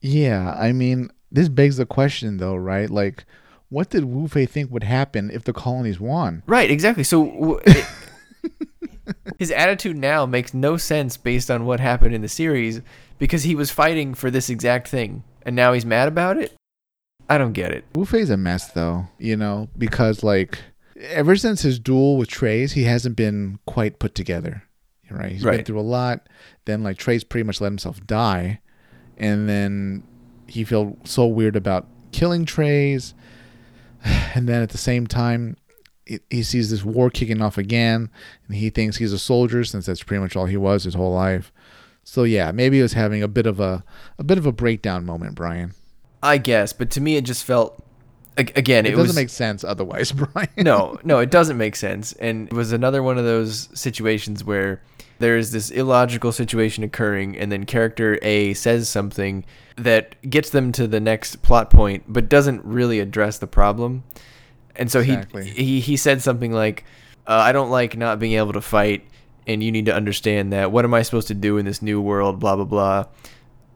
Yeah, 0.00 0.54
I 0.56 0.70
mean, 0.70 1.10
this 1.32 1.48
begs 1.48 1.78
the 1.78 1.86
question, 1.86 2.36
though, 2.36 2.54
right? 2.54 2.88
Like, 2.88 3.24
what 3.68 3.90
did 3.90 4.04
Wu 4.04 4.28
Fei 4.28 4.46
think 4.46 4.70
would 4.70 4.84
happen 4.84 5.30
if 5.30 5.44
the 5.44 5.52
colonies 5.52 5.98
won? 6.00 6.42
Right, 6.46 6.70
exactly. 6.70 7.04
So 7.04 7.60
it, 7.66 7.86
his 9.38 9.50
attitude 9.50 9.96
now 9.96 10.26
makes 10.26 10.54
no 10.54 10.76
sense 10.76 11.16
based 11.16 11.50
on 11.50 11.64
what 11.66 11.80
happened 11.80 12.14
in 12.14 12.22
the 12.22 12.28
series 12.28 12.80
because 13.18 13.42
he 13.42 13.54
was 13.54 13.70
fighting 13.70 14.14
for 14.14 14.30
this 14.30 14.48
exact 14.48 14.88
thing 14.88 15.24
and 15.42 15.54
now 15.56 15.72
he's 15.72 15.84
mad 15.86 16.08
about 16.08 16.36
it. 16.36 16.54
I 17.28 17.38
don't 17.38 17.52
get 17.52 17.72
it. 17.72 17.84
Wu 17.94 18.04
Fei's 18.04 18.30
a 18.30 18.36
mess 18.36 18.70
though, 18.72 19.08
you 19.18 19.36
know, 19.36 19.68
because 19.78 20.22
like 20.22 20.58
ever 21.08 21.36
since 21.36 21.62
his 21.62 21.78
duel 21.78 22.16
with 22.16 22.28
Treize, 22.28 22.72
he 22.72 22.84
hasn't 22.84 23.16
been 23.16 23.58
quite 23.66 23.98
put 23.98 24.14
together. 24.14 24.62
Right? 25.10 25.32
He's 25.32 25.44
Right. 25.44 25.56
been 25.58 25.64
through 25.64 25.80
a 25.80 25.82
lot. 25.82 26.28
Then 26.64 26.82
like 26.82 26.96
Treize 26.98 27.24
pretty 27.24 27.44
much 27.44 27.60
let 27.60 27.68
himself 27.68 28.04
die. 28.06 28.60
And 29.16 29.48
then 29.48 30.02
he 30.46 30.64
felt 30.64 31.06
so 31.06 31.26
weird 31.26 31.56
about 31.56 31.86
killing 32.12 32.44
Treize. 32.44 33.14
And 34.34 34.48
then 34.48 34.62
at 34.62 34.70
the 34.70 34.78
same 34.78 35.06
time, 35.06 35.56
he- 36.06 36.42
sees 36.42 36.70
this 36.70 36.84
war 36.84 37.08
kicking 37.08 37.40
off 37.40 37.56
again, 37.56 38.10
and 38.46 38.56
he 38.56 38.68
thinks 38.68 38.96
he's 38.96 39.12
a 39.12 39.18
soldier 39.18 39.64
since 39.64 39.86
that's 39.86 40.02
pretty 40.02 40.20
much 40.20 40.36
all 40.36 40.46
he 40.46 40.56
was 40.56 40.84
his 40.84 40.94
whole 40.94 41.12
life. 41.14 41.52
So 42.02 42.24
yeah, 42.24 42.50
maybe 42.52 42.76
he 42.76 42.82
was 42.82 42.92
having 42.92 43.22
a 43.22 43.28
bit 43.28 43.46
of 43.46 43.60
a 43.60 43.82
a 44.18 44.24
bit 44.24 44.36
of 44.36 44.44
a 44.44 44.52
breakdown 44.52 45.06
moment, 45.06 45.34
Brian. 45.36 45.72
I 46.22 46.38
guess, 46.38 46.72
but 46.72 46.90
to 46.92 47.00
me 47.00 47.16
it 47.16 47.24
just 47.24 47.44
felt 47.44 47.82
again 48.36 48.84
It, 48.84 48.88
it, 48.88 48.96
doesn't 48.96 49.06
was 49.08 49.16
make 49.16 49.28
sense 49.30 49.62
otherwise, 49.64 50.12
Brian. 50.32 50.48
no, 50.58 50.98
no, 51.04 51.20
it 51.20 51.30
doesn't 51.30 51.56
make 51.56 51.76
sense. 51.76 52.12
And 52.14 52.48
it 52.48 52.52
was 52.52 52.72
another 52.72 53.02
one 53.02 53.16
of 53.16 53.24
those 53.24 53.68
situations 53.72 54.44
where 54.44 54.82
there 55.18 55.36
is 55.36 55.52
this 55.52 55.70
illogical 55.70 56.32
situation 56.32 56.84
occurring, 56.84 57.36
and 57.36 57.50
then 57.52 57.64
character 57.64 58.18
A 58.22 58.54
says 58.54 58.88
something 58.88 59.44
that 59.76 60.14
gets 60.28 60.50
them 60.50 60.72
to 60.72 60.86
the 60.86 61.00
next 61.00 61.42
plot 61.42 61.70
point, 61.70 62.04
but 62.06 62.28
doesn't 62.28 62.64
really 62.64 63.00
address 63.00 63.38
the 63.38 63.46
problem. 63.46 64.04
And 64.76 64.90
so 64.90 65.00
Exactly. 65.00 65.48
he, 65.50 65.64
he 65.64 65.80
he 65.80 65.96
said 65.96 66.20
something 66.22 66.52
like, 66.52 66.84
uh, 67.26 67.32
"I 67.32 67.52
don't 67.52 67.70
like 67.70 67.96
not 67.96 68.18
being 68.18 68.32
able 68.32 68.52
to 68.54 68.60
fight, 68.60 69.06
and 69.46 69.62
you 69.62 69.70
need 69.70 69.86
to 69.86 69.94
understand 69.94 70.52
that. 70.52 70.72
What 70.72 70.84
am 70.84 70.94
I 70.94 71.02
supposed 71.02 71.28
to 71.28 71.34
do 71.34 71.58
in 71.58 71.64
this 71.64 71.80
new 71.80 72.00
world? 72.00 72.40
Blah 72.40 72.56
blah 72.56 72.64
blah." 72.64 73.04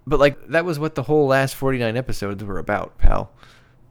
But 0.07 0.19
like 0.19 0.49
that 0.49 0.65
was 0.65 0.79
what 0.79 0.95
the 0.97 1.03
whole 1.05 1.27
last 1.29 1.55
forty 1.55 1.79
nine 1.79 1.97
episodes 1.97 2.43
were 2.43 2.59
about, 2.59 2.99
pal. 2.99 3.31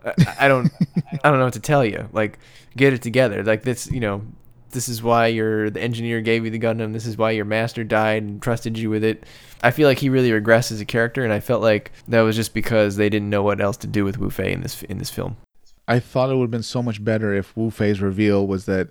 I, 0.06 0.14
I 0.42 0.48
don't 0.48 0.70
I 1.24 1.30
don't 1.30 1.40
know 1.40 1.46
what 1.46 1.54
to 1.54 1.60
tell 1.62 1.86
you. 1.86 2.10
Like, 2.12 2.40
get 2.76 2.92
it 2.94 3.02
together. 3.02 3.42
Like 3.44 3.64
this, 3.64 3.90
you 3.90 4.00
know, 4.02 4.24
this 4.72 4.90
is 4.90 5.02
why 5.02 5.28
your 5.28 5.70
the 5.70 5.82
engineer 5.82 6.22
gave 6.22 6.46
you 6.46 6.52
the 6.52 6.60
Gundam. 6.60 6.94
This 6.94 7.06
is 7.06 7.18
why 7.18 7.32
your 7.32 7.46
master 7.46 7.84
died 7.84 8.24
and 8.24 8.42
trusted 8.42 8.78
you 8.78 8.90
with 8.90 9.04
it. 9.04 9.26
I 9.64 9.72
feel 9.72 9.88
like 9.88 10.00
he 10.00 10.10
really 10.10 10.30
regressed 10.30 10.72
as 10.72 10.82
a 10.82 10.86
character, 10.86 11.24
and 11.24 11.34
I 11.34 11.40
felt 11.40 11.62
like 11.62 11.92
that 12.08 12.22
was 12.22 12.36
just 12.36 12.54
because 12.54 12.96
they 12.96 13.10
didn't 13.10 13.30
know 13.30 13.44
what 13.44 13.62
else 13.62 13.78
to 13.78 13.88
do 13.88 14.06
with 14.06 14.18
Wu 14.18 14.30
Fei 14.30 14.52
in 14.52 14.62
this 14.62 14.84
in 14.84 14.98
this 14.98 15.10
film. 15.10 15.38
I 15.88 16.00
thought 16.00 16.30
it 16.30 16.36
would 16.36 16.44
have 16.44 16.52
been 16.52 16.64
so 16.64 16.84
much 16.84 17.04
better 17.04 17.34
if 17.34 17.56
Wu 17.56 17.70
Fei's 17.70 18.02
reveal 18.02 18.46
was 18.46 18.66
that 18.66 18.90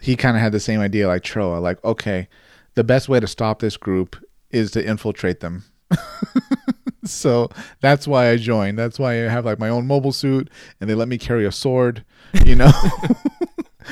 he 0.00 0.16
kind 0.16 0.36
of 0.36 0.42
had 0.42 0.52
the 0.52 0.60
same 0.60 0.80
idea 0.80 1.06
like 1.06 1.22
Trowa. 1.22 1.60
Like, 1.60 1.82
okay, 1.84 2.28
the 2.74 2.84
best 2.84 3.08
way 3.08 3.20
to 3.20 3.26
stop 3.26 3.60
this 3.60 3.76
group 3.76 4.16
is 4.50 4.70
to 4.72 4.84
infiltrate 4.84 5.40
them. 5.40 5.64
so 7.04 7.50
that's 7.80 8.08
why 8.08 8.30
I 8.30 8.36
joined. 8.36 8.78
That's 8.78 8.98
why 8.98 9.12
I 9.12 9.28
have 9.28 9.44
like 9.44 9.58
my 9.58 9.68
own 9.68 9.86
mobile 9.86 10.12
suit 10.12 10.50
and 10.80 10.88
they 10.88 10.94
let 10.94 11.08
me 11.08 11.18
carry 11.18 11.44
a 11.44 11.52
sword, 11.52 12.04
you 12.44 12.56
know? 12.56 12.72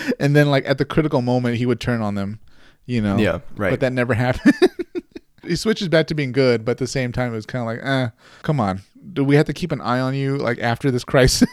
and 0.21 0.35
then, 0.37 0.51
like, 0.51 0.67
at 0.67 0.79
the 0.79 0.85
critical 0.85 1.23
moment, 1.23 1.57
he 1.57 1.67
would 1.67 1.81
turn 1.81 2.01
on 2.01 2.15
them, 2.15 2.41
you 2.87 3.01
know? 3.01 3.17
Yeah, 3.19 3.41
right. 3.57 3.71
But 3.71 3.81
that 3.81 3.93
never 3.93 4.15
happened. 4.27 4.55
he 5.47 5.57
switches 5.57 5.89
back 5.89 6.07
to 6.09 6.15
being 6.15 6.33
good, 6.33 6.65
but 6.65 6.73
at 6.73 6.79
the 6.79 6.87
same 6.87 7.13
time, 7.13 7.33
it 7.33 7.37
was 7.37 7.47
kind 7.47 7.63
of 7.63 7.67
like, 7.67 7.87
eh, 7.87 8.11
come 8.43 8.61
on. 8.61 8.81
Do 9.13 9.25
we 9.25 9.37
have 9.37 9.47
to 9.47 9.53
keep 9.53 9.73
an 9.73 9.81
eye 9.81 10.01
on 10.01 10.15
you 10.15 10.37
like 10.37 10.59
after 10.59 10.91
this 10.91 11.05
crisis? 11.05 11.49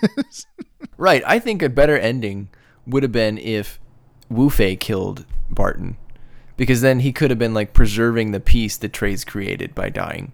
Right. 0.97 1.23
I 1.25 1.39
think 1.39 1.61
a 1.61 1.69
better 1.69 1.97
ending 1.97 2.49
would 2.87 3.03
have 3.03 3.11
been 3.11 3.37
if 3.37 3.79
Wu 4.29 4.49
Fei 4.49 4.75
killed 4.75 5.25
Barton. 5.49 5.97
Because 6.57 6.81
then 6.81 7.01
he 7.01 7.11
could 7.11 7.29
have 7.31 7.39
been 7.39 7.53
like 7.53 7.73
preserving 7.73 8.31
the 8.31 8.39
peace 8.39 8.77
that 8.77 8.93
Treize 8.93 9.23
created 9.25 9.75
by 9.75 9.89
dying. 9.89 10.31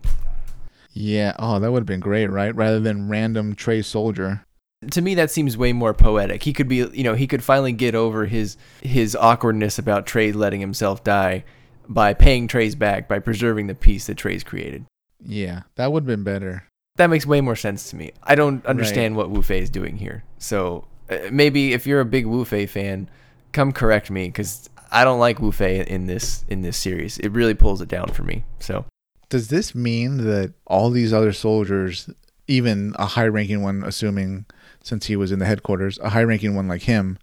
yeah. 0.94 1.34
Oh, 1.40 1.60
that 1.60 1.72
would 1.72 1.82
have 1.82 1.88
been 1.88 2.00
great, 2.00 2.28
right? 2.28 2.56
Rather 2.56 2.80
than 2.80 3.10
random 3.10 3.56
Treize 3.56 3.88
soldier. 3.88 4.46
To 4.90 5.02
me 5.02 5.14
that 5.16 5.30
seems 5.30 5.58
way 5.58 5.74
more 5.74 5.94
poetic. 5.94 6.42
He 6.44 6.54
could 6.54 6.68
be 6.68 6.78
you 6.78 7.04
know, 7.04 7.14
he 7.14 7.28
could 7.28 7.44
finally 7.44 7.72
get 7.72 7.94
over 7.94 8.26
his 8.26 8.58
his 8.82 9.16
awkwardness 9.16 9.78
about 9.78 10.08
Treize 10.08 10.36
letting 10.36 10.60
himself 10.60 11.04
die 11.04 11.44
by 11.88 12.14
paying 12.14 12.48
Treize 12.48 12.76
back 12.76 13.08
by 13.08 13.20
preserving 13.20 13.68
the 13.68 13.76
peace 13.76 14.08
that 14.08 14.18
Treize 14.18 14.44
created. 14.44 14.86
Yeah, 15.24 15.62
that 15.76 15.92
would 15.92 16.04
have 16.04 16.08
been 16.08 16.24
better. 16.24 16.68
That 16.96 17.08
makes 17.08 17.26
way 17.26 17.42
more 17.42 17.56
sense 17.56 17.90
to 17.92 17.96
me. 17.96 18.12
I 18.24 18.36
don't 18.36 18.66
understand 18.66 19.16
what 19.16 19.30
Wu 19.30 19.42
Fei 19.42 19.60
is 19.60 19.70
doing 19.70 19.98
here. 19.98 20.24
So 20.40 20.88
uh, 21.10 21.18
maybe 21.32 21.74
if 21.74 21.86
you're 21.86 22.02
a 22.02 22.06
big 22.06 22.26
Wu 22.26 22.44
Fei 22.44 22.66
fan, 22.66 23.10
come 23.52 23.72
correct 23.72 24.10
me 24.10 24.28
because 24.28 24.70
I 24.92 25.04
don't 25.04 25.20
like 25.20 25.40
Wu 25.40 25.52
Fei 25.52 25.86
in 25.86 26.08
this 26.08 26.44
in 26.50 26.64
this 26.64 26.78
series. 26.78 27.18
It 27.20 27.30
really 27.30 27.54
pulls 27.54 27.82
it 27.82 27.88
down 27.88 28.08
for 28.08 28.24
me. 28.24 28.44
So 28.60 28.86
Does 29.30 29.50
this 29.50 29.76
mean 29.76 30.18
that 30.26 30.54
all 30.66 30.90
these 30.90 31.14
other 31.14 31.34
soldiers, 31.34 32.10
even 32.48 32.96
a 32.98 33.06
high 33.06 33.28
ranking 33.28 33.62
one, 33.62 33.84
assuming 33.86 34.46
since 34.84 35.06
he 35.08 35.16
was 35.16 35.32
in 35.32 35.40
the 35.40 35.46
headquarters, 35.46 36.00
a 36.00 36.10
high 36.10 36.24
ranking 36.24 36.56
one 36.56 36.68
like 36.68 36.84
him, 36.84 37.18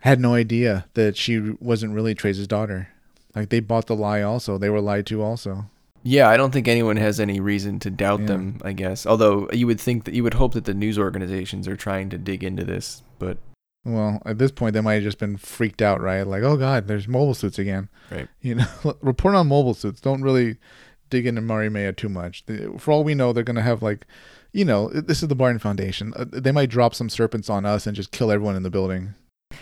had 0.00 0.20
no 0.20 0.34
idea 0.34 0.86
that 0.94 1.16
she 1.16 1.38
wasn't 1.60 1.94
really 1.94 2.14
Treize's 2.14 2.46
daughter? 2.48 2.88
Like 3.34 3.48
they 3.50 3.60
bought 3.60 3.86
the 3.86 3.96
lie 3.96 4.22
also. 4.22 4.58
They 4.58 4.70
were 4.70 4.80
lied 4.80 5.06
to 5.06 5.22
also. 5.22 5.66
yeah, 6.04 6.28
I 6.28 6.36
don't 6.36 6.50
think 6.52 6.66
anyone 6.66 6.96
has 6.96 7.20
any 7.20 7.38
reason 7.38 7.78
to 7.80 7.90
doubt 7.90 8.20
Yeah. 8.20 8.26
them. 8.26 8.58
I 8.64 8.72
guess, 8.72 9.06
although 9.06 9.48
you 9.52 9.66
would 9.68 9.80
think 9.80 10.04
that 10.04 10.14
you 10.14 10.22
would 10.24 10.34
hope 10.34 10.54
that 10.54 10.64
the 10.64 10.74
news 10.74 10.98
organizations 10.98 11.68
are 11.68 11.76
trying 11.76 12.10
to 12.10 12.18
dig 12.18 12.42
into 12.42 12.64
this, 12.64 13.02
but 13.20 13.38
Well, 13.84 14.20
at 14.26 14.38
this 14.38 14.50
point, 14.52 14.74
they 14.74 14.80
might 14.80 14.94
have 14.94 15.02
just 15.04 15.18
been 15.18 15.36
freaked 15.36 15.80
out, 15.82 16.00
right? 16.00 16.22
Like, 16.26 16.42
oh 16.42 16.56
God, 16.56 16.88
there's 16.88 17.06
mobile 17.08 17.34
suits 17.34 17.58
again. 17.58 17.88
Right. 18.10 18.28
You 18.40 18.56
know, 18.56 18.66
report 19.00 19.34
on 19.36 19.46
mobile 19.48 19.74
suits. 19.74 20.00
Don't 20.00 20.22
really 20.22 20.56
dig 21.10 21.26
into 21.26 21.40
Mariemaia 21.40 21.92
too 21.92 22.08
much. 22.08 22.44
For 22.78 22.90
all 22.92 23.04
we 23.04 23.14
know, 23.14 23.32
they're 23.32 23.44
gonna 23.44 23.62
have 23.62 23.82
like, 23.82 24.06
you 24.52 24.64
know, 24.64 24.88
this 24.88 25.22
is 25.22 25.28
the 25.28 25.34
Barton 25.34 25.58
Foundation. 25.58 26.12
Uh, 26.16 26.24
They 26.28 26.52
might 26.52 26.70
drop 26.70 26.94
some 26.94 27.08
serpents 27.08 27.48
on 27.50 27.64
us 27.64 27.86
and 27.86 27.96
just 27.96 28.10
kill 28.12 28.30
everyone 28.30 28.56
in 28.56 28.62
the 28.62 28.70
building. 28.70 29.14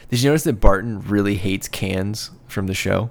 did 0.09 0.21
you 0.23 0.29
notice 0.31 0.45
that 0.45 0.55
Barton 0.61 1.01
really 1.01 1.37
hates 1.37 1.69
Quinze 1.69 2.31
from 2.49 2.67
the 2.67 2.75
show? 2.75 3.11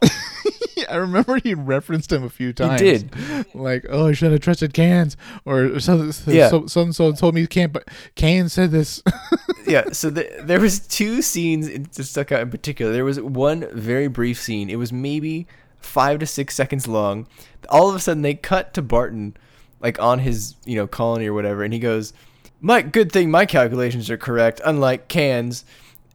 yeah, 0.76 0.84
I 0.88 0.96
remember 0.96 1.38
he 1.42 1.54
referenced 1.54 2.12
him 2.12 2.22
a 2.22 2.28
few 2.30 2.52
times. 2.52 2.80
He 2.80 2.86
did. 2.98 3.14
Like, 3.54 3.84
oh, 3.88 4.08
I 4.08 4.12
should 4.12 4.30
have 4.32 4.40
trusted 4.40 4.72
Quinze, 4.74 5.16
or 5.44 5.80
so 5.80 6.10
so 6.12 6.30
Yeah. 6.30 6.48
so 6.48 6.66
so, 6.66 6.90
so 6.92 7.12
told 7.12 7.34
me 7.34 7.46
can't, 7.46 7.72
but 7.72 7.88
Quinze 8.16 8.52
said 8.52 8.70
this. 8.70 9.02
yeah 9.66 9.90
so 9.92 10.08
the, 10.08 10.26
there 10.40 10.60
was 10.60 10.78
two 10.80 11.20
scenes 11.20 11.68
that 11.68 12.04
stuck 12.04 12.32
out 12.32 12.40
in 12.40 12.50
particular 12.50 12.90
there 12.90 13.04
was 13.04 13.20
one 13.20 13.66
very 13.74 14.08
brief 14.08 14.40
scene 14.40 14.70
it 14.70 14.76
was 14.76 14.94
maybe 14.94 15.46
five 15.76 16.18
to 16.20 16.26
six 16.26 16.54
seconds 16.54 16.88
long 16.88 17.26
all 17.68 17.90
of 17.90 17.94
a 17.94 17.98
sudden 17.98 18.22
they 18.22 18.32
cut 18.32 18.72
to 18.72 18.80
barton 18.80 19.36
like 19.80 20.00
on 20.00 20.18
his 20.18 20.54
you 20.64 20.76
know 20.76 20.86
colony 20.86 21.26
or 21.26 21.34
whatever 21.34 21.62
and 21.62 21.72
he 21.72 21.78
goes 21.78 22.12
my 22.60 22.82
good 22.82 23.12
thing 23.12 23.30
my 23.30 23.46
calculations 23.46 24.10
are 24.10 24.16
correct 24.16 24.60
unlike 24.64 25.08
Quinze 25.08 25.64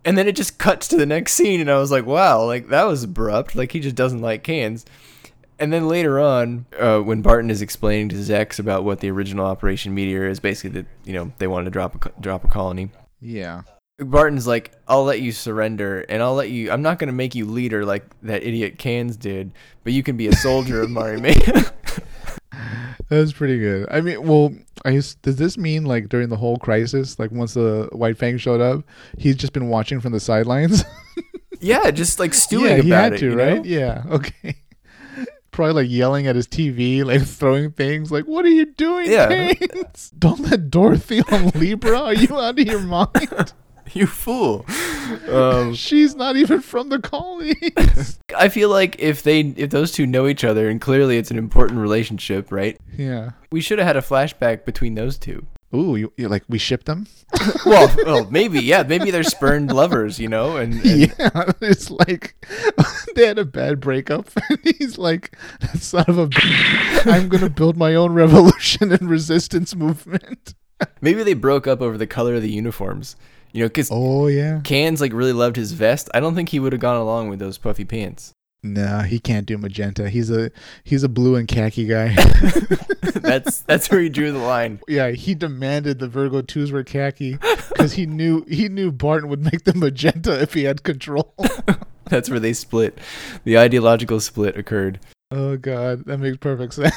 and 0.06 0.18
then 0.18 0.28
it 0.28 0.36
just 0.36 0.58
cuts 0.58 0.88
to 0.90 0.98
the 0.98 1.06
next 1.06 1.34
scene 1.34 1.62
and 1.62 1.72
i 1.72 1.78
was 1.78 1.92
like 1.92 2.06
wow 2.06 2.44
like 2.44 2.68
that 2.68 2.84
was 2.84 3.04
abrupt 3.04 3.56
like 3.56 3.72
he 3.72 3.80
just 3.80 3.96
doesn't 3.96 4.22
like 4.22 4.44
Quinze 4.44 4.86
and 5.60 5.72
then 5.72 5.88
later 5.88 6.20
on, 6.20 6.66
uh, 6.78 7.00
when 7.00 7.22
Barton 7.22 7.50
is 7.50 7.62
explaining 7.62 8.10
to 8.10 8.16
Zechs 8.16 8.60
about 8.60 8.84
what 8.84 9.00
the 9.00 9.10
original 9.12 9.46
Operation 9.46 9.94
Meteor 9.94 10.28
is, 10.28 10.40
basically 10.40 10.82
that 10.82 10.88
you 11.06 11.14
know 11.14 11.32
they 11.38 11.48
wanted 11.48 11.66
to 11.66 11.72
drop 11.72 12.06
a 12.06 12.22
drop 12.22 12.44
a 12.44 12.48
colony. 12.48 12.90
yeah. 13.22 13.62
Barton's 14.00 14.48
like, 14.48 14.74
I'll 14.88 15.04
let 15.04 15.22
you 15.22 15.32
surrender, 15.32 16.02
and 16.10 16.22
I'll 16.22 16.34
let 16.34 16.50
you. 16.50 16.72
I'm 16.72 16.82
not 16.82 16.98
gonna 16.98 17.12
make 17.14 17.36
you 17.36 17.46
leader 17.46 17.86
like 17.86 18.04
that 18.24 18.44
idiot 18.44 18.80
Quinze 18.80 19.16
did, 19.16 19.54
but 19.84 19.94
you 19.94 20.02
can 20.02 20.18
be 20.18 20.28
a 20.28 20.36
soldier 20.36 20.82
of 20.82 20.90
Mariemaia. 20.92 21.72
That 23.14 23.20
was 23.20 23.34
pretty 23.34 23.60
good. 23.60 23.88
I 23.92 24.02
mean, 24.02 24.26
well, 24.26 24.56
I 24.84 24.94
guess, 24.94 25.14
does 25.14 25.36
this 25.36 25.56
mean 25.56 25.86
like 25.86 26.10
during 26.10 26.30
the 26.30 26.36
whole 26.36 26.58
crisis, 26.58 27.20
like 27.20 27.30
once 27.30 27.54
the 27.54 27.88
White 27.92 28.18
Fang 28.18 28.40
showed 28.40 28.60
up, 28.60 28.86
he's 29.20 29.36
just 29.36 29.54
been 29.54 29.70
watching 29.70 30.02
from 30.02 30.14
the 30.14 30.20
sidelines? 30.20 30.84
yeah, 31.62 31.92
just 31.92 32.20
like 32.20 32.34
stewing 32.34 32.66
yeah, 32.66 32.72
about 32.78 32.84
he 32.84 32.90
had 32.90 33.14
it, 33.14 33.20
to, 33.20 33.26
you 33.26 33.36
know? 33.36 33.54
right? 33.54 33.66
Yeah. 33.66 34.04
Okay. 34.10 34.56
Probably 35.52 35.84
like 35.84 35.92
yelling 35.92 36.26
at 36.26 36.36
his 36.36 36.48
TV, 36.48 37.06
like 37.06 37.22
throwing 37.22 37.70
things. 37.70 38.12
Like, 38.12 38.26
what 38.26 38.46
are 38.46 38.50
you 38.50 38.66
doing, 38.66 39.12
Yeah. 39.12 39.54
Don't 40.18 40.40
let 40.40 40.72
Dorothy 40.72 41.22
on 41.32 41.50
Libra. 41.50 42.02
Are 42.02 42.14
you 42.16 42.36
out 42.40 42.58
of 42.58 42.66
your 42.66 42.80
mind? 42.80 43.54
You 43.94 44.08
fool. 44.08 44.66
Um, 45.30 45.74
She's 45.76 46.16
not 46.16 46.36
even 46.36 46.62
from 46.62 46.90
the 46.90 47.00
colony. 47.00 47.56
I 48.38 48.50
feel 48.50 48.70
like 48.70 48.96
if 49.00 49.22
they 49.22 49.42
if 49.42 49.70
those 49.70 49.92
two 49.92 50.08
know 50.08 50.28
each 50.28 50.44
other, 50.44 50.70
and 50.70 50.82
clearly 50.82 51.18
it's 51.18 51.30
an 51.32 51.38
important 51.38 51.80
relationship, 51.80 52.52
right? 52.52 52.80
yeah. 52.98 53.32
We 53.52 53.62
should 53.62 53.78
have 53.78 53.86
had 53.88 53.98
a 53.98 54.02
flashback 54.02 54.66
between 54.66 54.96
those 54.96 55.18
two. 55.20 55.46
Ooh, 55.76 55.96
you, 55.96 56.14
you 56.18 56.28
like 56.30 56.44
we 56.48 56.60
shipped 56.60 56.86
them? 56.86 57.08
Well, 57.66 57.94
well, 58.06 58.30
maybe 58.30 58.60
yeah, 58.60 58.84
maybe 58.84 59.10
they're 59.12 59.24
spurned 59.24 59.72
lovers, 59.72 60.20
you 60.20 60.28
know, 60.30 60.58
and, 60.58 60.74
and 60.86 60.86
Yeah, 61.20 61.52
it's 61.62 61.90
like 61.90 62.36
they 63.16 63.26
had 63.26 63.40
a 63.40 63.46
bad 63.46 63.80
breakup, 63.80 64.30
and 64.50 64.60
he's 64.78 64.98
like, 64.98 65.36
"Son 65.76 66.06
of 66.08 66.20
a, 66.20 66.30
I'm 67.06 67.28
gonna 67.28 67.50
build 67.50 67.76
my 67.76 67.96
own 67.96 68.14
revolution 68.14 68.92
and 68.92 69.10
resistance 69.10 69.76
movement." 69.76 70.54
maybe 71.02 71.24
they 71.24 71.34
broke 71.34 71.66
up 71.66 71.82
over 71.82 71.98
the 71.98 72.08
color 72.08 72.36
of 72.36 72.42
the 72.42 72.52
uniforms, 72.52 73.16
you 73.54 73.62
know, 73.62 73.68
because 73.68 73.90
Oh 73.92 74.28
yeah. 74.28 74.62
Quinze 74.66 75.00
like 75.00 75.14
really 75.14 75.34
loved 75.34 75.56
his 75.56 75.72
vest. 75.72 76.10
I 76.14 76.20
don't 76.20 76.36
think 76.36 76.50
he 76.50 76.60
would 76.60 76.74
have 76.74 76.82
gone 76.82 76.98
along 76.98 77.30
with 77.30 77.40
those 77.40 77.58
puffy 77.58 77.86
pants. 77.86 78.34
No, 78.66 79.00
he 79.00 79.20
can't 79.20 79.46
do 79.46 79.58
magenta. 79.58 80.10
He's 80.10 80.32
a 80.32 80.50
he's 80.84 81.04
a 81.04 81.10
blue 81.10 81.36
and 81.36 81.48
khaki 81.48 81.86
guy. 81.86 82.16
that's 83.16 83.60
that's 83.62 83.92
where 83.92 84.00
he 84.00 84.10
drew 84.10 84.32
the 84.32 84.38
line. 84.40 84.80
yeah, 84.88 85.12
he 85.12 85.36
demanded 85.36 86.00
the 86.00 86.08
Virgo 86.08 86.42
twos 86.42 86.72
were 86.72 86.84
khaki 86.84 87.38
because 87.70 87.94
he 87.94 88.06
knew 88.06 88.46
he 88.48 88.70
knew 88.70 88.92
Barton 88.92 89.30
would 89.30 89.44
make 89.44 89.66
them 89.66 89.80
magenta 89.80 90.42
if 90.42 90.54
he 90.54 90.64
had 90.64 90.84
control. 90.84 91.34
That's 92.06 92.30
where 92.30 92.40
they 92.40 92.52
split. 92.54 93.00
The 93.46 93.58
ideological 93.58 94.20
split 94.20 94.58
occurred. 94.58 95.00
oh 95.32 95.58
god, 95.58 96.06
that 96.06 96.20
makes 96.20 96.38
perfect 96.38 96.74
sense. 96.74 96.94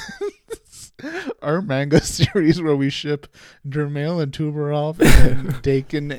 Our 1.43 1.61
manga 1.61 2.01
series 2.05 2.61
where 2.63 2.75
we 2.77 2.89
ship 2.91 3.27
Dermail 3.69 4.23
and 4.23 4.33
Tubarov 4.33 4.99
and 5.01 5.49
Dekim 5.63 6.13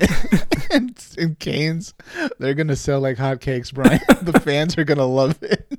and, 0.70 1.14
and 1.18 1.38
Quinze, 1.40 1.94
they're 2.38 2.54
gonna 2.54 2.76
sell 2.76 3.00
like 3.00 3.16
hotcakes, 3.16 3.72
Brian. 3.72 4.00
the 4.22 4.38
fans 4.40 4.78
are 4.78 4.84
gonna 4.84 5.06
love 5.06 5.42
it. 5.42 5.72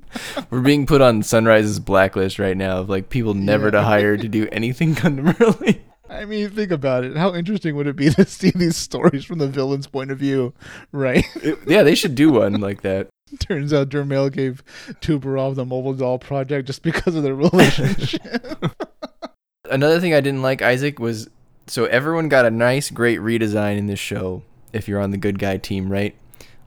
We're 0.50 0.60
being 0.60 0.86
put 0.86 1.00
on 1.00 1.22
Sunrise's 1.22 1.80
blacklist 1.80 2.38
right 2.38 2.56
now 2.56 2.78
of 2.78 2.88
like 2.90 3.08
people 3.08 3.34
never 3.34 3.66
Yeah. 3.66 3.70
to 3.72 3.82
hire 3.82 4.16
to 4.16 4.28
do 4.28 4.48
anything 4.52 4.94
Gundam 4.94 5.38
related. 5.38 5.82
I 6.08 6.24
mean, 6.24 6.50
think 6.50 6.72
about 6.72 7.04
it. 7.04 7.16
How 7.16 7.34
interesting 7.34 7.76
would 7.76 7.86
it 7.86 7.94
be 7.94 8.10
to 8.10 8.24
see 8.26 8.50
these 8.50 8.76
stories 8.76 9.24
from 9.24 9.38
the 9.38 9.46
villain's 9.46 9.86
point 9.86 10.10
of 10.10 10.18
view, 10.18 10.52
right? 10.90 11.24
yeah, 11.68 11.84
they 11.84 11.94
should 11.94 12.16
do 12.16 12.32
one 12.32 12.60
like 12.60 12.82
that. 12.82 13.08
Turns 13.40 13.72
out 13.72 13.88
Dermail 13.88 14.32
gave 14.32 14.62
Tubarov 15.00 15.54
the 15.54 15.64
mobile 15.64 15.94
doll 15.94 16.18
project 16.18 16.66
just 16.66 16.82
because 16.82 17.14
of 17.14 17.22
their 17.22 17.34
relationship. 17.36 18.64
Another 19.70 20.00
thing 20.00 20.14
I 20.14 20.20
didn't 20.20 20.42
like, 20.42 20.62
Isaac, 20.62 20.98
was 20.98 21.28
so 21.66 21.84
everyone 21.84 22.28
got 22.28 22.44
a 22.44 22.50
nice, 22.50 22.90
great 22.90 23.20
redesign 23.20 23.78
in 23.78 23.86
this 23.86 24.00
show. 24.00 24.42
If 24.72 24.88
you're 24.88 25.00
on 25.00 25.10
the 25.10 25.16
good 25.16 25.38
guy 25.38 25.56
team, 25.56 25.90
right? 25.90 26.14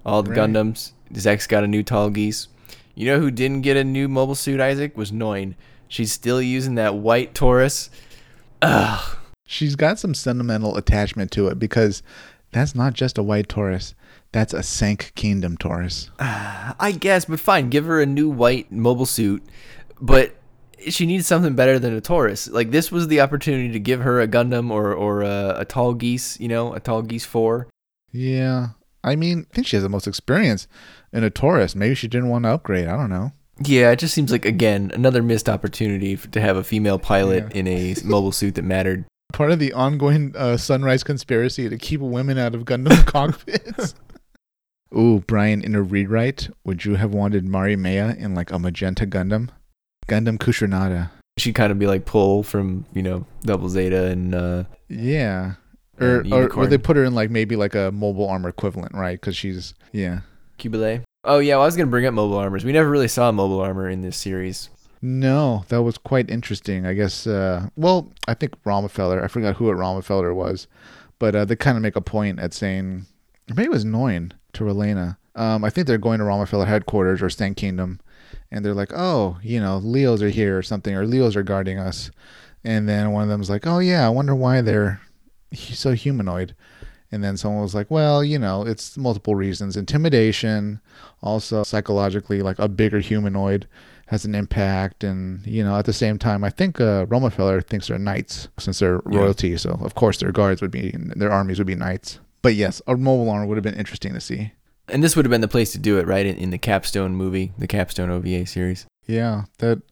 All 0.05 0.23
the 0.23 0.31
Right. 0.31 0.39
Gundams. 0.39 0.91
Zechs's 1.13 1.47
got 1.47 1.63
a 1.63 1.67
new 1.67 1.83
Tallgeese. 1.83 2.47
You 2.95 3.07
know 3.07 3.19
who 3.19 3.31
didn't 3.31 3.61
get 3.61 3.77
a 3.77 3.83
new 3.83 4.07
mobile 4.07 4.35
suit, 4.35 4.59
Isaac? 4.59 4.97
Was 4.97 5.11
Noin. 5.11 5.55
She's 5.87 6.11
still 6.11 6.41
using 6.41 6.75
that 6.75 6.95
white 6.95 7.33
Taurus. 7.33 7.89
Ugh. 8.61 9.17
She's 9.45 9.75
got 9.75 9.99
some 9.99 10.13
sentimental 10.13 10.75
attachment 10.77 11.31
to 11.31 11.47
it 11.47 11.59
because 11.59 12.01
that's 12.51 12.73
not 12.75 12.93
just 12.93 13.17
a 13.17 13.23
white 13.23 13.49
Taurus. 13.49 13.93
That's 14.33 14.53
a 14.53 14.61
Sanc 14.63 15.13
Kingdom 15.15 15.55
Taurus. 15.57 16.09
I 16.19 16.93
guess, 16.99 17.25
but 17.25 17.39
fine. 17.39 17.69
Give 17.69 17.85
her 17.85 18.01
a 18.01 18.05
new 18.05 18.29
white 18.29 18.71
mobile 18.71 19.05
suit, 19.05 19.43
but 20.01 20.35
she 20.89 21.05
needs 21.05 21.25
something 21.25 21.55
better 21.55 21.79
than 21.79 21.93
a 21.95 22.01
Taurus. 22.01 22.49
Like 22.49 22.71
this 22.71 22.91
was 22.91 23.07
the 23.07 23.21
opportunity 23.21 23.71
to 23.71 23.79
give 23.79 24.01
her 24.01 24.19
a 24.19 24.27
Gundam 24.27 24.69
or 24.71 24.91
or 24.93 25.21
a, 25.21 25.57
a 25.59 25.65
Tallgeese. 25.65 26.39
You 26.39 26.49
know, 26.49 26.73
a 26.73 26.81
Tallgeese 26.81 27.25
four. 27.25 27.69
Yeah. 28.11 28.69
I 29.05 29.15
mean, 29.15 29.45
I 29.51 29.55
think 29.55 29.67
she 29.67 29.75
has 29.75 29.83
the 29.83 29.89
most 29.89 30.07
experience 30.07 30.67
in 31.11 31.23
a 31.23 31.29
Taurus. 31.29 31.75
Maybe 31.75 31.93
she 31.95 32.07
didn't 32.07 32.29
want 32.29 32.45
to 32.45 32.49
upgrade. 32.49 32.87
I 32.87 32.95
don't 32.97 33.09
know. 33.09 33.31
Yeah, 33.63 33.91
it 33.91 33.99
just 33.99 34.13
seems 34.15 34.31
like 34.31 34.45
again 34.45 34.91
another 34.95 35.21
missed 35.21 35.47
opportunity 35.47 36.17
to 36.17 36.41
have 36.41 36.57
a 36.57 36.63
female 36.63 36.97
pilot 36.97 37.51
Yeah. 37.51 37.59
in 37.59 37.67
a 37.67 37.95
mobile 38.03 38.31
suit 38.31 38.55
that 38.55 38.63
mattered. 38.63 39.05
Part 39.31 39.51
of 39.51 39.59
the 39.59 39.73
ongoing 39.73 40.33
uh, 40.35 40.57
Sunrise 40.57 41.03
conspiracy 41.03 41.69
to 41.69 41.77
keep 41.77 42.01
women 42.01 42.37
out 42.39 42.55
of 42.55 42.63
Gundam 42.65 43.05
cockpits. 43.05 43.93
Ooh, 44.95 45.23
Brian, 45.25 45.63
in 45.63 45.75
a 45.75 45.81
rewrite, 45.81 46.49
would 46.63 46.85
you 46.85 46.95
have 46.95 47.13
wanted 47.13 47.45
Mariemaia 47.45 48.15
in 48.17 48.35
like 48.35 48.51
a 48.51 48.59
magenta 48.59 49.07
Gundam? 49.07 49.49
Gundam 50.07 50.37
Khushrenada. 50.37 51.09
She'd 51.37 51.55
kind 51.55 51.71
of 51.71 51.79
be 51.79 51.87
like 51.87 52.05
Pull 52.05 52.43
from 52.43 52.85
you 52.93 53.01
know 53.01 53.25
Double 53.41 53.69
Zeta 53.69 54.05
and 54.05 54.35
uh, 54.35 54.63
Yeah. 54.87 55.53
Or, 55.99 56.23
or, 56.31 56.53
or 56.53 56.67
they 56.67 56.77
put 56.77 56.97
her 56.97 57.03
in 57.03 57.13
like 57.13 57.29
maybe 57.29 57.55
like 57.55 57.75
a 57.75 57.91
mobile 57.91 58.27
armor 58.27 58.49
equivalent, 58.49 58.93
right? 58.93 59.19
Because 59.19 59.35
she's 59.35 59.73
yeah. 59.91 60.21
Qubeley. 60.59 61.03
Oh 61.23 61.39
yeah, 61.39 61.55
well, 61.55 61.63
I 61.63 61.65
was 61.65 61.75
gonna 61.75 61.89
bring 61.89 62.05
up 62.05 62.13
mobile 62.13 62.37
armors. 62.37 62.65
We 62.65 62.71
never 62.71 62.89
really 62.89 63.07
saw 63.07 63.31
mobile 63.31 63.61
armor 63.61 63.89
in 63.89 64.01
this 64.01 64.17
series. 64.17 64.69
No, 65.01 65.65
that 65.69 65.83
was 65.83 65.97
quite 65.97 66.29
interesting. 66.29 66.85
I 66.85 66.93
guess. 66.93 67.25
Uh, 67.27 67.69
well, 67.75 68.11
I 68.27 68.33
think 68.33 68.61
Romefeller. 68.63 69.23
I 69.23 69.27
forgot 69.27 69.55
who 69.55 69.69
at 69.69 69.77
Romefeller 69.77 70.35
was, 70.35 70.67
but 71.19 71.35
uh, 71.35 71.45
they 71.45 71.55
kind 71.55 71.77
of 71.77 71.83
make 71.83 71.95
a 71.95 72.01
point 72.01 72.39
at 72.39 72.53
saying, 72.53 73.05
maybe 73.49 73.63
it 73.63 73.71
was 73.71 73.85
Noin 73.85 74.33
to 74.53 74.63
Relena. 74.63 75.17
Um, 75.35 75.63
I 75.63 75.69
think 75.69 75.87
they're 75.87 75.97
going 75.97 76.19
to 76.19 76.25
Romefeller 76.25 76.67
headquarters 76.67 77.21
or 77.21 77.29
Sanc 77.29 77.57
Kingdom, 77.57 77.99
and 78.51 78.63
they're 78.63 78.73
like, 78.75 78.91
"Oh, 78.93 79.37
you 79.41 79.59
know, 79.59 79.77
Leos 79.77 80.21
are 80.21 80.29
here 80.29 80.57
or 80.57 80.63
something, 80.63 80.95
or 80.95 81.05
Leos 81.07 81.35
are 81.35 81.43
guarding 81.43 81.79
us." 81.79 82.11
And 82.63 82.87
then 82.87 83.11
one 83.11 83.23
of 83.23 83.29
them's 83.29 83.49
like, 83.49 83.65
"Oh 83.67 83.79
yeah, 83.79 84.05
I 84.05 84.09
wonder 84.09 84.35
why 84.35 84.61
they're 84.61 85.01
so 85.53 85.93
humanoid." 85.93 86.55
And 87.11 87.23
then 87.23 87.37
someone 87.37 87.61
was 87.63 87.75
like, 87.75 87.89
"Well, 87.91 88.23
you 88.23 88.37
know, 88.39 88.65
it's 88.65 88.95
multiple 88.97 89.35
reasons: 89.35 89.75
intimidation, 89.75 90.79
also 91.21 91.63
psychologically, 91.63 92.41
like 92.41 92.59
a 92.59 92.67
bigger 92.67 92.99
humanoid." 92.99 93.67
has 94.07 94.25
an 94.25 94.35
impact 94.35 95.03
and 95.03 95.43
you 95.47 95.63
know 95.63 95.77
at 95.77 95.85
the 95.85 95.93
same 95.93 96.19
time 96.19 96.43
i 96.43 96.49
think 96.49 96.79
uh 96.79 97.05
romefeller 97.05 97.65
thinks 97.65 97.87
they're 97.87 97.97
knights 97.97 98.49
since 98.59 98.77
they're 98.77 99.01
Yeah. 99.09 99.17
royalty 99.19 99.55
so 99.57 99.79
of 99.81 99.95
course 99.95 100.17
their 100.19 100.31
guards 100.33 100.61
would 100.61 100.69
be 100.69 100.93
their 101.15 101.31
armies 101.31 101.57
would 101.57 101.65
be 101.65 101.73
knights 101.73 102.19
but 102.43 102.53
yes 102.53 102.79
a 102.87 102.95
mobile 102.95 103.29
armor 103.31 103.47
would 103.47 103.57
have 103.57 103.63
been 103.63 103.73
interesting 103.73 104.13
to 104.13 104.21
see 104.21 104.51
And 104.87 105.01
this 105.03 105.15
would 105.15 105.25
have 105.25 105.31
been 105.31 105.41
the 105.41 105.47
place 105.47 105.71
to 105.71 105.79
do 105.79 105.97
it, 105.97 106.05
right? 106.05 106.25
In, 106.25 106.35
in 106.35 106.49
the 106.51 106.57
Capstone 106.59 107.15
movie, 107.15 107.53
the 107.57 107.67
Capstone 107.67 108.11
OVA 108.11 108.45
series. 108.45 108.85
yeah 109.07 109.45
that 109.57 109.81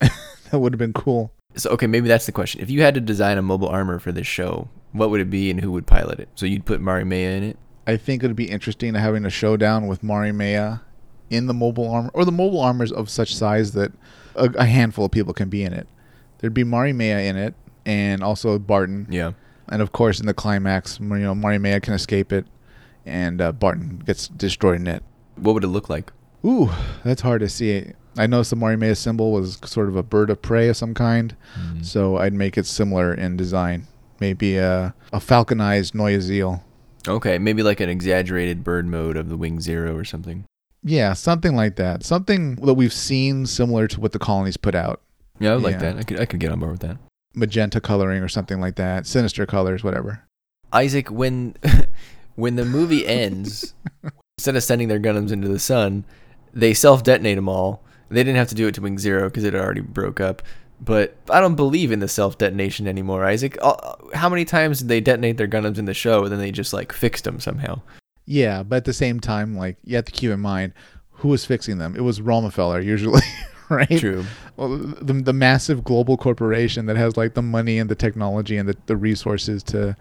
that 0.51 0.59
would 0.59 0.73
have 0.73 0.79
been 0.79 0.93
cool 0.93 1.33
So 1.55 1.69
okay, 1.71 1.87
maybe 1.87 2.07
that's 2.07 2.25
the 2.27 2.31
question. 2.31 2.61
If 2.61 2.69
you 2.69 2.81
had 2.81 2.93
to 2.95 3.01
design 3.01 3.37
a 3.37 3.41
mobile 3.41 3.67
armor 3.69 3.99
for 3.99 4.11
this 4.13 4.27
show, 4.27 4.67
what 4.93 5.09
would 5.09 5.19
it 5.21 5.29
be 5.29 5.49
and 5.49 5.59
who 5.61 5.71
would 5.71 5.85
pilot 5.87 6.19
it? 6.19 6.29
So 6.35 6.45
you'd 6.45 6.65
put 6.65 6.79
Mariemaia 6.81 7.31
in 7.37 7.43
it. 7.43 7.57
i 7.87 7.97
think 7.97 8.23
it 8.23 8.27
would 8.27 8.35
be 8.45 8.49
interesting 8.57 8.93
to 8.93 8.99
having 8.99 9.25
a 9.25 9.29
showdown 9.29 9.87
with 9.87 10.01
Mariemaia 10.03 10.81
in 11.29 11.47
the 11.47 11.53
mobile 11.53 11.89
armor 11.89 12.11
or 12.13 12.23
the 12.25 12.31
mobile 12.43 12.59
armors 12.59 12.91
of 12.91 13.09
such 13.09 13.33
size 13.35 13.71
that 13.71 13.91
a, 14.35 14.45
a 14.55 14.65
handful 14.65 15.05
of 15.05 15.11
people 15.11 15.33
can 15.33 15.49
be 15.49 15.63
in 15.63 15.73
it 15.73 15.87
there'd 16.37 16.53
be 16.53 16.63
Mariemaia 16.65 17.19
in 17.29 17.37
it 17.37 17.53
and 17.85 18.21
also 18.23 18.59
barton 18.59 19.07
Yeah. 19.09 19.31
And 19.71 19.81
of 19.81 19.91
course 19.91 20.19
in 20.19 20.25
the 20.27 20.33
climax 20.33 20.99
you 20.99 21.05
know 21.07 21.33
Mariemaia 21.33 21.79
can 21.79 21.93
escape 21.93 22.31
it 22.31 22.45
and 23.05 23.41
uh, 23.41 23.51
barton 23.51 23.99
gets 24.05 24.27
destroyed 24.27 24.79
in 24.81 24.87
it 24.87 25.03
What 25.37 25.53
would 25.53 25.63
it 25.63 25.67
look 25.69 25.89
like? 25.89 26.11
Ooh, 26.45 26.69
that's 27.03 27.21
hard 27.21 27.41
to 27.41 27.49
see. 27.49 27.93
I 28.17 28.27
noticed 28.27 28.49
the 28.49 28.55
Mariemaia 28.57 28.95
symbol 28.95 29.31
was 29.31 29.59
sort 29.63 29.87
of 29.87 29.95
a 29.95 30.03
bird 30.03 30.29
of 30.29 30.41
prey 30.41 30.67
of 30.69 30.75
some 30.77 30.93
kind, 30.93 31.35
Mm. 31.57 31.85
so 31.85 32.17
I'd 32.17 32.33
make 32.33 32.57
it 32.57 32.65
similar 32.65 33.13
in 33.13 33.37
design. 33.37 33.87
Maybe 34.19 34.57
a, 34.57 34.93
a 35.13 35.19
falconized 35.19 35.93
Neue 35.95 36.17
Ziel. 36.19 36.61
Okay, 37.07 37.37
maybe 37.39 37.63
like 37.63 37.79
an 37.79 37.89
exaggerated 37.89 38.63
bird 38.63 38.85
mode 38.85 39.15
of 39.17 39.29
the 39.29 39.37
Wing 39.37 39.61
Zero 39.61 39.95
or 39.95 40.03
something. 40.03 40.43
Yeah, 40.83 41.13
something 41.13 41.55
like 41.55 41.75
that. 41.77 42.03
Something 42.03 42.55
that 42.55 42.73
we've 42.73 42.91
seen 42.93 43.45
similar 43.45 43.87
to 43.87 43.99
what 43.99 44.11
the 44.11 44.19
colonies 44.19 44.57
put 44.57 44.75
out. 44.75 45.01
Yeah, 45.39 45.51
I 45.51 45.55
would 45.55 45.63
like 45.63 45.73
Yeah. 45.73 45.93
that. 45.93 45.97
I 45.97 46.03
could 46.03 46.19
I 46.19 46.25
could 46.25 46.39
get 46.39 46.51
on 46.51 46.59
board 46.59 46.71
with 46.73 46.81
that. 46.81 46.97
Magenta 47.33 47.81
coloring 47.81 48.21
or 48.21 48.27
something 48.27 48.59
like 48.59 48.75
that. 48.75 49.05
Sinister 49.05 49.45
colors, 49.45 49.83
whatever. 49.83 50.23
Isaac, 50.73 51.09
when 51.09 51.55
when 52.35 52.55
the 52.55 52.65
movie 52.65 53.05
ends, 53.05 53.73
instead 54.37 54.55
of 54.55 54.63
sending 54.63 54.87
their 54.87 54.99
Gundams 54.99 55.31
into 55.31 55.47
the 55.47 55.59
sun, 55.59 56.05
they 56.53 56.73
self 56.73 57.03
detonate 57.03 57.37
them 57.37 57.49
all. 57.49 57.83
They 58.09 58.23
didn't 58.23 58.37
have 58.37 58.49
to 58.49 58.55
do 58.55 58.67
it 58.67 58.75
to 58.75 58.81
Wing 58.81 58.99
Zero 58.99 59.29
because 59.29 59.43
it 59.43 59.55
already 59.55 59.81
broke 59.81 60.19
up. 60.19 60.41
But 60.83 61.15
I 61.29 61.39
don't 61.39 61.55
believe 61.55 61.91
in 61.91 61.99
the 61.99 62.07
self 62.07 62.37
detonation 62.37 62.87
anymore, 62.87 63.23
Isaac. 63.25 63.57
Uh, 63.61 63.95
How 64.13 64.29
many 64.29 64.45
times 64.45 64.79
did 64.79 64.87
they 64.87 64.99
detonate 64.99 65.37
their 65.37 65.47
Gundams 65.47 65.77
in 65.77 65.85
the 65.85 65.93
show 65.93 66.23
and 66.23 66.31
then 66.31 66.39
they 66.39 66.51
just 66.51 66.73
like 66.73 66.91
fixed 66.91 67.23
them 67.23 67.39
somehow? 67.39 67.81
Yeah, 68.25 68.63
but 68.63 68.77
at 68.77 68.85
the 68.85 68.93
same 68.93 69.19
time, 69.19 69.55
like 69.55 69.77
you 69.83 69.95
have 69.95 70.05
to 70.05 70.11
keep 70.11 70.31
in 70.31 70.39
mind 70.39 70.73
who 71.11 71.27
was 71.29 71.45
fixing 71.45 71.77
them. 71.77 71.95
It 71.95 72.01
was 72.01 72.19
Romefeller 72.19 72.83
usually, 72.83 73.21
right? 73.77 73.99
True. 73.99 74.25
well, 74.57 74.77
the, 74.77 75.13
the 75.13 75.33
massive 75.33 75.83
global 75.83 76.17
corporation 76.17 76.85
that 76.87 76.97
has 76.97 77.17
like 77.17 77.33
the 77.33 77.41
money 77.41 77.79
and 77.79 77.89
the 77.89 77.95
technology 77.95 78.57
and 78.57 78.67
the, 78.67 78.77
the 78.85 78.97
resources 78.97 79.63
to 79.63 79.95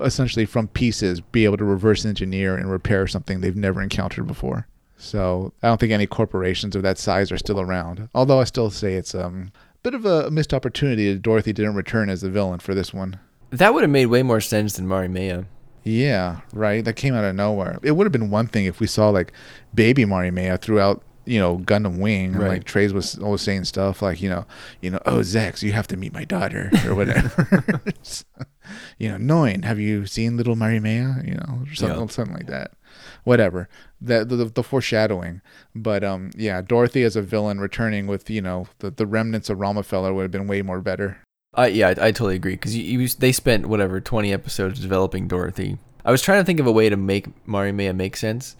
essentially 0.00 0.46
from 0.46 0.68
pieces 0.68 1.20
be 1.20 1.44
able 1.44 1.56
to 1.56 1.64
reverse 1.64 2.04
engineer 2.04 2.56
and 2.56 2.70
repair 2.70 3.06
something 3.06 3.40
they've 3.40 3.56
never 3.56 3.82
encountered 3.82 4.26
before. 4.26 4.68
So 4.96 5.52
I 5.62 5.68
don't 5.68 5.78
think 5.78 5.92
any 5.92 6.06
corporations 6.06 6.76
of 6.76 6.82
that 6.82 6.98
size 6.98 7.30
are 7.32 7.38
still 7.38 7.60
around. 7.60 8.08
Although 8.14 8.40
I 8.40 8.44
still 8.44 8.70
say 8.70 8.94
it's 8.94 9.14
um, 9.14 9.52
a 9.74 9.78
bit 9.82 9.94
of 9.94 10.04
a 10.04 10.30
missed 10.30 10.54
opportunity 10.54 11.12
that 11.12 11.22
Dorothy 11.22 11.52
didn't 11.52 11.74
return 11.74 12.08
as 12.08 12.20
the 12.20 12.30
villain 12.30 12.60
for 12.60 12.74
this 12.74 12.94
one. 12.94 13.18
That 13.50 13.74
would 13.74 13.82
have 13.82 13.90
made 13.90 14.06
way 14.06 14.22
more 14.22 14.40
sense 14.40 14.74
than 14.76 14.86
Mariemaia. 14.86 15.46
Yeah, 15.84 16.40
right. 16.52 16.84
That 16.84 16.94
came 16.94 17.14
out 17.14 17.24
of 17.24 17.34
nowhere. 17.34 17.78
It 17.82 17.92
would 17.92 18.04
have 18.04 18.12
been 18.12 18.30
one 18.30 18.46
thing 18.46 18.66
if 18.66 18.80
we 18.80 18.86
saw 18.86 19.08
like 19.08 19.32
baby 19.72 20.04
Mariemaia 20.04 20.58
throughout, 20.58 21.02
you 21.28 21.38
know, 21.38 21.58
Gundam 21.58 21.98
Wing, 21.98 22.32
and 22.32 22.38
Right. 22.40 22.48
like 22.48 22.64
Treize 22.64 22.92
was 22.92 23.18
always 23.18 23.42
saying 23.42 23.64
stuff 23.64 24.00
like, 24.02 24.20
you 24.22 24.28
know, 24.28 24.46
you 24.80 24.90
know, 24.90 25.00
oh 25.06 25.18
Zechs, 25.20 25.62
you 25.62 25.72
have 25.72 25.86
to 25.88 25.96
meet 25.96 26.12
my 26.12 26.24
daughter 26.24 26.70
or 26.86 26.94
whatever. 26.94 27.62
you 28.98 29.08
know, 29.08 29.16
Noin, 29.18 29.64
have 29.64 29.78
you 29.78 30.06
seen 30.06 30.36
little 30.36 30.56
Mariemaia? 30.56 31.22
You 31.24 31.34
know, 31.34 31.60
or 31.66 31.74
something, 31.74 32.00
Yeah. 32.00 32.06
something 32.06 32.34
like 32.34 32.46
that. 32.46 32.72
Whatever. 33.24 33.68
That 34.00 34.28
the, 34.28 34.36
the, 34.36 34.44
the 34.46 34.62
foreshadowing. 34.62 35.40
But 35.74 36.02
um, 36.02 36.30
yeah, 36.36 36.62
Dorothy 36.62 37.02
as 37.02 37.16
a 37.16 37.22
villain 37.22 37.60
returning 37.60 38.06
with 38.06 38.30
you 38.30 38.40
know 38.40 38.66
the, 38.78 38.90
the 38.90 39.06
remnants 39.06 39.50
of 39.50 39.58
Romefeller 39.58 40.14
would 40.14 40.22
have 40.22 40.30
been 40.30 40.46
way 40.48 40.62
more 40.62 40.80
better. 40.80 41.18
I 41.54 41.68
yeah, 41.68 41.88
I, 41.88 41.90
I 41.90 42.12
totally 42.12 42.36
agree 42.36 42.54
because 42.54 42.76
you, 42.76 43.00
you 43.00 43.08
they 43.08 43.32
spent 43.32 43.66
whatever 43.66 44.00
twenty 44.00 44.32
episodes 44.32 44.80
developing 44.80 45.28
Dorothy. 45.28 45.78
I 46.04 46.10
was 46.10 46.22
trying 46.22 46.40
to 46.40 46.44
think 46.44 46.60
of 46.60 46.66
a 46.66 46.72
way 46.72 46.88
to 46.88 46.96
make 46.96 47.26
Mariemaia 47.46 47.92
make 47.92 48.16
sense, 48.16 48.56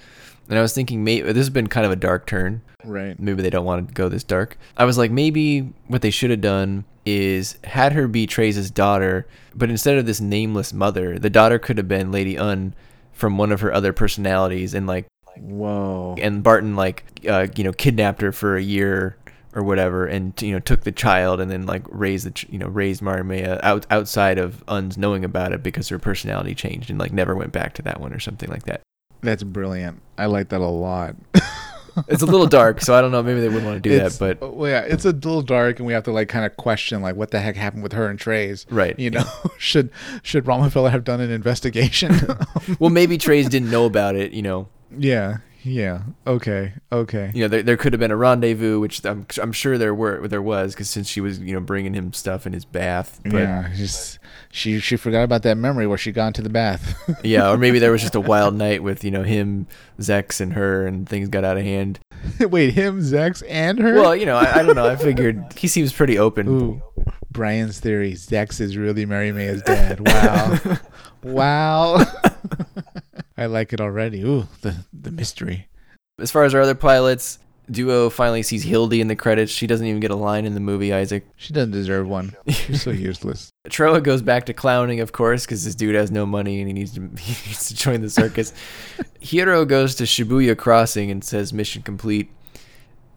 and 0.49 0.59
I 0.59 0.63
was 0.63 0.75
thinking 0.75 1.05
maybe 1.05 1.27
this 1.27 1.37
has 1.37 1.51
been 1.51 1.67
kind 1.67 1.85
of 1.85 1.93
a 1.93 1.97
dark 1.97 2.27
turn. 2.27 2.63
Right. 2.85 3.19
Maybe 3.19 3.43
they 3.43 3.51
don't 3.51 3.65
want 3.65 3.89
to 3.89 3.95
go 3.95 4.09
this 4.09 4.25
dark. 4.25 4.57
I 4.77 4.85
was 4.85 4.97
like, 4.97 5.11
maybe 5.11 5.73
what 5.89 6.03
they 6.03 6.11
should 6.11 6.31
have 6.31 6.41
done 6.41 6.85
is 7.05 7.59
had 7.65 7.93
her 7.93 8.07
be 8.09 8.27
Treize's 8.27 8.71
daughter, 8.71 9.27
but 9.55 9.71
instead 9.71 9.99
of 9.99 10.07
this 10.07 10.21
nameless 10.21 10.73
mother, 10.73 11.19
the 11.19 11.31
daughter 11.31 11.59
could 11.59 11.79
have 11.79 11.89
been 11.89 12.13
Lady 12.13 12.37
Une 12.37 12.75
from 13.13 13.37
one 13.37 13.51
of 13.51 13.61
her 13.61 13.73
other 13.73 13.93
personalities, 13.93 14.75
and 14.75 14.87
like 14.87 15.07
Whoa. 15.37 16.15
and 16.19 16.43
Barton 16.43 16.77
like 16.77 17.05
uh, 17.29 17.49
you 17.57 17.65
know 17.65 17.73
kidnapped 17.73 18.21
her 18.23 18.33
for 18.33 18.57
a 18.57 18.63
year 18.63 19.17
or 19.55 19.63
whatever, 19.63 20.07
and 20.07 20.41
you 20.41 20.53
know 20.53 20.61
took 20.61 20.83
the 20.83 20.93
child 20.93 21.41
and 21.41 21.51
then 21.51 21.67
like 21.67 21.83
raised 21.89 22.27
the 22.27 22.31
ch- 22.31 22.47
you 22.49 22.59
know 22.59 22.69
raised 22.69 23.03
Mariemaia 23.03 23.59
out 23.63 23.87
outside 23.91 24.39
of 24.39 24.63
Une's 24.69 24.97
knowing 24.97 25.25
about 25.25 25.53
it 25.53 25.63
because 25.63 25.89
her 25.89 25.99
personality 25.99 26.55
changed 26.55 26.91
and 26.91 26.99
like 26.99 27.13
never 27.13 27.35
went 27.35 27.53
back 27.53 27.75
to 27.75 27.83
that 27.83 28.01
one 28.01 28.13
or 28.13 28.21
something 28.21 28.51
like 28.51 28.65
that. 28.65 28.83
That's 29.23 29.43
brilliant. 29.43 30.01
I 30.17 30.27
like 30.27 30.49
that 30.51 30.61
a 30.61 30.67
lot. 30.67 31.17
It's 32.07 32.23
a 32.23 32.27
little 32.27 32.47
dark, 32.47 32.81
so 32.81 32.95
I 32.95 33.01
don't 33.01 33.11
know. 33.11 33.25
Maybe 33.25 33.41
they 33.41 33.49
wouldn't 33.49 33.65
want 33.67 33.83
to 33.83 33.89
do 33.89 33.93
It's- 33.93 34.19
that, 34.19 34.39
but 34.39 34.47
oh, 34.47 34.53
well, 34.53 34.71
yeah, 34.71 34.83
it's 34.83 35.05
a 35.05 35.11
little 35.11 35.43
dark, 35.43 35.81
and 35.81 35.87
we 35.87 35.93
have 35.95 36.05
to 36.05 36.13
like 36.13 36.29
kind 36.29 36.47
of 36.47 36.57
question 36.57 37.03
like 37.03 37.17
what 37.17 37.33
the 37.33 37.41
heck 37.41 37.57
happened 37.57 37.83
with 37.83 37.93
her 37.95 38.07
and 38.07 38.17
Treize. 38.21 38.67
right. 38.71 38.97
You 38.97 39.11
know, 39.11 39.25
should 39.59 39.91
should 40.23 40.45
Romefeller 40.45 40.93
have 40.93 41.03
done 41.03 41.21
an 41.21 41.33
investigation? 41.33 42.15
Well, 42.79 42.91
maybe 42.91 43.19
Treize 43.19 43.49
didn't 43.49 43.73
know 43.73 43.85
about 43.85 44.15
it. 44.15 44.31
You 44.31 44.43
know, 44.43 44.69
yeah, 44.97 45.39
yeah. 45.69 46.03
Okay, 46.27 46.73
okay. 46.91 47.31
you 47.35 47.43
know 47.43 47.49
there, 47.49 47.63
there 47.63 47.77
could 47.77 47.93
have 47.93 48.01
been 48.01 48.11
a 48.11 48.17
rendezvous, 48.17 48.81
which 48.81 49.05
I'm 49.05 49.27
I'm 49.41 49.53
sure 49.53 49.79
there 49.79 49.95
were 49.95 50.27
there 50.27 50.43
was 50.43 50.75
because 50.75 50.89
since 50.89 51.09
she 51.09 51.21
was 51.21 51.39
you 51.39 51.55
know 51.55 51.61
bringing 51.61 51.95
him 51.95 52.13
stuff 52.13 52.47
in 52.47 52.53
his 52.53 52.65
bath. 52.65 53.21
But, 53.25 53.35
yeah, 53.35 53.71
just 53.75 54.19
she 54.51 54.81
she 54.81 54.97
forgot 54.97 55.23
about 55.23 55.43
that 55.43 55.57
memory 55.57 55.87
where 55.87 55.99
she 55.99 56.13
got 56.13 56.29
into 56.29 56.43
the 56.43 56.49
bath. 56.49 56.99
yeah, 57.25 57.51
or 57.51 57.57
maybe 57.57 57.79
there 57.79 57.93
was 57.93 58.01
just 58.01 58.15
a 58.15 58.21
wild 58.21 58.55
night 58.55 58.83
with 58.83 59.05
you 59.05 59.11
know 59.11 59.23
him, 59.23 59.67
Zechs, 59.99 60.41
and 60.41 60.55
her, 60.55 60.87
and 60.87 61.09
things 61.09 61.29
got 61.29 61.45
out 61.45 61.57
of 61.57 61.65
hand. 61.65 62.01
Wait, 62.41 62.75
him, 62.75 63.01
Zechs, 63.01 63.43
and 63.49 63.79
her? 63.79 63.95
Well, 63.95 64.17
you 64.17 64.27
know, 64.27 64.37
I, 64.37 64.61
I 64.61 64.63
don't 64.63 64.75
know. 64.75 64.89
I 64.89 64.97
figured 65.09 65.53
he 65.55 65.69
seems 65.69 65.93
pretty 65.93 66.19
open. 66.19 66.49
Ooh, 66.49 66.83
Brian's 67.31 67.81
theory: 67.81 68.15
Zechs 68.15 68.61
is 68.61 68.77
really 68.77 69.07
Mariemaia's 69.07 69.63
dad. 69.63 70.01
Wow, 70.01 70.79
wow. 71.23 72.33
I 73.39 73.47
like 73.47 73.73
it 73.73 73.81
already. 73.81 74.23
Ooh, 74.23 74.49
the 74.63 74.85
the 74.93 75.13
mystery. 75.13 75.69
As 76.21 76.33
far 76.33 76.43
as 76.45 76.55
our 76.55 76.61
other 76.61 76.75
pilots, 76.75 77.39
Duo 77.71 78.11
finally 78.11 78.43
sees 78.43 78.65
Hilde 78.65 78.95
in 78.95 79.07
the 79.07 79.15
credits. 79.15 79.53
She 79.53 79.69
doesn't 79.69 79.87
even 79.87 80.01
get 80.01 80.11
a 80.11 80.17
line 80.17 80.45
in 80.45 80.55
the 80.55 80.61
movie. 80.61 80.93
Isaac 80.93 81.25
She 81.37 81.53
doesn't 81.53 81.71
deserve 81.71 82.09
one. 82.09 82.35
She's 82.49 82.83
so 82.83 82.91
useless. 83.11 83.51
Trowa 83.69 84.03
goes 84.03 84.23
back 84.23 84.47
to 84.47 84.53
clowning, 84.53 85.01
of 85.01 85.13
course, 85.13 85.47
because 85.47 85.65
this 85.65 85.77
dude 85.77 85.95
has 85.95 86.11
no 86.11 86.27
money 86.27 86.61
and 86.61 86.67
he 86.67 86.73
needs 86.73 86.93
to 86.95 87.01
he 87.19 87.49
needs 87.49 87.69
to 87.69 87.77
join 87.77 88.01
the 88.01 88.11
circus. 88.11 88.53
Heero 89.23 89.67
goes 89.67 89.95
to 89.97 90.05
Shibuya 90.05 90.57
Crossing 90.57 91.11
and 91.11 91.23
says 91.23 91.53
mission 91.53 91.83
complete. 91.83 92.31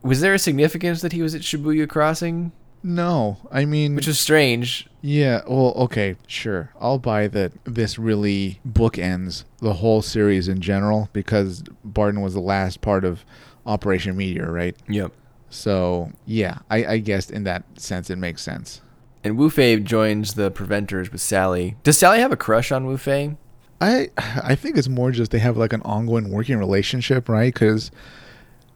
Was 0.03 0.21
there 0.21 0.33
a 0.33 0.39
significance 0.39 1.01
that 1.01 1.13
he 1.13 1.21
was 1.21 1.33
at 1.33 1.41
Shibuya 1.41 1.89
Crossing? 1.89 2.51
No, 2.83 3.37
I 3.51 3.65
mean, 3.65 3.95
Which 3.95 4.07
is 4.07 4.19
strange. 4.19 4.87
yeah. 5.01 5.41
Well, 5.47 5.73
okay, 5.77 6.15
sure. 6.27 6.71
I'll 6.79 6.97
buy 6.99 7.27
that. 7.27 7.51
This 7.63 7.99
really 7.99 8.59
bookends 8.67 9.43
the 9.59 9.73
whole 9.73 10.01
series 10.01 10.47
in 10.47 10.61
general 10.61 11.09
because 11.13 11.63
Barton 11.83 12.21
was 12.21 12.33
the 12.33 12.39
last 12.39 12.81
part 12.81 13.05
of 13.05 13.23
Operation 13.65 14.17
Meteor, 14.17 14.51
right? 14.51 14.75
Yep. 14.89 15.11
So 15.51 16.11
yeah, 16.25 16.59
I, 16.69 16.85
I 16.85 16.97
guess 16.99 17.29
in 17.29 17.43
that 17.43 17.63
sense 17.79 18.09
it 18.09 18.15
makes 18.17 18.41
sense. 18.41 18.81
And 19.23 19.37
Wu 19.37 19.51
Fei 19.51 19.77
joins 19.79 20.33
the 20.33 20.49
Preventers 20.49 21.11
with 21.11 21.21
Sally. 21.21 21.75
Does 21.83 21.97
Sally 21.99 22.19
have 22.19 22.31
a 22.31 22.37
crush 22.37 22.71
on 22.71 22.87
Wu 22.87 22.97
Fei? 22.97 23.35
I 23.79 24.09
I 24.17 24.55
think 24.55 24.77
it's 24.77 24.89
more 24.89 25.11
just 25.11 25.29
they 25.31 25.39
have 25.39 25.57
like 25.57 25.73
an 25.73 25.81
ongoing 25.83 26.31
working 26.31 26.57
relationship, 26.57 27.29
right? 27.29 27.53
Because 27.53 27.91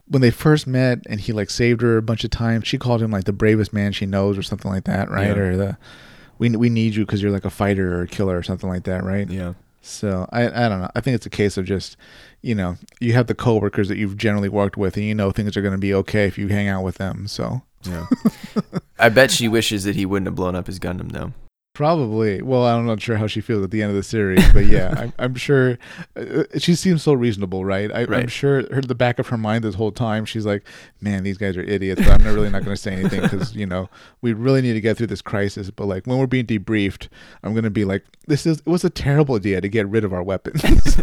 when 0.08 0.22
they 0.22 0.32
first 0.32 0.68
met 0.68 1.00
and 1.08 1.20
he 1.20 1.34
like 1.34 1.50
saved 1.50 1.82
her 1.82 1.98
a 1.98 2.02
bunch 2.02 2.24
of 2.24 2.30
times, 2.30 2.68
she 2.68 2.78
called 2.78 3.02
him 3.02 3.12
like 3.12 3.24
the 3.26 3.34
bravest 3.34 3.74
man 3.74 3.92
she 3.92 4.06
knows 4.06 4.38
or 4.38 4.44
something 4.44 4.72
like 4.72 4.84
that, 4.86 5.10
right? 5.10 5.36
Yeah. 5.36 5.44
Or 5.44 5.58
the 5.58 5.78
we 6.38 6.50
we 6.50 6.70
need 6.70 6.96
you 6.96 7.06
because 7.06 7.22
you're 7.22 7.32
like 7.32 7.46
a 7.46 7.50
fighter 7.50 7.96
or 7.96 8.02
a 8.04 8.08
killer 8.08 8.38
or 8.38 8.44
something 8.44 8.70
like 8.70 8.84
that, 8.84 9.04
right? 9.04 9.30
Yeah. 9.30 9.54
So 9.82 10.28
I 10.32 10.48
I 10.48 10.70
don't 10.70 10.82
know. 10.82 10.90
I 10.96 11.02
think 11.02 11.16
it's 11.16 11.26
a 11.26 11.32
case 11.32 11.58
of 11.58 11.66
just 11.66 11.98
you 12.42 12.56
know 12.56 12.78
you 13.00 13.14
have 13.14 13.28
the 13.28 13.36
coworkers 13.36 13.88
that 13.88 13.98
you've 13.98 14.18
generally 14.18 14.50
worked 14.50 14.78
with 14.78 14.96
and 14.98 15.06
you 15.06 15.16
know 15.16 15.32
things 15.32 15.56
are 15.56 15.62
going 15.62 15.74
to 15.74 15.78
be 15.80 15.94
okay 15.94 16.26
if 16.26 16.38
you 16.38 16.48
hang 16.48 16.68
out 16.68 16.84
with 16.84 16.96
them. 16.98 17.28
So 17.28 17.62
Yeah. 17.84 18.06
I 19.00 19.10
bet 19.10 19.32
she 19.32 19.48
wishes 19.48 19.84
that 19.84 19.96
he 19.96 20.06
wouldn't 20.06 20.28
have 20.28 20.36
blown 20.36 20.56
up 20.56 20.68
his 20.68 20.80
Gundam 20.80 21.12
though. 21.12 21.34
Probably. 21.76 22.42
Well, 22.42 22.66
I'm 22.66 22.86
not 22.86 23.02
sure 23.02 23.18
how 23.18 23.28
she 23.28 23.42
feels 23.42 23.62
at 23.62 23.70
the 23.70 23.82
end 23.82 23.90
of 23.92 23.98
the 23.98 24.02
series, 24.02 24.50
but 24.54 24.66
yeah, 24.66 24.94
I'm, 24.98 25.14
I'm 25.20 25.36
sure 25.36 25.78
uh, 26.16 26.44
she 26.58 26.74
seems 26.74 27.04
so 27.04 27.12
reasonable, 27.14 27.66
right? 27.66 27.92
I, 27.92 28.04
I'm 28.04 28.10
Right. 28.10 28.32
sure 28.32 28.74
her 28.74 28.80
the 28.82 28.96
back 28.96 29.20
of 29.20 29.28
her 29.28 29.38
mind 29.38 29.66
this 29.66 29.76
whole 29.76 29.92
time, 29.92 30.24
she's 30.24 30.46
like, 30.46 30.64
"Man, 31.02 31.24
these 31.24 31.38
guys 31.38 31.58
are 31.58 31.62
idiots." 31.64 32.02
But 32.02 32.12
I'm 32.12 32.24
not 32.24 32.34
really 32.34 32.50
not 32.50 32.64
going 32.64 32.76
to 32.76 32.82
say 32.82 32.94
anything 32.94 33.22
because 33.22 33.54
you 33.56 33.66
know 33.66 33.90
we 34.22 34.32
really 34.32 34.62
need 34.62 34.72
to 34.74 34.82
get 34.82 34.96
through 34.98 35.08
this 35.08 35.22
crisis. 35.22 35.70
But 35.70 35.86
like 35.88 36.08
when 36.08 36.18
we're 36.18 36.28
being 36.28 36.46
debriefed, 36.48 37.10
I'm 37.44 37.52
going 37.54 37.66
to 37.66 37.70
be 37.70 37.84
like, 37.84 38.06
"This 38.26 38.46
is 38.46 38.60
it 38.60 38.68
was 38.68 38.86
a 38.86 38.90
terrible 38.90 39.36
idea 39.36 39.60
to 39.60 39.68
get 39.68 39.86
rid 39.90 40.04
of 40.06 40.14
our 40.14 40.24
weapons." 40.24 40.64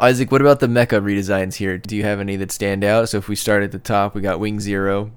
Isaac, 0.00 0.30
what 0.32 0.40
about 0.42 0.60
the 0.60 0.66
mecha 0.66 1.00
redesigns 1.00 1.54
here? 1.54 1.78
Do 1.78 1.96
you 1.96 2.02
have 2.02 2.20
any 2.20 2.36
that 2.36 2.50
stand 2.52 2.84
out? 2.84 3.08
So 3.08 3.16
if 3.18 3.28
we 3.28 3.36
start 3.36 3.62
at 3.62 3.72
the 3.72 3.78
top, 3.78 4.14
we 4.14 4.20
got 4.20 4.38
Wing 4.40 4.60
Zero. 4.60 5.12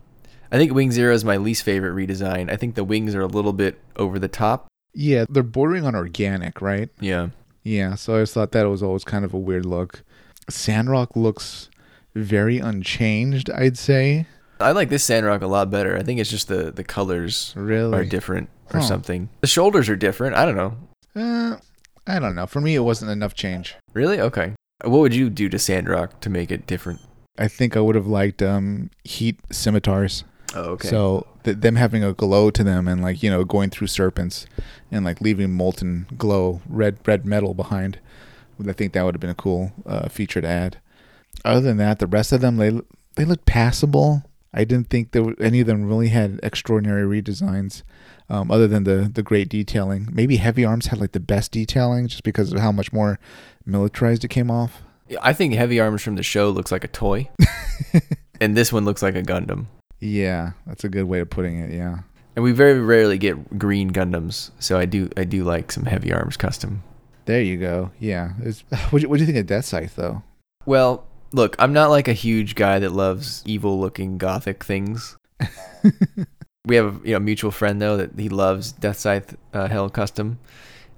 I 0.52 0.58
think 0.58 0.74
Wing 0.74 0.92
Zero 0.92 1.14
is 1.14 1.26
my 1.26 1.38
least 1.38 1.64
favorite 1.64 1.94
redesign. 1.96 2.52
I 2.52 2.56
think 2.56 2.76
the 2.76 2.84
wings 2.84 3.14
are 3.16 3.22
a 3.22 3.28
little 3.28 3.54
bit 3.54 3.80
over 3.98 4.18
the 4.20 4.28
top. 4.28 4.68
yeah, 4.94 5.26
they're 5.30 5.44
bordering 5.44 5.86
on 5.86 5.96
organic, 5.96 6.62
right? 6.62 6.90
Yeah. 7.00 7.30
Yeah, 7.64 7.96
so 7.96 8.16
I 8.18 8.22
just 8.22 8.34
thought 8.34 8.52
that 8.54 8.64
was 8.64 8.82
always 8.82 9.04
kind 9.04 9.26
of 9.26 9.34
a 9.34 9.38
weird 9.38 9.66
look. 9.66 10.04
Sandrock 10.50 11.16
looks 11.16 11.70
very 12.16 12.60
unchanged, 12.60 13.50
I'd 13.52 13.78
say. 13.78 14.26
I 14.60 14.72
like 14.72 14.90
this 14.90 15.04
Sandrock 15.04 15.42
a 15.42 15.48
lot 15.48 15.70
better. 15.70 15.96
I 15.98 16.02
think 16.04 16.20
it's 16.20 16.30
just 16.32 16.48
the 16.48 16.72
the 16.72 16.84
colors 16.84 17.54
Really? 17.56 17.94
are 17.98 18.06
different 18.06 18.50
or 18.74 18.80
Huh. 18.80 18.86
something. 18.88 19.30
The 19.42 19.48
shoulders 19.48 19.88
are 19.90 19.96
different. 19.96 20.36
I 20.36 20.46
don't 20.46 20.56
know. 20.56 20.78
Uh, 21.16 21.58
I 22.08 22.20
don't 22.20 22.34
know. 22.36 22.48
For 22.48 22.62
me, 22.62 22.74
it 22.76 22.80
wasn't 22.80 23.12
enough 23.12 23.36
change. 23.36 23.76
Really? 23.94 24.20
Okay. 24.20 24.54
What 24.84 25.00
would 25.00 25.14
you 25.14 25.30
do 25.30 25.50
to 25.50 25.60
Sandrock 25.60 26.22
to 26.22 26.30
make 26.30 26.52
it 26.52 26.66
different? 26.66 27.02
I 27.38 27.48
think 27.48 27.76
I 27.78 27.82
would 27.82 27.96
have 27.96 28.08
liked 28.08 28.42
um 28.42 28.90
heat 29.04 29.40
scimitars. 29.52 30.24
Oh, 30.56 30.72
okay. 30.72 30.88
So 30.88 31.28
th- 31.44 31.58
them 31.58 31.76
having 31.76 32.04
a 32.04 32.14
glow 32.14 32.50
to 32.52 32.64
them 32.64 32.88
and 32.88 33.02
like 33.02 33.22
you 33.22 33.30
know 33.30 33.44
going 33.44 33.70
through 33.70 33.88
serpents 33.88 34.46
and 34.92 35.04
like 35.04 35.22
leaving 35.22 35.54
molten 35.54 36.08
glow 36.18 36.62
red 36.68 36.98
red 37.06 37.26
metal 37.26 37.54
behind. 37.54 38.00
I 38.66 38.74
think 38.74 38.94
that 38.94 39.04
would 39.04 39.14
have 39.14 39.22
been 39.22 39.30
a 39.30 39.36
cool 39.36 39.72
uh, 39.86 40.10
feature 40.10 40.42
to 40.42 40.48
add. 40.48 40.80
Other 41.46 41.62
than 41.62 41.78
that, 41.78 42.00
the 42.00 42.08
rest 42.08 42.32
of 42.32 42.42
them 42.42 42.58
they 42.58 42.80
they 43.16 43.26
look 43.26 43.46
passable. 43.46 44.24
I 44.54 44.64
didn't 44.64 44.90
think 44.90 45.12
there 45.12 45.24
were, 45.24 45.36
any 45.40 45.60
of 45.60 45.68
them 45.68 45.86
really 45.88 46.08
had 46.08 46.40
extraordinary 46.42 47.04
redesigns, 47.04 47.84
um, 48.30 48.50
other 48.50 48.68
than 48.68 48.86
the 48.86 49.12
the 49.14 49.22
great 49.22 49.50
detailing. 49.50 50.08
Maybe 50.12 50.38
Heavy 50.38 50.66
Arms 50.66 50.88
had 50.88 51.00
like 51.00 51.12
the 51.12 51.20
best 51.20 51.52
detailing 51.52 52.08
just 52.08 52.24
because 52.24 52.52
of 52.52 52.60
how 52.60 52.72
much 52.72 52.92
more 52.92 53.20
militarized 53.66 54.24
it 54.24 54.30
came 54.30 54.50
off. 54.50 54.82
I 55.22 55.34
think 55.34 55.54
Heavy 55.54 55.80
Arms 55.80 56.02
from 56.02 56.16
the 56.16 56.24
show 56.24 56.50
looks 56.50 56.72
like 56.72 56.84
a 56.84 56.90
toy, 56.90 57.30
and 58.42 58.58
this 58.58 58.74
one 58.74 58.86
looks 58.86 59.04
like 59.04 59.16
a 59.16 59.22
Gundam. 59.24 59.68
Yeah, 60.00 60.52
that's 60.66 60.84
a 60.84 60.90
good 60.90 61.06
way 61.06 61.20
of 61.20 61.30
putting 61.30 61.60
it. 61.60 61.72
Yeah. 61.72 62.00
And 62.36 62.44
we 62.44 62.52
very 62.52 62.80
rarely 62.80 63.18
get 63.18 63.58
green 63.58 63.92
Gundams, 63.92 64.52
so 64.60 64.78
I 64.78 64.86
do 64.86 65.10
I 65.18 65.24
do 65.24 65.44
like 65.44 65.72
some 65.72 65.86
Heavy 65.86 66.14
Arms 66.14 66.38
custom. 66.38 66.84
There 67.26 67.42
you 67.42 67.58
go. 67.58 67.92
Yeah. 68.00 68.34
It's, 68.42 68.62
what, 68.90 69.02
do 69.02 69.08
you, 69.08 69.16
you 69.16 69.26
think 69.26 69.38
of 69.38 69.48
Death 69.48 69.66
Scythe 69.66 69.96
though? 69.96 70.24
Well, 70.66 71.06
look, 71.34 71.56
I'm 71.60 71.74
not 71.74 71.90
like 71.90 72.08
a 72.08 72.14
huge 72.14 72.56
guy 72.56 72.80
that 72.80 72.92
loves 72.92 73.44
evil-looking 73.46 74.18
gothic 74.18 74.64
things. 74.64 75.18
we 76.66 76.76
have 76.76 77.04
a 77.04 77.08
you 77.08 77.14
know 77.14 77.20
mutual 77.20 77.52
friend 77.52 77.82
though 77.82 77.98
that 77.98 78.12
he 78.18 78.30
loves 78.30 78.72
Death 78.72 78.98
Scythe 78.98 79.36
uh, 79.54 79.68
Hell 79.68 79.90
Custom. 79.90 80.40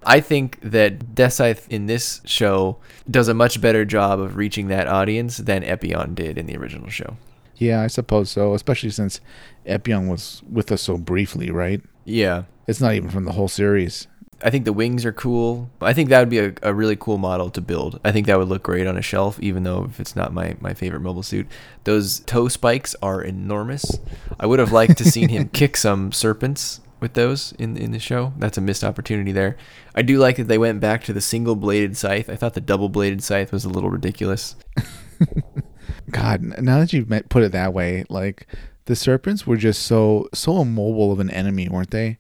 I 0.04 0.22
think 0.22 0.60
that 0.62 1.14
Death 1.14 1.34
Scythe 1.34 1.68
in 1.70 1.88
this 1.88 2.22
show 2.26 2.78
does 3.10 3.28
a 3.28 3.34
much 3.34 3.60
better 3.60 3.84
job 3.86 4.20
of 4.20 4.38
reaching 4.38 4.68
that 4.68 4.88
audience 4.88 5.38
than 5.38 5.64
Epyon 5.64 6.16
did 6.16 6.38
in 6.38 6.46
the 6.46 6.58
original 6.58 6.90
show. 6.90 7.18
Yeah, 7.60 7.82
I 7.82 7.88
suppose 7.88 8.32
so. 8.32 8.54
Especially 8.54 8.90
since 8.90 9.22
Epyon 9.66 10.10
was 10.10 10.42
with 10.50 10.72
us 10.72 10.82
so 10.82 10.98
briefly, 10.98 11.52
right? 11.52 11.82
Yeah. 12.06 12.44
It's 12.68 12.82
not 12.82 12.94
even 12.94 13.10
from 13.10 13.26
the 13.26 13.34
whole 13.34 13.48
series. 13.48 14.08
I 14.42 14.50
think 14.50 14.64
the 14.64 14.74
wings 14.74 15.06
are 15.06 15.12
cool. 15.12 15.70
I 15.82 15.92
think 15.92 16.10
that 16.10 16.22
would 16.22 16.30
be 16.30 16.40
a, 16.40 16.54
a 16.64 16.74
really 16.74 16.96
cool 16.96 17.18
model 17.18 17.50
to 17.50 17.60
build. 17.60 18.00
I 18.06 18.14
think 18.14 18.26
that 18.28 18.38
would 18.38 18.48
look 18.48 18.64
great 18.64 18.88
on 18.88 18.98
a 18.98 19.02
shelf, 19.02 19.38
even 19.42 19.64
though 19.64 19.84
if 19.84 20.00
it's 20.00 20.16
not 20.16 20.34
my, 20.34 20.56
my 20.62 20.74
favorite 20.74 21.02
mobile 21.02 21.24
suit. 21.24 21.48
Those 21.84 22.22
toe 22.22 22.48
spikes 22.48 22.96
are 23.02 23.22
enormous. 23.22 24.00
I 24.40 24.46
would 24.46 24.60
have 24.60 24.72
liked 24.72 24.98
to 25.00 25.04
seen 25.04 25.28
him 25.28 25.50
kick 25.54 25.76
some 25.76 26.14
serpents 26.14 26.80
with 27.02 27.14
those 27.14 27.54
in 27.60 27.76
in 27.76 27.92
the 27.92 28.00
show. 28.00 28.34
That's 28.38 28.58
a 28.58 28.62
missed 28.62 28.84
opportunity 28.84 29.32
there. 29.32 29.58
I 29.94 30.02
do 30.02 30.18
like 30.18 30.38
that 30.38 30.48
they 30.48 30.58
went 30.58 30.80
back 30.80 31.04
to 31.06 31.14
the 31.14 31.22
single 31.22 31.56
bladed 31.56 31.98
scythe. 31.98 32.30
I 32.30 32.36
thought 32.36 32.54
the 32.54 32.62
double 32.62 32.90
bladed 32.90 33.24
scythe 33.24 33.52
was 33.52 33.66
a 33.66 33.70
little 33.70 33.90
ridiculous. 33.90 34.56
God, 36.12 36.42
now 36.62 36.80
that 36.80 36.94
you've 36.94 37.10
met, 37.10 37.30
put 37.30 37.44
it 37.44 37.52
that 37.52 37.74
way, 37.74 38.06
like 38.10 38.48
the 38.86 38.96
serpents 38.96 39.46
were 39.48 39.58
just 39.58 39.84
so 39.84 40.28
so 40.34 40.62
immobile 40.62 41.12
of 41.12 41.20
an 41.20 41.30
enemy, 41.30 41.68
weren't 41.70 41.92
they? 41.92 42.18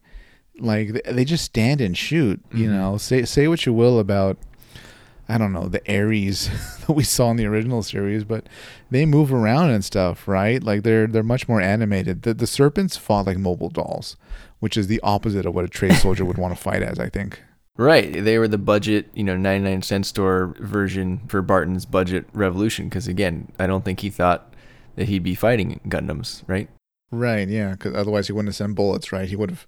Like 0.60 1.04
they, 1.06 1.24
just 1.26 1.46
stand 1.46 1.80
and 1.82 1.98
shoot. 1.98 2.42
You 2.54 2.68
Mhm. 2.68 2.72
know, 2.72 2.98
say 2.98 3.24
say 3.26 3.48
what 3.48 3.66
you 3.66 3.74
will 3.74 3.98
about, 4.00 4.38
I 5.30 5.38
don't 5.38 5.54
know, 5.54 5.68
the 5.70 5.86
Aries 5.90 6.50
that 6.88 6.94
we 6.94 7.04
saw 7.04 7.32
in 7.32 7.38
the 7.38 7.46
original 7.46 7.82
series, 7.82 8.24
but 8.26 8.48
they 8.92 9.06
move 9.06 9.32
around 9.34 9.70
and 9.70 9.86
stuff, 9.86 10.28
right? 10.28 10.62
Like 10.62 10.84
they're 10.84 11.08
they're 11.08 11.24
much 11.24 11.48
more 11.48 11.62
animated. 11.62 12.24
The 12.24 12.34
the 12.34 12.48
serpents 12.48 12.98
fought 12.98 13.26
like 13.28 13.38
mobile 13.38 13.70
dolls, 13.70 14.18
which 14.60 14.76
is 14.76 14.88
the 14.88 15.00
opposite 15.02 15.46
of 15.46 15.56
what 15.56 15.66
a 15.66 15.70
trained 15.70 15.96
soldier 15.98 16.26
would 16.26 16.38
want 16.38 16.56
to 16.56 16.62
fight 16.62 16.84
as. 16.84 17.00
I 17.00 17.10
think. 17.10 17.42
Right. 17.80 18.12
They 18.12 18.38
were 18.38 18.50
the 18.50 18.58
budget, 18.58 19.10
you 19.14 19.24
know, 19.24 19.38
99 19.38 19.84
cent 19.84 20.06
store 20.06 20.54
version 20.60 21.22
for 21.30 21.42
Barton's 21.42 21.86
budget 21.86 22.26
revolution. 22.34 22.90
Because 22.90 23.08
again, 23.08 23.54
I 23.58 23.68
don't 23.68 23.86
think 23.86 24.02
he 24.02 24.10
thought 24.10 24.54
that 24.98 25.08
he'd 25.08 25.24
be 25.24 25.34
fighting 25.34 25.80
Gundams, 25.88 26.44
right? 26.46 26.70
Right, 27.10 27.48
yeah, 27.48 27.72
because 27.72 27.96
otherwise 27.96 28.28
he 28.28 28.34
wouldn't 28.34 28.50
have 28.50 28.58
sent 28.58 28.76
bullets, 28.76 29.14
right? 29.14 29.30
He 29.30 29.38
would 29.38 29.50
have 29.50 29.66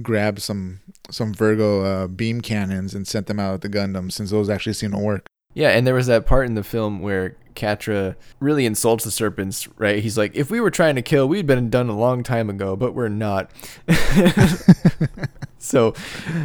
grabbed 0.00 0.40
some 0.40 0.80
some 1.10 1.34
Virgo 1.34 1.84
uh, 1.84 2.06
beam 2.08 2.40
cannons 2.40 2.94
and 2.94 3.06
sent 3.06 3.26
them 3.26 3.38
out 3.38 3.52
at 3.52 3.60
the 3.60 3.68
Gundams, 3.68 4.12
since 4.12 4.30
those 4.30 4.48
actually 4.48 4.72
seem 4.72 4.92
to 4.92 4.98
work. 4.98 5.26
Yeah, 5.52 5.68
and 5.72 5.86
there 5.86 5.94
was 5.94 6.06
that 6.06 6.24
part 6.24 6.46
in 6.46 6.54
the 6.54 6.64
film 6.64 7.00
where 7.00 7.36
Quatre 7.54 8.16
really 8.40 8.64
insults 8.64 9.04
the 9.04 9.10
serpents, 9.10 9.68
right? 9.76 10.02
He's 10.02 10.16
like, 10.16 10.34
if 10.34 10.50
we 10.50 10.58
were 10.58 10.70
trying 10.70 10.94
to 10.94 11.02
kill, 11.02 11.28
we'd 11.28 11.46
been 11.46 11.68
done 11.68 11.90
a 11.90 11.98
long 11.98 12.22
time 12.22 12.48
ago, 12.48 12.76
but 12.76 12.94
we're 12.94 13.08
not. 13.08 13.50
so 15.62 15.94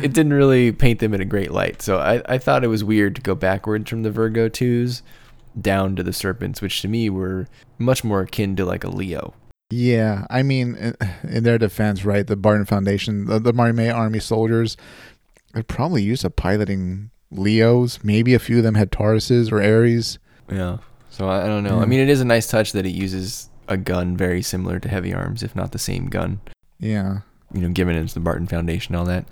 it 0.02 0.14
didn't 0.14 0.34
really 0.34 0.72
paint 0.72 1.00
them 1.00 1.14
in 1.14 1.22
a 1.22 1.26
great 1.26 1.52
light. 1.52 1.82
So 1.82 1.98
I, 1.98 2.22
I 2.26 2.38
thought 2.38 2.64
it 2.64 2.68
was 2.68 2.84
weird 2.84 3.16
to 3.16 3.22
go 3.22 3.36
backwards 3.36 3.90
from 3.90 4.04
the 4.04 4.12
Virgo 4.12 4.48
2s 4.50 5.02
down 5.60 5.96
to 5.96 6.04
the 6.04 6.14
serpents, 6.14 6.62
which 6.62 6.82
to 6.82 6.88
me 6.88 7.10
were 7.10 7.48
much 7.80 8.04
more 8.04 8.22
akin 8.22 8.56
to 8.56 8.66
like 8.66 8.84
a 8.84 8.90
Leo. 8.90 9.34
Yeah, 9.70 10.26
I 10.30 10.44
mean, 10.44 10.76
in- 10.76 11.44
their 11.44 11.58
defense, 11.58 12.06
right, 12.06 12.26
the 12.26 12.36
Barton 12.38 12.66
Foundation, 12.66 13.26
the, 13.26 13.40
the 13.40 13.52
Mariemaia 13.54 13.92
Army 13.92 14.20
soldiers, 14.20 14.78
they're 15.54 15.64
probably 15.64 16.04
used 16.04 16.22
to 16.22 16.30
piloting 16.30 17.10
Leos. 17.32 18.04
Maybe 18.04 18.34
a 18.34 18.40
few 18.40 18.58
of 18.60 18.64
them 18.64 18.76
had 18.76 18.92
Tauruses 18.92 19.52
or 19.52 19.60
Aries. 19.60 20.20
Yeah. 20.50 20.78
So 21.10 21.28
I, 21.28 21.44
I 21.44 21.48
don't 21.48 21.64
know. 21.64 21.80
I 21.80 21.86
mean, 21.86 22.00
it 22.00 22.10
is 22.10 22.22
a 22.22 22.26
nice 22.26 22.48
touch 22.48 22.72
that 22.74 22.86
it 22.86 22.92
uses 22.92 23.50
a 23.68 23.76
gun 23.76 24.16
very 24.16 24.42
similar 24.42 24.80
to 24.80 24.88
Heavy 24.88 25.14
Arms, 25.14 25.44
if 25.44 25.56
not 25.56 25.72
the 25.72 25.80
same 25.80 26.08
gun. 26.08 26.40
Yeah, 26.80 27.22
you 27.54 27.62
know, 27.62 27.70
given 27.70 27.96
it's 27.96 28.14
the 28.14 28.20
Barton 28.20 28.48
Foundation, 28.48 28.96
and 28.96 29.00
all 29.00 29.06
that. 29.06 29.26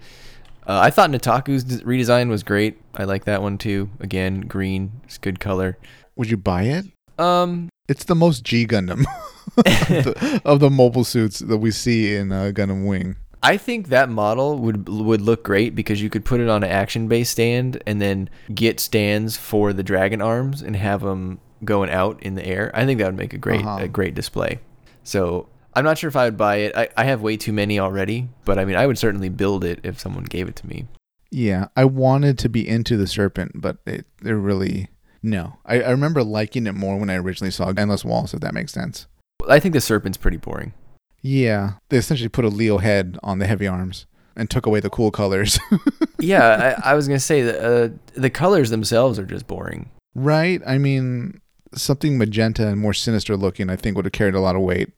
Uh, 0.68 0.80
I 0.80 0.90
thought 0.90 1.12
Nataku's 1.12 1.64
redesign 1.84 2.30
was 2.30 2.42
great. 2.44 2.82
I 2.96 3.04
like 3.04 3.26
that 3.26 3.42
one 3.42 3.58
too. 3.58 3.90
Again, 4.00 4.42
green, 4.42 4.94
it's 5.04 5.18
good 5.18 5.40
color. 5.40 5.78
would 6.16 6.30
you 6.30 6.38
buy 6.38 6.64
it? 6.64 6.86
Um, 7.20 7.70
It's 7.88 8.06
the 8.06 8.16
most 8.16 8.44
G 8.44 8.66
Gundam 8.66 9.06
of, 9.58 9.64
the, 9.64 10.42
of 10.44 10.60
the 10.60 10.70
mobile 10.72 11.04
suits 11.04 11.40
that 11.40 11.58
we 11.58 11.70
see 11.72 12.16
in 12.16 12.32
uh, 12.32 12.52
Gundam 12.54 12.88
Wing. 12.88 13.16
I 13.44 13.58
think 13.58 13.90
that 13.90 14.10
model 14.10 14.58
would 14.58 14.90
would 14.90 15.22
look 15.22 15.44
great 15.44 15.76
because 15.76 16.02
you 16.02 16.10
could 16.10 16.26
put 16.26 16.40
it 16.40 16.50
on 16.50 16.64
an 16.64 16.70
action 16.72 17.08
base 17.08 17.30
stand 17.30 17.82
and 17.86 18.02
then 18.02 18.28
get 18.54 18.80
stands 18.80 19.38
for 19.38 19.72
the 19.72 19.84
dragon 19.84 20.20
arms 20.20 20.64
and 20.64 20.76
have 20.76 21.02
them 21.02 21.40
going 21.64 21.92
out 21.92 22.22
in 22.24 22.34
the 22.34 22.44
air. 22.46 22.72
I 22.74 22.86
think 22.86 22.98
that 23.00 23.06
would 23.06 23.18
make 23.18 23.34
a 23.34 23.38
great 23.38 23.62
Uh-huh. 23.64 23.84
a 23.84 23.88
great 23.88 24.16
display. 24.16 24.62
So 25.04 25.48
I'm 25.76 25.84
not 25.84 25.98
sure 25.98 26.08
if 26.08 26.16
I 26.16 26.26
would 26.26 26.38
buy 26.38 26.58
it. 26.58 26.76
I, 26.76 26.90
I 26.96 27.04
have 27.06 27.22
way 27.22 27.36
too 27.38 27.52
many 27.54 27.80
already, 27.80 28.30
but 28.46 28.58
I 28.58 28.66
mean 28.66 28.76
I 28.76 28.88
would 28.88 28.98
certainly 28.98 29.30
build 29.30 29.64
it 29.64 29.80
if 29.84 30.00
someone 30.00 30.24
gave 30.24 30.48
it 30.48 30.56
to 30.58 30.68
me. 30.68 30.88
Yeah, 31.32 31.68
I 31.76 31.86
wanted 31.86 32.38
to 32.40 32.50
be 32.50 32.68
into 32.68 32.96
the 32.96 33.08
serpent, 33.08 33.54
but 33.56 33.78
it, 33.86 34.06
it 34.24 34.32
really 34.32 34.90
no. 35.22 35.58
I, 35.66 35.82
I 35.82 35.90
remember 35.90 36.24
liking 36.24 36.66
it 36.68 36.74
more 36.74 36.98
when 36.98 37.10
I 37.10 37.16
originally 37.16 37.52
saw 37.52 37.74
Endless 37.76 38.06
Waltz, 38.06 38.34
if 38.34 38.40
that 38.42 38.54
makes 38.54 38.72
sense. 38.72 39.08
I 39.50 39.60
think 39.60 39.74
the 39.74 39.82
serpent's 39.82 40.18
pretty 40.18 40.38
boring. 40.38 40.74
Yeah, 41.22 41.74
they 41.90 41.98
essentially 41.98 42.30
put 42.30 42.46
a 42.46 42.50
Leo 42.50 42.78
head 42.78 43.18
on 43.24 43.40
the 43.40 43.48
heavy 43.48 43.68
arms 43.68 44.06
and 44.36 44.50
took 44.50 44.66
away 44.66 44.80
the 44.80 44.90
cool 44.90 45.12
colors. 45.12 45.60
yeah, 46.20 46.76
I, 46.84 46.92
I 46.92 46.94
was 46.94 47.08
gonna 47.08 47.20
say 47.20 47.42
that 47.42 47.60
uh, 47.60 47.90
the 48.14 48.30
colors 48.30 48.70
themselves 48.70 49.20
are 49.20 49.26
just 49.26 49.48
boring. 49.48 49.90
right? 50.14 50.62
I 50.66 50.78
mean, 50.78 51.42
something 51.74 52.18
magenta 52.18 52.68
and 52.68 52.80
more 52.80 52.94
sinister 52.94 53.36
looking, 53.36 53.70
I 53.70 53.76
think, 53.76 53.96
would 53.98 54.06
have 54.06 54.14
carried 54.14 54.36
a 54.36 54.40
lot 54.40 54.56
of 54.56 54.62
weight 54.62 54.94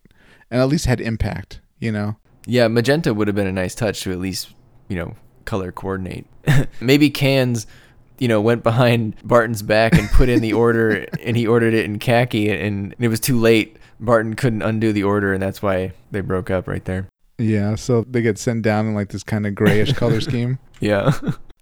and 0.52 0.62
at 0.62 0.68
least 0.68 0.86
had 0.86 1.02
impact, 1.02 1.60
you 1.80 1.91
know? 1.91 2.18
Yeah, 2.45 2.68
magenta 2.68 3.14
would 3.14 3.28
have 3.28 3.36
been 3.36 3.48
a 3.48 3.52
nice 3.52 3.76
touch 3.76 4.02
to 4.02 4.12
at 4.12 4.20
least 4.20 4.54
you 4.88 4.95
know 4.95 5.16
color 5.45 5.72
coordinate. 5.72 6.26
Maybe 6.82 7.10
Quinze. 7.10 7.66
You 8.20 8.28
know, 8.28 8.41
went 8.41 8.64
behind 8.64 9.16
Barton's 9.24 9.62
back 9.62 9.93
and 9.93 10.10
put 10.10 10.28
in 10.28 10.41
the 10.41 10.54
order, 10.64 11.06
and 11.24 11.38
he 11.38 11.45
ordered 11.45 11.76
it 11.76 11.86
in 11.86 12.00
khaki, 12.00 12.50
and 12.50 12.95
it 12.98 13.10
was 13.10 13.20
too 13.20 13.39
late. 13.39 13.78
Barton 14.00 14.36
couldn't 14.36 14.64
undo 14.64 14.91
the 14.91 15.04
order, 15.04 15.34
and 15.34 15.41
that's 15.43 15.62
why 15.62 15.91
they 16.10 16.22
broke 16.22 16.50
up 16.50 16.68
right 16.68 16.84
there. 16.86 17.08
Yeah, 17.38 17.76
so 17.76 18.04
they 18.10 18.24
get 18.24 18.39
sent 18.39 18.64
down 18.64 18.88
in 18.88 18.95
like 18.95 19.10
this 19.10 19.22
kind 19.24 19.45
of 19.45 19.54
grayish 19.54 19.93
color 19.93 20.20
scheme. 20.22 20.58
Yeah. 20.80 21.12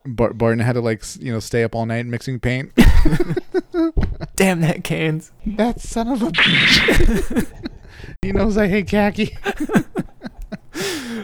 Bar- 0.05 0.33
Barton 0.33 0.59
had 0.59 0.73
to 0.73 0.81
like 0.81 1.03
you 1.19 1.33
know 1.33 1.39
stay 1.39 1.63
up 1.63 1.73
all 1.75 1.85
night 1.85 2.05
mixing 2.05 2.39
paint. 2.39 2.71
Damn 4.35 4.61
that 4.61 4.83
Quinze. 4.83 5.31
that 5.45 5.81
son 5.81 6.07
of 6.09 6.21
a 6.21 6.27
bitch. 6.31 7.69
He 8.21 8.31
knows 8.31 8.57
I 8.57 8.67
hate 8.67 8.87
khaki. 8.87 9.37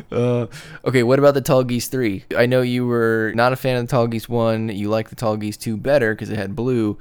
Uh, 0.09 0.47
okay, 0.85 1.03
what 1.03 1.19
about 1.19 1.33
the 1.33 1.41
Tallgeese 1.41 1.87
3? 1.87 2.25
I 2.37 2.45
know 2.45 2.61
you 2.61 2.85
were 2.85 3.31
not 3.35 3.53
a 3.53 3.55
fan 3.55 3.77
of 3.77 3.87
the 3.87 3.95
Tallgeese 3.95 4.27
1. 4.27 4.69
You 4.69 4.89
liked 4.89 5.09
the 5.09 5.15
Tallgeese 5.15 5.57
2 5.57 5.77
better 5.77 6.13
because 6.13 6.29
it 6.29 6.37
had 6.37 6.55
blue. 6.55 6.97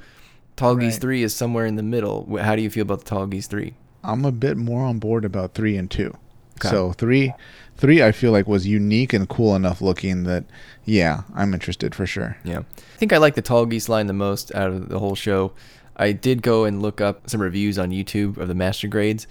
Tallgeese 0.55 0.99
3 0.99 1.23
is 1.23 1.35
somewhere 1.35 1.65
in 1.65 1.75
the 1.75 1.83
middle. 1.83 2.37
How 2.37 2.55
do 2.55 2.61
you 2.61 2.69
feel 2.69 2.83
about 2.83 3.03
the 3.03 3.15
Tallgeese 3.15 3.47
3? 3.47 3.73
I'm 4.03 4.25
a 4.25 4.31
bit 4.31 4.57
more 4.57 4.83
on 4.83 4.99
board 4.99 5.25
about 5.25 5.53
three 5.53 5.77
and 5.77 5.89
two. 5.89 6.15
Okay. 6.59 6.69
So 6.69 6.91
three, 6.93 7.33
three 7.77 8.03
I 8.03 8.11
feel 8.11 8.31
like 8.31 8.47
was 8.47 8.67
unique 8.67 9.13
and 9.13 9.27
cool 9.27 9.55
enough 9.55 9.81
looking 9.81 10.23
that 10.23 10.45
yeah, 10.85 11.23
I'm 11.33 11.53
interested 11.53 11.93
for 11.95 12.05
sure. 12.05 12.37
Yeah. 12.43 12.59
I 12.59 12.97
think 12.97 13.13
I 13.13 13.17
like 13.17 13.35
the 13.35 13.41
Tallgeese 13.41 13.89
line 13.89 14.07
the 14.07 14.13
most 14.13 14.53
out 14.55 14.69
of 14.69 14.89
the 14.89 14.99
whole 14.99 15.15
show. 15.15 15.53
I 15.95 16.13
did 16.13 16.41
go 16.41 16.63
and 16.63 16.81
look 16.81 17.01
up 17.01 17.29
some 17.29 17.41
reviews 17.41 17.77
on 17.77 17.91
YouTube 17.91 18.37
of 18.37 18.47
the 18.47 18.55
master 18.55 18.87
grades. 18.87 19.27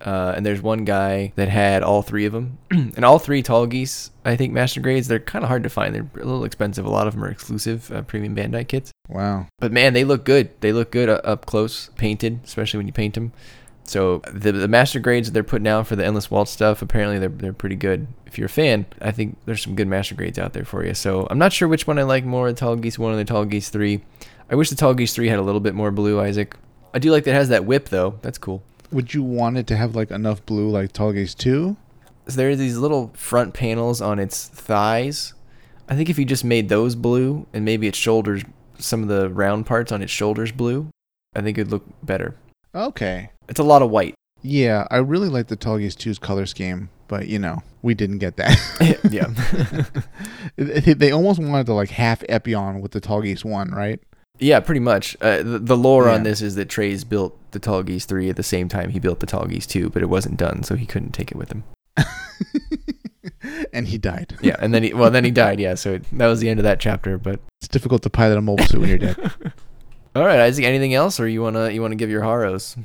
Uh, 0.00 0.32
and 0.36 0.46
there's 0.46 0.62
one 0.62 0.84
guy 0.84 1.32
that 1.36 1.48
had 1.48 1.82
all 1.82 2.02
three 2.02 2.24
of 2.24 2.32
them. 2.32 2.58
and 2.70 3.04
all 3.04 3.18
three 3.18 3.42
Tallgeese, 3.42 4.10
I 4.24 4.36
think, 4.36 4.52
master 4.52 4.80
grades, 4.80 5.08
they're 5.08 5.18
kind 5.18 5.44
of 5.44 5.48
hard 5.48 5.62
to 5.64 5.68
find. 5.68 5.94
They're 5.94 6.08
a 6.14 6.24
little 6.24 6.44
expensive. 6.44 6.86
A 6.86 6.90
lot 6.90 7.06
of 7.06 7.14
them 7.14 7.24
are 7.24 7.30
exclusive 7.30 7.90
uh, 7.90 8.02
premium 8.02 8.36
Bandai 8.36 8.66
kits. 8.66 8.92
Wow. 9.08 9.46
But 9.58 9.72
man, 9.72 9.94
they 9.94 10.04
look 10.04 10.24
good. 10.24 10.50
They 10.60 10.72
look 10.72 10.90
good 10.90 11.08
uh, 11.08 11.20
up 11.24 11.46
close, 11.46 11.90
painted, 11.96 12.40
especially 12.44 12.78
when 12.78 12.86
you 12.86 12.92
paint 12.92 13.14
them. 13.14 13.32
So 13.88 14.18
the 14.30 14.52
the 14.52 14.68
master 14.68 15.00
grades 15.00 15.28
that 15.28 15.32
they're 15.32 15.42
putting 15.42 15.66
out 15.66 15.86
for 15.86 15.96
the 15.96 16.04
endless 16.04 16.30
waltz 16.30 16.50
stuff, 16.50 16.82
apparently 16.82 17.18
they're 17.18 17.30
they're 17.30 17.52
pretty 17.54 17.76
good. 17.76 18.06
If 18.26 18.36
you're 18.36 18.46
a 18.46 18.50
fan, 18.50 18.84
I 19.00 19.12
think 19.12 19.38
there's 19.46 19.62
some 19.62 19.74
good 19.74 19.88
master 19.88 20.14
grades 20.14 20.38
out 20.38 20.52
there 20.52 20.66
for 20.66 20.84
you. 20.84 20.92
So 20.92 21.26
I'm 21.30 21.38
not 21.38 21.54
sure 21.54 21.68
which 21.68 21.86
one 21.86 21.98
I 21.98 22.02
like 22.02 22.24
more, 22.24 22.52
the 22.52 22.60
Tallgeese 22.60 22.98
one 22.98 23.14
or 23.14 23.16
the 23.16 23.24
Tallgeese 23.24 23.70
three. 23.70 24.04
I 24.50 24.56
wish 24.56 24.68
the 24.68 24.76
Tallgeese 24.76 25.14
three 25.14 25.28
had 25.28 25.38
a 25.38 25.42
little 25.42 25.60
bit 25.60 25.74
more 25.74 25.90
blue, 25.90 26.20
Isaac. 26.20 26.54
I 26.92 26.98
do 26.98 27.10
like 27.10 27.24
that 27.24 27.30
it 27.30 27.34
has 27.34 27.48
that 27.48 27.64
whip 27.64 27.88
though. 27.88 28.18
That's 28.20 28.38
cool. 28.38 28.62
Would 28.90 29.12
you 29.14 29.22
want 29.22 29.58
it 29.58 29.66
to 29.68 29.76
have 29.76 29.94
like 29.94 30.10
enough 30.10 30.44
blue 30.46 30.70
like 30.70 30.92
Tallgeese 30.92 31.36
2? 31.36 31.76
So 32.28 32.36
there 32.36 32.50
are 32.50 32.56
these 32.56 32.76
little 32.78 33.10
front 33.14 33.54
panels 33.54 34.00
on 34.00 34.18
its 34.18 34.46
thighs. 34.48 35.34
I 35.88 35.94
think 35.96 36.10
if 36.10 36.18
you 36.18 36.24
just 36.24 36.44
made 36.44 36.68
those 36.68 36.94
blue 36.94 37.46
and 37.52 37.64
maybe 37.64 37.86
its 37.86 37.96
shoulders, 37.98 38.42
some 38.78 39.02
of 39.02 39.08
the 39.08 39.30
round 39.30 39.66
parts 39.66 39.92
on 39.92 40.02
its 40.02 40.12
shoulders 40.12 40.52
blue, 40.52 40.88
I 41.34 41.40
think 41.40 41.56
it'd 41.58 41.70
look 41.70 41.84
better. 42.02 42.36
Okay. 42.74 43.30
It's 43.48 43.60
a 43.60 43.64
lot 43.64 43.80
of 43.82 43.90
white. 43.90 44.14
Yeah, 44.42 44.86
I 44.90 44.98
really 44.98 45.28
like 45.28 45.48
the 45.48 45.56
Tallgeese 45.56 45.96
2's 45.96 46.18
color 46.18 46.46
scheme, 46.46 46.90
but 47.08 47.26
you 47.28 47.38
know, 47.38 47.62
we 47.82 47.94
didn't 47.94 48.18
get 48.18 48.36
that. 48.36 48.56
yeah. 49.10 49.32
They- 50.94 51.10
almost 51.12 51.40
wanted 51.40 51.66
to 51.66 51.72
like 51.74 51.90
half 51.90 52.20
Epyon 52.28 52.80
with 52.80 52.92
the 52.92 53.00
Tallgeese 53.00 53.44
1, 53.44 53.70
right? 53.70 54.00
Yeah, 54.38 54.60
pretty 54.60 54.80
much. 54.80 55.16
Uh, 55.20 55.42
the, 55.42 55.58
the 55.58 55.76
lore 55.76 56.08
on 56.08 56.22
this 56.22 56.40
is 56.42 56.54
that 56.54 56.68
Treize 56.68 57.04
built 57.04 57.36
the 57.50 57.60
Tallgeese 57.60 58.04
3 58.04 58.30
at 58.30 58.36
the 58.36 58.42
same 58.42 58.68
time 58.68 58.90
he 58.90 58.98
built 58.98 59.20
the 59.20 59.26
Tallgeese 59.26 59.66
2, 59.66 59.90
but 59.90 60.02
it 60.02 60.06
wasn't 60.06 60.36
done, 60.36 60.62
so 60.62 60.76
he 60.76 60.86
couldn't 60.86 61.12
take 61.12 61.30
it 61.30 61.36
with 61.36 61.50
him. 61.50 61.64
and 63.72 63.88
he 63.88 63.98
died. 63.98 64.36
Yeah, 64.40 64.56
and 64.60 64.72
then 64.72 64.84
he, 64.84 64.94
well, 64.94 65.10
then 65.10 65.24
he 65.24 65.30
died, 65.30 65.58
yeah, 65.58 65.74
so 65.74 65.98
that 66.12 66.26
was 66.26 66.40
the 66.40 66.48
end 66.48 66.60
of 66.60 66.64
that 66.64 66.80
chapter, 66.80 67.18
but. 67.18 67.40
It's 67.60 67.66
difficult 67.66 68.02
to 68.02 68.10
pilot 68.10 68.38
a 68.38 68.40
mobile 68.40 68.64
suit 68.64 68.80
when 68.80 68.88
you're 68.88 68.98
dead. 68.98 69.16
All 70.14 70.24
right, 70.24 70.38
Isaac, 70.38 70.64
anything 70.64 70.94
else, 70.94 71.18
or 71.18 71.26
you 71.26 71.42
want 71.42 71.56
to 71.56 71.72
you 71.72 71.82
wanna 71.82 71.96
give 71.96 72.08
your 72.08 72.22
Haros? 72.22 72.76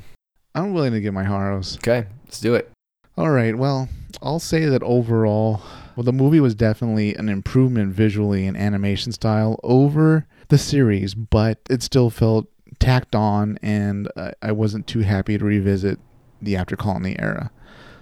I'm 0.52 0.72
willing 0.72 0.92
to 0.92 1.00
give 1.00 1.14
my 1.14 1.22
Haros. 1.22 1.76
Okay, 1.76 2.06
let's 2.24 2.40
do 2.40 2.56
it. 2.56 2.72
All 3.16 3.30
right. 3.30 3.56
Well, 3.56 3.88
I'll 4.20 4.40
say 4.40 4.64
that 4.64 4.82
overall, 4.82 5.62
well, 5.96 6.04
the 6.04 6.12
movie 6.12 6.40
was 6.40 6.54
definitely 6.54 7.14
an 7.14 7.28
improvement 7.28 7.92
visually 7.92 8.46
and 8.46 8.56
animation 8.56 9.12
style 9.12 9.60
over 9.62 10.26
the 10.48 10.58
series, 10.58 11.14
but 11.14 11.58
it 11.70 11.82
still 11.82 12.10
felt 12.10 12.46
tacked 12.78 13.14
on, 13.14 13.58
and 13.62 14.08
I 14.42 14.52
wasn't 14.52 14.86
too 14.86 15.00
happy 15.00 15.38
to 15.38 15.44
revisit 15.44 15.98
the 16.42 16.56
After 16.56 16.76
Colony 16.76 17.16
era. 17.18 17.50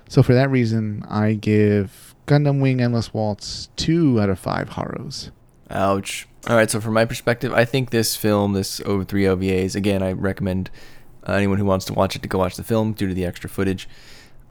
So 0.09 0.22
for 0.22 0.34
that 0.34 0.51
reason, 0.51 1.05
I 1.09 1.34
give 1.34 2.14
Gundam 2.26 2.61
Wing 2.61 2.80
Endless 2.80 3.14
Waltz 3.14 3.68
two 3.76 4.20
out 4.20 4.28
of 4.28 4.38
five 4.38 4.70
Haros. 4.70 5.30
Ouch. 5.70 6.28
All 6.49 6.57
right, 6.57 6.70
so 6.70 6.80
from 6.80 6.95
my 6.95 7.05
perspective, 7.05 7.53
I 7.53 7.64
think 7.64 7.90
this 7.90 8.16
film, 8.16 8.53
this 8.53 8.80
over 8.80 9.05
three 9.05 9.24
OVAs, 9.24 9.76
again, 9.76 10.03
I 10.03 10.12
recommend 10.12 10.70
uh, 11.26 11.32
anyone 11.32 11.59
who 11.59 11.64
wants 11.64 11.84
to 11.86 11.93
watch 11.93 12.16
it 12.16 12.22
to 12.22 12.28
go 12.28 12.38
watch 12.38 12.57
the 12.57 12.64
film 12.64 12.93
due 12.95 13.09
to 13.09 13.14
the 13.14 13.24
extra 13.24 13.49
footage. 13.49 13.88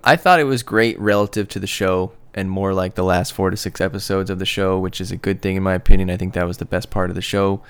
I 0.04 0.16
thought 0.16 0.39
it 0.39 0.46
was 0.46 0.64
great 0.64 1.00
relative 1.00 1.48
to 1.50 1.60
the 1.60 1.68
show 1.68 2.14
and 2.34 2.50
more 2.50 2.74
like 2.74 2.96
the 2.96 3.04
last 3.04 3.34
four 3.34 3.50
to 3.50 3.58
six 3.58 3.82
episodes 3.82 4.30
of 4.30 4.40
the 4.40 4.46
show, 4.46 4.80
which 4.80 5.02
is 5.02 5.12
a 5.12 5.18
good 5.18 5.42
thing 5.42 5.56
in 5.56 5.64
my 5.64 5.74
opinion. 5.74 6.10
I 6.10 6.18
think 6.18 6.34
that 6.34 6.48
was 6.48 6.58
the 6.58 6.66
best 6.66 6.90
part 6.90 7.10
of 7.10 7.16
the 7.16 7.22
show. 7.22 7.62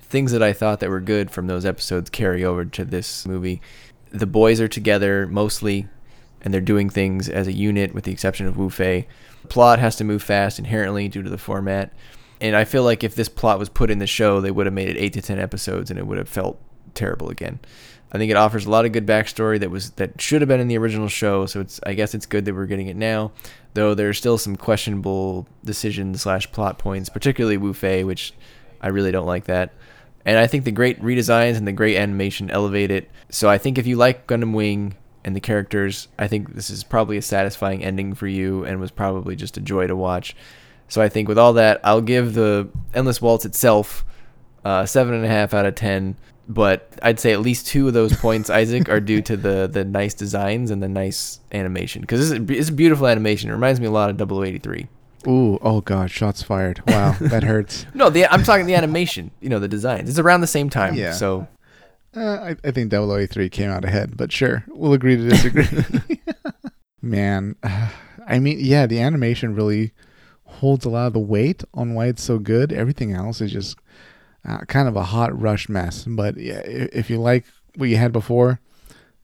Things 0.00 0.32
that 0.32 0.42
I 0.42 0.52
thought 0.52 0.80
that 0.80 0.90
were 0.90 1.00
good 1.00 1.30
from 1.30 1.46
those 1.46 1.64
episodes 1.64 2.10
carry 2.10 2.44
over 2.44 2.64
to 2.64 2.84
this 2.84 3.26
movie. 3.26 3.60
The 4.10 4.26
boys 4.26 4.60
are 4.60 4.68
together 4.68 5.26
mostly, 5.26 5.86
and 6.42 6.52
they're 6.52 6.60
doing 6.60 6.90
things 6.90 7.28
as 7.28 7.46
a 7.46 7.52
unit, 7.52 7.94
with 7.94 8.04
the 8.04 8.12
exception 8.12 8.46
of 8.46 8.56
Wu 8.56 8.70
Fei. 8.70 9.06
Plot 9.48 9.78
has 9.78 9.96
to 9.96 10.04
move 10.04 10.22
fast 10.22 10.58
inherently 10.58 11.08
due 11.08 11.22
to 11.22 11.30
the 11.30 11.38
format. 11.38 11.92
And 12.40 12.56
I 12.56 12.64
feel 12.64 12.82
like 12.82 13.04
if 13.04 13.14
this 13.14 13.28
plot 13.28 13.58
was 13.58 13.68
put 13.68 13.90
in 13.90 13.98
the 13.98 14.06
show, 14.06 14.40
they 14.40 14.50
would 14.50 14.66
have 14.66 14.72
made 14.72 14.88
it 14.88 14.96
eight 14.96 15.12
to 15.12 15.22
ten 15.22 15.38
episodes, 15.38 15.90
and 15.90 15.98
it 15.98 16.06
would 16.06 16.18
have 16.18 16.28
felt 16.28 16.60
terrible 16.94 17.30
again. 17.30 17.60
I 18.12 18.18
think 18.18 18.30
it 18.30 18.36
offers 18.36 18.66
a 18.66 18.70
lot 18.70 18.84
of 18.84 18.92
good 18.92 19.06
backstory 19.06 19.60
that 19.60 19.70
was 19.70 19.90
that 19.92 20.20
should 20.20 20.40
have 20.40 20.48
been 20.48 20.60
in 20.60 20.68
the 20.68 20.78
original 20.78 21.08
show. 21.08 21.46
So 21.46 21.60
it's 21.60 21.80
I 21.84 21.94
guess 21.94 22.14
it's 22.14 22.26
good 22.26 22.44
that 22.44 22.54
we're 22.54 22.66
getting 22.66 22.88
it 22.88 22.96
now, 22.96 23.32
though 23.74 23.94
there's 23.94 24.18
still 24.18 24.38
some 24.38 24.56
questionable 24.56 25.46
decisions 25.64 26.22
slash 26.22 26.50
plot 26.50 26.78
points, 26.78 27.08
particularly 27.08 27.56
Wu 27.56 27.72
Fei, 27.72 28.04
which 28.04 28.34
I 28.80 28.88
really 28.88 29.12
don't 29.12 29.26
like 29.26 29.44
that. 29.44 29.72
And 30.24 30.38
I 30.38 30.46
think 30.46 30.64
the 30.64 30.72
great 30.72 31.00
redesigns 31.00 31.56
and 31.56 31.66
the 31.66 31.72
great 31.72 31.96
animation 31.96 32.50
elevate 32.50 32.90
it. 32.90 33.10
So 33.30 33.48
I 33.48 33.58
think 33.58 33.78
if 33.78 33.86
you 33.86 33.96
like 33.96 34.26
Gundam 34.26 34.54
Wing 34.54 34.96
and 35.24 35.34
the 35.34 35.40
characters, 35.40 36.08
I 36.18 36.28
think 36.28 36.54
this 36.54 36.68
is 36.68 36.84
probably 36.84 37.16
a 37.16 37.22
satisfying 37.22 37.82
ending 37.82 38.14
for 38.14 38.26
you 38.26 38.64
and 38.64 38.80
was 38.80 38.90
probably 38.90 39.36
just 39.36 39.56
a 39.56 39.60
joy 39.60 39.86
to 39.86 39.96
watch. 39.96 40.36
So 40.88 41.00
I 41.00 41.08
think 41.08 41.28
with 41.28 41.38
all 41.38 41.52
that, 41.54 41.80
I'll 41.84 42.00
give 42.00 42.34
the 42.34 42.68
Endless 42.92 43.22
Waltz 43.22 43.44
itself 43.44 44.04
uh, 44.64 44.84
seven 44.84 45.14
and 45.14 45.24
a 45.24 45.28
half 45.28 45.54
out 45.54 45.64
of 45.64 45.74
ten. 45.74 46.16
But 46.52 46.90
I'd 47.00 47.20
say 47.20 47.32
at 47.32 47.40
least 47.40 47.68
two 47.68 47.86
of 47.86 47.94
those 47.94 48.14
points, 48.16 48.50
Isaac, 48.50 48.88
are 48.88 48.98
due 49.00 49.22
to 49.22 49.36
the 49.36 49.68
the 49.72 49.84
nice 49.84 50.14
designs 50.14 50.70
and 50.72 50.82
the 50.82 50.88
nice 50.88 51.38
animation. 51.52 52.00
Because 52.00 52.18
this 52.28 52.38
is, 52.38 52.50
it's 52.50 52.68
a 52.70 52.72
beautiful 52.72 53.06
animation. 53.06 53.50
It 53.50 53.52
reminds 53.52 53.78
me 53.80 53.86
a 53.86 53.90
lot 53.92 54.10
of 54.10 54.16
0083. 54.18 54.88
Ooh, 55.28 55.58
oh 55.62 55.80
god, 55.80 56.10
shots 56.10 56.42
fired. 56.42 56.82
Wow, 56.88 57.14
that 57.20 57.44
hurts. 57.44 57.86
No, 57.94 58.10
the 58.10 58.26
I'm 58.26 58.42
talking 58.42 58.66
the 58.66 58.74
animation. 58.74 59.30
You 59.40 59.48
know, 59.48 59.60
the 59.60 59.68
designs. 59.68 60.08
It's 60.10 60.18
around 60.18 60.40
the 60.40 60.46
same 60.48 60.70
time. 60.70 60.94
Yeah. 60.94 61.12
So 61.12 61.46
Uh, 62.16 62.20
I, 62.52 62.56
I 62.64 62.70
think 62.72 62.90
003 62.90 63.48
came 63.50 63.70
out 63.70 63.84
ahead, 63.84 64.16
but 64.16 64.32
sure, 64.32 64.64
we'll 64.68 64.92
agree 64.94 65.16
to 65.16 65.28
disagree. 65.28 65.86
Man, 67.02 67.54
I 68.26 68.38
mean, 68.40 68.58
yeah, 68.60 68.86
the 68.86 69.00
animation 69.00 69.54
really 69.54 69.92
holds 70.44 70.84
a 70.84 70.90
lot 70.90 71.06
of 71.06 71.12
the 71.12 71.20
weight 71.20 71.62
on 71.74 71.94
why 71.94 72.06
it's 72.06 72.22
so 72.24 72.38
good. 72.38 72.72
Everything 72.72 73.12
else 73.12 73.40
is 73.40 73.52
just 73.52 73.76
uh, 74.48 74.58
kind 74.60 74.88
of 74.88 74.96
a 74.96 75.04
hot 75.04 75.38
rush 75.38 75.68
mess. 75.68 76.04
But 76.04 76.36
yeah, 76.36 76.60
if 76.64 77.10
you 77.10 77.18
like 77.20 77.44
what 77.76 77.88
you 77.88 77.96
had 77.96 78.12
before, 78.12 78.60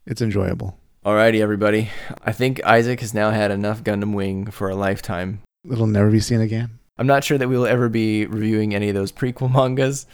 it's 0.06 0.22
enjoyable. 0.22 0.78
Alrighty, 1.04 1.40
everybody. 1.40 1.90
I 2.24 2.32
think 2.32 2.64
Isaac 2.64 3.00
has 3.00 3.14
now 3.14 3.30
had 3.30 3.50
enough 3.50 3.84
Gundam 3.84 4.12
Wing 4.14 4.50
for 4.50 4.68
a 4.68 4.74
lifetime. 4.76 5.40
It'll 5.70 5.86
never 5.86 6.10
be 6.10 6.20
seen 6.20 6.40
again. 6.40 6.78
I'm 6.98 7.06
not 7.06 7.24
sure 7.24 7.38
that 7.38 7.48
we 7.48 7.56
will 7.56 7.66
ever 7.66 7.88
be 7.88 8.26
reviewing 8.26 8.74
any 8.74 8.88
of 8.88 8.94
those 8.94 9.12
prequel 9.12 9.52
mangas. 9.54 10.06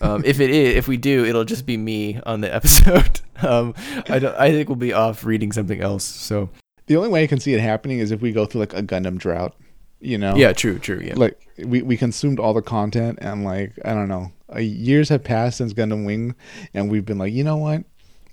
Um, 0.00 0.22
if 0.24 0.40
it 0.40 0.50
is, 0.50 0.74
if 0.76 0.88
we 0.88 0.96
do, 0.96 1.24
it'll 1.24 1.44
just 1.44 1.64
be 1.64 1.76
me 1.76 2.20
on 2.26 2.40
the 2.40 2.52
episode. 2.54 3.20
Um, 3.42 3.74
I 4.08 4.18
don't. 4.18 4.34
I 4.36 4.50
think 4.50 4.68
we'll 4.68 4.76
be 4.76 4.92
off 4.92 5.24
reading 5.24 5.52
something 5.52 5.80
else. 5.80 6.04
So 6.04 6.50
The 6.86 6.96
only 6.96 7.08
way 7.08 7.22
I 7.22 7.26
can 7.26 7.40
see 7.40 7.54
it 7.54 7.60
happening 7.60 7.98
is 8.00 8.10
if 8.10 8.20
we 8.20 8.32
go 8.32 8.46
through 8.46 8.60
like 8.60 8.74
a 8.74 8.82
Gundam 8.82 9.18
drought. 9.18 9.54
You 10.00 10.18
know? 10.18 10.36
yeah, 10.36 10.52
true, 10.52 10.78
true. 10.78 11.00
Yeah. 11.02 11.14
like 11.16 11.48
we, 11.58 11.82
we 11.82 11.96
consumed 11.96 12.38
all 12.38 12.52
the 12.52 12.62
content 12.62 13.18
and 13.22 13.44
like 13.44 13.72
i 13.84 13.94
don't 13.94 14.08
know 14.08 14.30
uh, 14.54 14.58
years 14.58 15.08
have 15.08 15.24
passed 15.24 15.58
since 15.58 15.72
gundam 15.72 16.04
wing 16.04 16.34
and 16.74 16.90
we've 16.90 17.06
been 17.06 17.18
like 17.18 17.32
you 17.32 17.42
know 17.42 17.56
what 17.56 17.84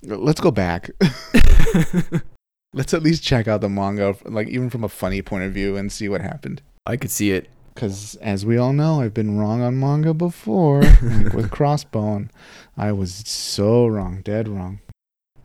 let's 0.04 0.42
go 0.42 0.52
back 0.52 0.90
Let's 2.76 2.94
at 2.96 3.04
least 3.04 3.22
check 3.22 3.48
out 3.48 3.62
the 3.62 3.70
manga, 3.70 4.16
like 4.26 4.48
even 4.48 4.72
from 4.72 4.84
a 4.84 4.90
funny 4.90 5.22
point 5.22 5.44
of 5.44 5.54
view, 5.54 5.78
and 5.78 5.92
see 5.92 6.10
what 6.10 6.22
happened. 6.22 6.64
I 6.88 6.98
could 6.98 7.12
see 7.12 7.32
it. 7.32 7.48
Because 7.74 8.16
as 8.16 8.46
we 8.48 8.58
all 8.58 8.74
know, 8.74 9.02
I've 9.02 9.14
been 9.14 9.38
wrong 9.38 9.62
on 9.62 9.80
manga 9.80 10.14
before, 10.14 10.82
like 11.02 11.34
with 11.34 11.52
Crossbone. 11.52 12.30
I 12.76 12.92
was 12.92 13.14
so 13.14 13.86
wrong, 13.86 14.22
dead 14.24 14.48
wrong. 14.48 14.80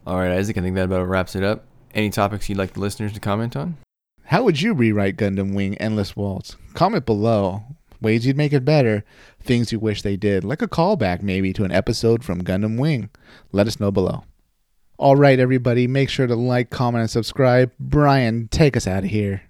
All 0.07 0.17
right, 0.17 0.31
Isaac, 0.31 0.57
I 0.57 0.63
think 0.63 0.75
that 0.77 0.87
about 0.87 1.07
wraps 1.07 1.37
it 1.37 1.43
up. 1.43 1.67
Any 1.95 2.09
topics 2.09 2.49
you'd 2.49 2.57
like 2.57 2.73
the 2.73 2.81
listeners 2.81 3.13
to 3.13 3.21
comment 3.21 3.57
on? 3.57 3.77
How 4.29 4.43
would 4.43 4.61
you 4.61 4.75
rewrite 4.75 5.17
Gundam 5.17 5.55
Wing 5.55 5.75
Endless 5.79 6.15
Waltz? 6.15 6.55
Comment 6.75 7.07
below. 7.07 7.63
Ways 8.03 8.27
you'd 8.27 8.37
make 8.37 8.53
it 8.53 8.63
better. 8.63 9.03
Things 9.41 9.73
you 9.73 9.79
wish 9.79 10.03
they 10.03 10.19
did. 10.19 10.45
Like 10.45 10.61
a 10.61 10.69
callback, 10.69 11.23
maybe, 11.23 11.55
to 11.55 11.65
an 11.65 11.73
episode 11.73 12.23
from 12.23 12.45
Gundam 12.45 12.79
Wing. 12.79 13.09
Let 13.53 13.67
us 13.67 13.81
know 13.81 13.91
below. 13.91 14.25
All 14.99 15.17
right, 15.17 15.39
everybody, 15.39 15.87
make 15.87 16.11
sure 16.11 16.27
to 16.27 16.35
like, 16.35 16.69
comment, 16.69 17.01
and 17.01 17.11
subscribe. 17.11 17.73
Brian, 17.81 18.49
take 18.49 18.77
us 18.77 18.87
out 18.87 19.05
of 19.05 19.09
here. 19.09 19.45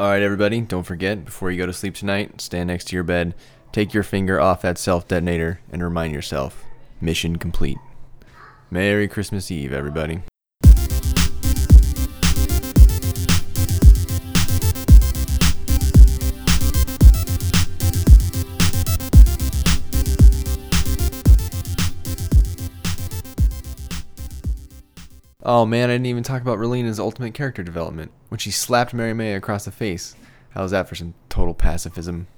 All 0.00 0.08
right, 0.08 0.20
everybody, 0.20 0.62
don't 0.62 0.82
forget 0.82 1.24
before 1.24 1.52
you 1.52 1.58
go 1.58 1.66
to 1.66 1.72
sleep 1.72 1.94
tonight, 1.94 2.40
stand 2.40 2.66
next 2.66 2.88
to 2.88 2.96
your 2.96 3.04
bed, 3.04 3.36
take 3.70 3.94
your 3.94 4.02
finger 4.02 4.40
off 4.40 4.62
that 4.62 4.78
self 4.78 5.06
detonator, 5.06 5.60
and 5.70 5.80
remind 5.80 6.12
yourself 6.12 6.64
mission 7.00 7.36
complete. 7.36 7.78
Merry 8.68 9.06
Christmas 9.06 9.52
Eve, 9.52 9.72
everybody. 9.72 10.22
Oh 25.44 25.66
man, 25.66 25.90
I 25.90 25.94
didn't 25.94 26.06
even 26.06 26.22
talk 26.22 26.40
about 26.40 26.58
Relena's 26.58 26.98
ultimate 26.98 27.34
character 27.34 27.62
development 27.62 28.12
when 28.28 28.38
she 28.38 28.50
slapped 28.50 28.94
Mariemaia 28.94 29.36
across 29.36 29.66
the 29.66 29.70
face. 29.70 30.16
How's 30.50 30.70
that 30.70 30.88
for 30.88 30.94
some 30.94 31.12
total 31.28 31.54
pacifism? 31.54 32.28